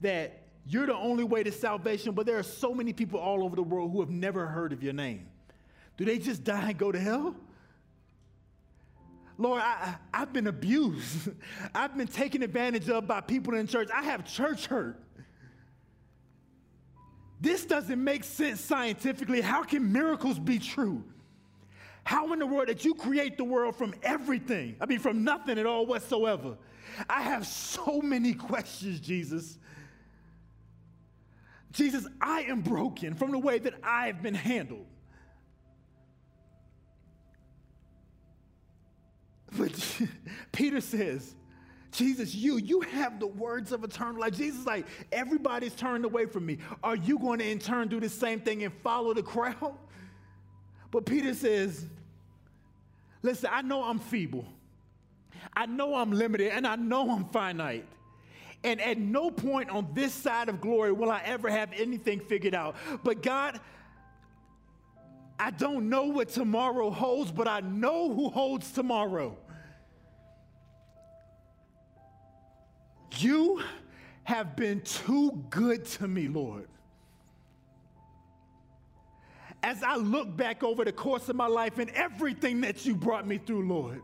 that 0.00 0.42
you're 0.66 0.86
the 0.86 0.94
only 0.94 1.24
way 1.24 1.42
to 1.42 1.52
salvation, 1.52 2.12
but 2.12 2.26
there 2.26 2.38
are 2.38 2.42
so 2.42 2.74
many 2.74 2.92
people 2.92 3.20
all 3.20 3.44
over 3.44 3.56
the 3.56 3.62
world 3.62 3.92
who 3.92 4.00
have 4.00 4.10
never 4.10 4.46
heard 4.46 4.72
of 4.72 4.82
your 4.82 4.92
name. 4.92 5.26
Do 5.96 6.04
they 6.04 6.18
just 6.18 6.44
die 6.44 6.70
and 6.70 6.78
go 6.78 6.92
to 6.92 6.98
hell? 6.98 7.34
Lord, 9.36 9.60
I, 9.62 9.96
have 10.12 10.32
been 10.32 10.46
abused. 10.46 11.30
I've 11.74 11.96
been 11.96 12.08
taken 12.08 12.42
advantage 12.42 12.88
of 12.88 13.06
by 13.06 13.20
people 13.20 13.54
in 13.54 13.66
church. 13.66 13.88
I 13.94 14.02
have 14.04 14.26
church 14.26 14.66
hurt. 14.66 15.00
This 17.40 17.64
doesn't 17.64 18.02
make 18.02 18.24
sense 18.24 18.60
scientifically. 18.60 19.40
How 19.40 19.62
can 19.62 19.92
miracles 19.92 20.38
be 20.38 20.58
true? 20.58 21.04
How 22.04 22.32
in 22.32 22.38
the 22.38 22.46
world 22.46 22.68
did 22.68 22.84
you 22.84 22.94
create 22.94 23.36
the 23.36 23.44
world 23.44 23.76
from 23.76 23.94
everything? 24.02 24.76
I 24.80 24.86
mean, 24.86 24.98
from 24.98 25.24
nothing 25.24 25.58
at 25.58 25.66
all 25.66 25.86
whatsoever. 25.86 26.56
I 27.08 27.22
have 27.22 27.46
so 27.46 28.00
many 28.00 28.32
questions, 28.32 28.98
Jesus. 28.98 29.58
Jesus, 31.70 32.06
I 32.20 32.40
am 32.42 32.62
broken 32.62 33.14
from 33.14 33.30
the 33.30 33.38
way 33.38 33.58
that 33.58 33.74
I 33.84 34.06
have 34.06 34.22
been 34.22 34.34
handled. 34.34 34.86
But 39.56 40.00
Peter 40.52 40.80
says, 40.80 41.34
Jesus, 41.98 42.32
you, 42.32 42.58
you 42.58 42.80
have 42.82 43.18
the 43.18 43.26
words 43.26 43.72
of 43.72 43.82
eternal 43.82 44.20
life. 44.20 44.36
Jesus, 44.36 44.64
like, 44.64 44.86
everybody's 45.10 45.74
turned 45.74 46.04
away 46.04 46.26
from 46.26 46.46
me. 46.46 46.58
Are 46.84 46.94
you 46.94 47.18
going 47.18 47.40
to 47.40 47.44
in 47.44 47.58
turn 47.58 47.88
do 47.88 47.98
the 47.98 48.08
same 48.08 48.38
thing 48.38 48.62
and 48.62 48.72
follow 48.82 49.12
the 49.14 49.22
crowd? 49.22 49.74
But 50.90 51.04
Peter 51.04 51.34
says, 51.34 51.84
Listen, 53.22 53.50
I 53.52 53.60
know 53.60 53.82
I'm 53.82 53.98
feeble. 53.98 54.46
I 55.54 55.66
know 55.66 55.94
I'm 55.96 56.12
limited 56.12 56.50
and 56.52 56.66
I 56.66 56.76
know 56.76 57.10
I'm 57.10 57.26
finite. 57.26 57.84
And 58.64 58.80
at 58.80 58.96
no 58.96 59.30
point 59.30 59.68
on 59.68 59.88
this 59.92 60.14
side 60.14 60.48
of 60.48 60.62
glory 60.62 60.92
will 60.92 61.10
I 61.10 61.20
ever 61.26 61.50
have 61.50 61.70
anything 61.76 62.20
figured 62.20 62.54
out. 62.54 62.74
But 63.04 63.22
God, 63.22 63.60
I 65.38 65.50
don't 65.50 65.90
know 65.90 66.04
what 66.04 66.30
tomorrow 66.30 66.90
holds, 66.90 67.30
but 67.30 67.46
I 67.46 67.60
know 67.60 68.14
who 68.14 68.30
holds 68.30 68.72
tomorrow. 68.72 69.36
You 73.16 73.62
have 74.24 74.56
been 74.56 74.80
too 74.82 75.44
good 75.50 75.84
to 75.86 76.08
me, 76.08 76.28
Lord. 76.28 76.68
As 79.62 79.82
I 79.82 79.96
look 79.96 80.36
back 80.36 80.62
over 80.62 80.84
the 80.84 80.92
course 80.92 81.28
of 81.28 81.36
my 81.36 81.46
life 81.46 81.78
and 81.78 81.90
everything 81.90 82.60
that 82.60 82.86
you 82.86 82.94
brought 82.94 83.26
me 83.26 83.38
through, 83.38 83.66
Lord, 83.66 84.02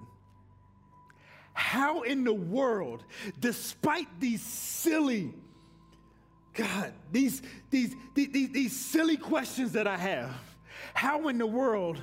how 1.52 2.02
in 2.02 2.24
the 2.24 2.34
world, 2.34 3.05
despite 3.38 4.09
these 4.18 4.42
silly, 4.42 5.32
God, 6.55 6.92
these, 7.12 7.42
these, 7.70 7.94
these, 8.14 8.50
these 8.50 8.72
silly 8.74 9.16
questions 9.16 9.72
that 9.72 9.86
I 9.86 9.96
have, 9.96 10.32
how 10.94 11.28
in 11.28 11.38
the 11.38 11.46
world 11.46 12.02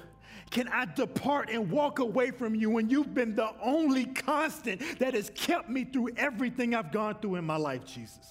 can 0.51 0.67
I 0.67 0.85
depart 0.85 1.49
and 1.49 1.71
walk 1.71 1.99
away 1.99 2.29
from 2.31 2.53
you 2.53 2.69
when 2.69 2.89
you've 2.89 3.13
been 3.13 3.35
the 3.35 3.51
only 3.61 4.05
constant 4.05 4.81
that 4.99 5.13
has 5.13 5.31
kept 5.33 5.69
me 5.69 5.85
through 5.85 6.09
everything 6.17 6.75
I've 6.75 6.91
gone 6.91 7.15
through 7.21 7.35
in 7.35 7.45
my 7.45 7.55
life, 7.55 7.85
Jesus? 7.85 8.27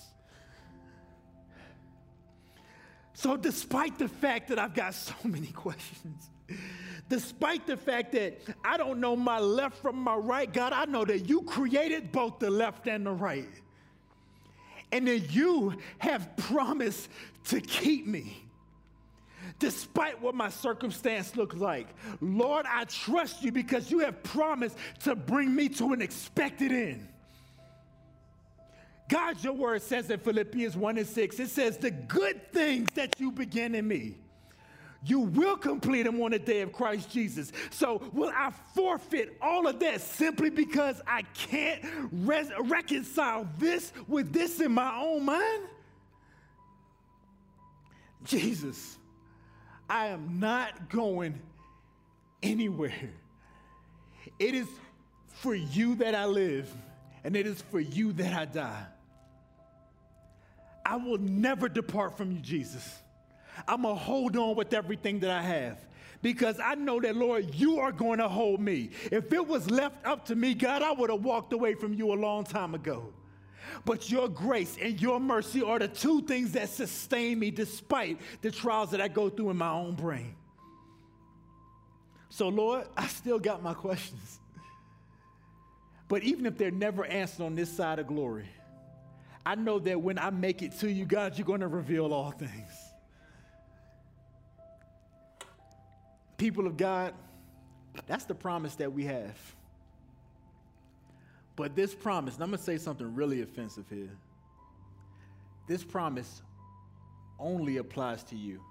So, 3.15 3.37
despite 3.37 3.99
the 3.99 4.09
fact 4.09 4.49
that 4.49 4.59
I've 4.59 4.75
got 4.75 4.95
so 4.95 5.15
many 5.25 5.47
questions, 5.53 6.29
despite 7.09 7.67
the 7.67 7.77
fact 7.77 8.13
that 8.13 8.39
I 8.63 8.77
don't 8.77 9.01
know 9.01 9.17
my 9.17 9.39
left 9.39 9.79
from 9.79 9.97
my 9.97 10.15
right, 10.15 10.51
God, 10.53 10.75
I 10.75 10.85
know 10.85 11.07
that 11.07 11.21
you 11.29 11.43
created 11.43 12.13
both 12.13 12.39
the 12.39 12.51
left 12.51 12.87
and 12.87 13.07
the 13.07 13.13
right. 13.13 13.49
And 14.93 15.07
that 15.07 15.33
you 15.33 15.75
have 15.99 16.37
promised 16.37 17.09
to 17.45 17.61
keep 17.61 18.07
me 18.07 18.50
despite 19.61 20.21
what 20.21 20.35
my 20.35 20.49
circumstance 20.49 21.37
looks 21.37 21.55
like. 21.55 21.87
Lord, 22.21 22.67
I 22.69 22.85
trust 22.85 23.45
you 23.45 23.53
because 23.53 23.91
you 23.91 24.01
have 24.01 24.21
promised 24.25 24.77
to 25.05 25.15
bring 25.15 25.55
me 25.55 25.69
to 25.69 25.93
an 25.93 26.03
expected 26.03 26.73
end. 26.73 27.07
God, 29.09 29.43
your 29.45 29.53
word 29.53 29.83
says 29.83 30.09
in 30.09 30.19
Philippians 30.19 30.77
1 30.77 30.99
and 30.99 31.07
6, 31.07 31.41
it 31.41 31.49
says, 31.49 31.77
The 31.77 31.91
good 31.91 32.53
things 32.53 32.91
that 32.95 33.19
you 33.21 33.31
begin 33.33 33.75
in 33.75 33.87
me, 33.87 34.17
you 35.05 35.21
will 35.21 35.57
complete 35.57 36.05
them 36.05 36.21
on 36.23 36.31
the 36.31 36.39
day 36.39 36.61
of 36.61 36.73
Christ 36.73 37.11
Jesus. 37.11 37.53
So, 37.71 38.03
will 38.13 38.33
I 38.35 38.53
forfeit 38.75 39.37
all 39.43 39.67
of 39.67 39.81
that 39.81 40.01
simply 40.01 40.51
because 40.51 41.03
I 41.07 41.23
can't 41.35 41.83
reconcile 42.13 43.49
this 43.59 43.93
with 44.07 44.33
this 44.33 44.61
in 44.61 44.73
my 44.73 44.95
own 44.97 45.25
mind? 45.25 45.65
Jesus, 48.25 48.99
I 49.91 50.07
am 50.07 50.39
not 50.39 50.89
going 50.89 51.41
anywhere. 52.45 53.11
It 54.39 54.55
is 54.55 54.69
for 55.27 55.53
you 55.53 55.97
that 55.97 56.15
I 56.15 56.27
live, 56.27 56.73
and 57.25 57.35
it 57.35 57.45
is 57.45 57.61
for 57.61 57.81
you 57.81 58.13
that 58.13 58.33
I 58.33 58.45
die. 58.45 58.87
I 60.87 60.95
will 60.95 61.19
never 61.19 61.69
depart 61.69 62.17
from 62.17 62.31
you, 62.31 62.39
Jesus. 62.39 62.89
I'm 63.67 63.83
going 63.83 63.97
to 63.97 64.01
hold 64.01 64.37
on 64.37 64.55
with 64.55 64.73
everything 64.73 65.19
that 65.21 65.31
I 65.31 65.43
have 65.43 65.79
because 66.23 66.61
I 66.61 66.77
know 66.77 67.01
that, 67.01 67.17
Lord, 67.17 67.53
you 67.57 67.81
are 67.81 67.93
going 67.93 68.19
to 68.19 68.29
hold 68.29 68.61
me. 68.61 68.91
If 69.11 69.33
it 69.33 69.45
was 69.45 69.69
left 69.69 70.07
up 70.07 70.27
to 70.27 70.37
me, 70.37 70.55
God, 70.55 70.83
I 70.83 70.93
would 70.93 71.11
have 71.11 71.25
walked 71.25 71.53
away 71.53 71.75
from 71.75 71.95
you 71.95 72.13
a 72.13 72.15
long 72.15 72.45
time 72.45 72.77
ago. 72.77 73.13
But 73.85 74.11
your 74.11 74.29
grace 74.29 74.77
and 74.81 75.01
your 75.01 75.21
mercy 75.21 75.63
are 75.63 75.79
the 75.79 75.89
two 75.89 76.23
things 76.23 76.53
that 76.53 76.69
sustain 76.69 77.39
me 77.39 77.51
despite 77.51 78.19
the 78.43 78.51
trials 78.51 78.91
that 78.91 79.01
I 79.01 79.09
go 79.09 79.29
through 79.29 79.51
in 79.51 79.57
my 79.57 79.71
own 79.71 79.95
brain. 79.95 80.35
So, 82.29 82.49
Lord, 82.49 82.87
I 82.97 83.07
still 83.09 83.39
got 83.39 83.63
my 83.63 83.75
questions. 83.75 84.39
But 86.09 86.23
even 86.23 86.47
if 86.47 86.59
they're 86.59 86.71
never 86.71 87.05
answered 87.05 87.45
on 87.45 87.55
this 87.55 87.71
side 87.71 87.99
of 87.99 88.07
glory, 88.07 88.49
I 89.45 89.55
know 89.55 89.79
that 89.81 90.01
when 90.01 90.19
I 90.19 90.31
make 90.31 90.63
it 90.63 90.79
to 90.81 90.91
you, 90.91 91.05
God, 91.05 91.39
you're 91.39 91.47
going 91.47 91.61
to 91.61 91.69
reveal 91.69 92.13
all 92.13 92.31
things. 92.31 92.73
People 96.37 96.67
of 96.67 96.77
God, 96.77 97.15
that's 98.07 98.25
the 98.25 98.35
promise 98.35 98.75
that 98.77 98.93
we 98.93 99.05
have. 99.05 99.37
But 101.61 101.77
this 101.77 101.95
promise, 101.95 102.37
and 102.37 102.43
I'm 102.43 102.49
going 102.49 102.59
to 102.59 102.65
say 102.65 102.79
something 102.79 103.15
really 103.15 103.43
offensive 103.43 103.85
here. 103.91 104.09
This 105.67 105.85
promise 105.85 106.41
only 107.39 107.77
applies 107.77 108.23
to 108.25 108.35
you 108.35 108.63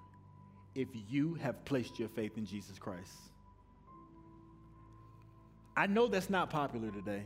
if 0.74 0.88
you 1.08 1.36
have 1.36 1.64
placed 1.66 2.00
your 2.00 2.08
faith 2.10 2.36
in 2.36 2.48
Jesus 2.48 2.80
Christ. 2.80 3.14
I 5.78 5.86
know 5.86 6.08
that's 6.08 6.32
not 6.32 6.50
popular 6.50 6.90
today. 6.90 7.22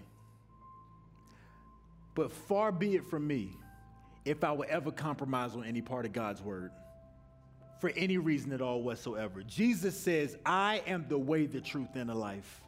But 2.14 2.34
far 2.34 2.74
be 2.74 2.96
it 2.96 3.06
from 3.06 3.26
me 3.26 3.52
if 4.26 4.44
I 4.44 4.52
will 4.52 4.66
ever 4.68 4.92
compromise 4.92 5.56
on 5.56 5.64
any 5.64 5.82
part 5.82 6.06
of 6.06 6.12
God's 6.12 6.42
word 6.42 6.72
for 7.80 7.90
any 7.96 8.18
reason 8.18 8.52
at 8.52 8.60
all 8.60 8.84
whatsoever. 8.84 9.42
Jesus 9.44 9.98
says, 9.98 10.36
I 10.46 10.84
am 10.88 11.06
the 11.08 11.18
way, 11.18 11.46
the 11.46 11.62
truth, 11.62 11.96
and 11.96 12.10
the 12.10 12.16
life. 12.16 12.62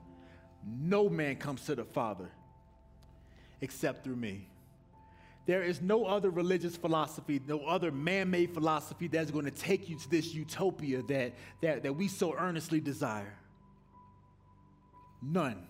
No 0.65 1.09
man 1.09 1.35
comes 1.35 1.65
to 1.65 1.75
the 1.75 1.83
Father 1.83 2.29
except 3.61 4.03
through 4.03 4.15
me. 4.15 4.47
There 5.45 5.63
is 5.63 5.81
no 5.81 6.05
other 6.05 6.29
religious 6.31 6.75
philosophy, 6.75 7.39
no 7.47 7.59
other 7.65 7.91
man 7.91 8.31
made 8.31 8.53
philosophy 8.53 9.07
that's 9.07 9.31
going 9.31 9.45
to 9.45 9.51
take 9.51 9.89
you 9.89 9.97
to 9.97 10.09
this 10.09 10.33
utopia 10.33 11.03
that, 11.03 11.33
that, 11.61 11.83
that 11.83 11.93
we 11.93 12.07
so 12.07 12.35
earnestly 12.35 12.79
desire. 12.79 13.37
None. 15.21 15.67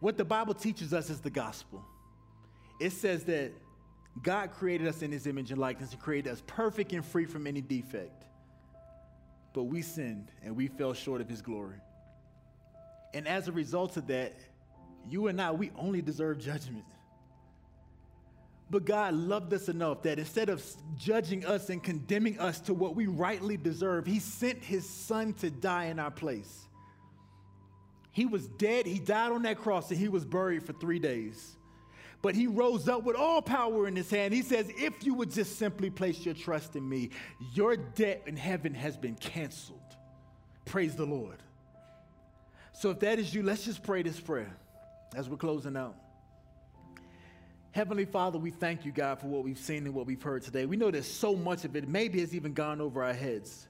What 0.00 0.16
the 0.16 0.24
Bible 0.24 0.54
teaches 0.54 0.92
us 0.92 1.10
is 1.10 1.20
the 1.20 1.30
gospel 1.30 1.84
it 2.78 2.90
says 2.90 3.24
that 3.24 3.52
God 4.22 4.52
created 4.52 4.86
us 4.86 5.02
in 5.02 5.12
his 5.12 5.26
image 5.26 5.50
and 5.50 5.60
likeness 5.60 5.92
and 5.92 6.00
created 6.00 6.30
us 6.32 6.42
perfect 6.46 6.92
and 6.92 7.04
free 7.04 7.26
from 7.26 7.46
any 7.46 7.60
defect. 7.60 8.24
but 9.52 9.64
we 9.64 9.80
sinned 9.80 10.30
and 10.42 10.54
we 10.54 10.66
fell 10.68 10.92
short 10.92 11.22
of 11.22 11.28
his 11.30 11.40
glory. 11.40 11.80
And 13.14 13.26
as 13.26 13.48
a 13.48 13.52
result 13.52 13.96
of 13.96 14.06
that, 14.08 14.34
you 15.08 15.28
and 15.28 15.40
I, 15.40 15.52
we 15.52 15.70
only 15.76 16.02
deserve 16.02 16.38
judgment. 16.38 16.84
But 18.68 18.84
God 18.84 19.14
loved 19.14 19.52
us 19.54 19.68
enough 19.68 20.02
that 20.02 20.18
instead 20.18 20.48
of 20.48 20.64
judging 20.96 21.46
us 21.46 21.70
and 21.70 21.82
condemning 21.82 22.40
us 22.40 22.58
to 22.62 22.74
what 22.74 22.96
we 22.96 23.06
rightly 23.06 23.56
deserve, 23.56 24.06
He 24.06 24.18
sent 24.18 24.64
His 24.64 24.88
Son 24.88 25.34
to 25.34 25.50
die 25.50 25.84
in 25.84 26.00
our 26.00 26.10
place. 26.10 26.64
He 28.10 28.26
was 28.26 28.48
dead, 28.48 28.86
He 28.86 28.98
died 28.98 29.30
on 29.30 29.42
that 29.42 29.58
cross, 29.58 29.90
and 29.90 30.00
He 30.00 30.08
was 30.08 30.24
buried 30.24 30.64
for 30.64 30.72
three 30.72 30.98
days. 30.98 31.56
But 32.22 32.34
He 32.34 32.48
rose 32.48 32.88
up 32.88 33.04
with 33.04 33.14
all 33.14 33.40
power 33.40 33.86
in 33.86 33.94
His 33.94 34.10
hand. 34.10 34.34
He 34.34 34.42
says, 34.42 34.68
If 34.76 35.04
you 35.04 35.14
would 35.14 35.30
just 35.30 35.58
simply 35.58 35.90
place 35.90 36.24
your 36.24 36.34
trust 36.34 36.74
in 36.74 36.88
me, 36.88 37.10
your 37.54 37.76
debt 37.76 38.24
in 38.26 38.36
heaven 38.36 38.74
has 38.74 38.96
been 38.96 39.14
canceled. 39.14 39.78
Praise 40.64 40.96
the 40.96 41.06
Lord. 41.06 41.36
So 42.72 42.90
if 42.90 42.98
that 43.00 43.20
is 43.20 43.32
you, 43.32 43.44
let's 43.44 43.64
just 43.64 43.84
pray 43.84 44.02
this 44.02 44.18
prayer 44.18 44.56
as 45.16 45.30
we're 45.30 45.36
closing 45.36 45.76
out. 45.76 45.96
Heavenly 47.72 48.04
Father, 48.04 48.38
we 48.38 48.50
thank 48.50 48.84
you, 48.84 48.92
God, 48.92 49.18
for 49.18 49.26
what 49.26 49.44
we've 49.44 49.58
seen 49.58 49.86
and 49.86 49.94
what 49.94 50.06
we've 50.06 50.22
heard 50.22 50.42
today. 50.42 50.66
We 50.66 50.76
know 50.76 50.90
there's 50.90 51.10
so 51.10 51.34
much 51.34 51.64
of 51.64 51.74
it, 51.74 51.88
maybe 51.88 52.20
has 52.20 52.34
even 52.34 52.52
gone 52.52 52.80
over 52.80 53.02
our 53.02 53.12
heads. 53.12 53.66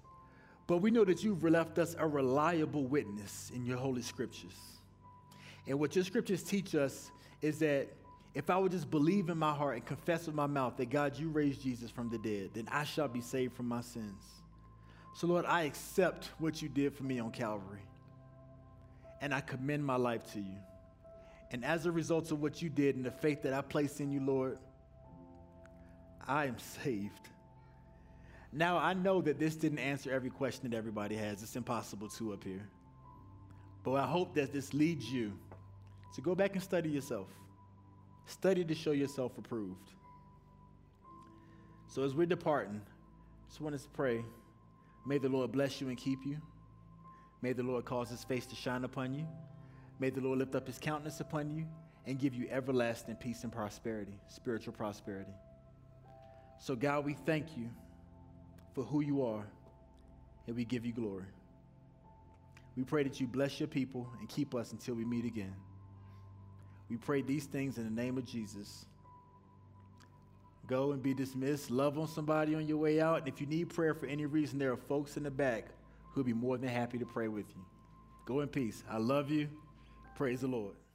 But 0.67 0.79
we 0.79 0.91
know 0.91 1.05
that 1.05 1.23
you've 1.23 1.43
left 1.45 1.79
us 1.79 1.95
a 1.99 2.07
reliable 2.07 2.85
witness 2.85 3.51
in 3.55 3.65
your 3.65 3.79
holy 3.79 4.03
scriptures. 4.03 4.57
And 5.69 5.79
what 5.79 5.95
your 5.95 6.05
scriptures 6.05 6.43
teach 6.43 6.75
us 6.75 7.11
is 7.41 7.61
that 7.61 7.89
if 8.35 8.51
I 8.51 8.59
would 8.59 8.73
just 8.73 8.91
believe 8.91 9.29
in 9.29 9.39
my 9.39 9.55
heart 9.55 9.77
and 9.77 9.87
confess 9.87 10.27
with 10.27 10.35
my 10.35 10.47
mouth 10.47 10.77
that 10.77 10.91
God, 10.91 11.17
you 11.17 11.29
raised 11.29 11.63
Jesus 11.63 11.91
from 11.91 12.11
the 12.11 12.19
dead, 12.19 12.51
then 12.55 12.69
I 12.71 12.85
shall 12.85 13.09
be 13.09 13.21
saved 13.21 13.55
from 13.55 13.67
my 13.67 13.81
sins. 13.81 14.23
So, 15.15 15.27
Lord, 15.29 15.47
I 15.47 15.63
accept 15.63 16.31
what 16.39 16.61
you 16.61 16.69
did 16.69 16.95
for 16.95 17.05
me 17.05 17.21
on 17.21 17.31
Calvary. 17.31 17.83
And 19.21 19.33
I 19.33 19.41
commend 19.41 19.85
my 19.85 19.97
life 19.97 20.33
to 20.33 20.41
you. 20.41 20.59
And 21.51 21.65
as 21.65 21.87
a 21.87 21.93
result 21.93 22.33
of 22.33 22.43
what 22.43 22.61
you 22.61 22.69
did 22.69 22.97
and 22.97 23.05
the 23.05 23.11
faith 23.11 23.43
that 23.43 23.53
I 23.53 23.63
place 23.63 24.01
in 24.01 24.11
you, 24.11 24.21
Lord, 24.21 24.59
I 26.27 26.47
am 26.47 26.59
saved. 26.59 27.29
Now, 28.53 28.79
I 28.79 28.95
know 28.95 29.21
that 29.23 29.39
this 29.39 29.55
didn't 29.55 29.79
answer 29.79 30.11
every 30.11 30.31
question 30.31 30.71
that 30.71 30.77
everybody 30.77 31.15
has. 31.17 31.43
It's 31.43 31.57
impossible 31.57 32.09
to 32.11 32.33
up 32.33 32.43
here. 32.43 32.69
But 33.85 33.93
I 33.95 34.07
hope 34.07 34.35
that 34.35 34.53
this 34.53 34.75
leads 34.75 35.11
you 35.13 35.33
to 36.15 36.21
go 36.21 36.35
back 36.35 36.55
and 36.55 36.63
study 36.63 36.89
yourself. 36.89 37.29
Study 38.27 38.65
to 38.65 38.75
show 38.75 38.93
yourself 38.93 39.39
approved. 39.39 39.93
So, 41.87 42.03
as 42.03 42.15
we're 42.15 42.27
departing, 42.27 42.81
just 43.49 43.61
want 43.61 43.75
us 43.75 43.85
to 43.85 43.89
pray. 43.91 44.25
May 45.07 45.19
the 45.19 45.29
Lord 45.29 45.53
bless 45.53 45.81
you 45.81 45.89
and 45.89 45.97
keep 45.97 46.19
you. 46.27 46.39
May 47.43 47.53
the 47.53 47.63
Lord 47.63 47.85
cause 47.85 48.11
his 48.11 48.25
face 48.25 48.47
to 48.47 48.57
shine 48.57 48.83
upon 48.83 49.15
you. 49.15 49.27
May 49.99 50.11
the 50.11 50.21
Lord 50.21 50.39
lift 50.39 50.55
up 50.55 50.67
his 50.67 50.79
countenance 50.79 51.21
upon 51.21 51.51
you 51.51 51.65
and 52.07 52.19
give 52.19 52.35
you 52.35 52.47
everlasting 52.51 53.17
peace 53.17 53.45
and 53.45 53.53
prosperity, 53.53 54.19
spiritual 54.29 54.73
prosperity. 54.73 55.33
So, 56.59 56.77
God, 56.77 57.05
we 57.05 57.15
thank 57.15 57.57
you 57.57 57.69
for 58.75 58.85
who 58.85 59.01
you 59.01 59.25
are 59.25 59.47
and 60.47 60.57
we 60.57 60.65
give 60.65 60.85
you 60.87 60.93
glory. 60.93 61.27
We 62.77 62.85
pray 62.85 63.03
that 63.05 63.21
you 63.21 63.27
bless 63.27 63.59
your 63.59 63.67
people 63.67 64.09
and 64.21 64.29
keep 64.29 64.55
us 64.55 64.73
until 64.73 64.95
we 64.95 65.05
meet 65.05 65.25
again. 65.25 65.55
We 66.89 66.97
pray 66.97 67.23
these 67.23 67.47
things 67.47 67.79
in 67.79 67.85
the 67.85 68.03
name 68.03 68.19
of 68.19 68.25
Jesus. 68.25 68.85
Go 70.67 70.93
and 70.93 71.03
be 71.03 71.15
dismissed. 71.15 71.71
Love 71.71 71.99
on 71.99 72.07
somebody 72.07 72.55
on 72.55 72.67
your 72.67 72.77
way 72.77 73.01
out. 73.01 73.21
And 73.21 73.29
if 73.29 73.41
you 73.41 73.47
need 73.47 73.71
prayer 73.71 73.95
for 73.95 74.07
any 74.07 74.27
reason, 74.27 74.59
there 74.59 74.73
are 74.73 74.77
folks 74.77 75.17
in 75.17 75.23
the 75.23 75.31
back 75.31 75.67
who'll 76.13 76.25
be 76.25 76.33
more 76.33 76.59
than 76.59 76.69
happy 76.69 76.99
to 76.99 77.07
pray 77.07 77.29
with 77.29 77.47
you. 77.55 77.65
Go 78.27 78.41
in 78.41 78.49
peace. 78.49 78.83
I 78.91 78.99
love 78.99 79.31
you. 79.31 79.49
Praise 80.17 80.41
the 80.41 80.47
Lord. 80.47 80.86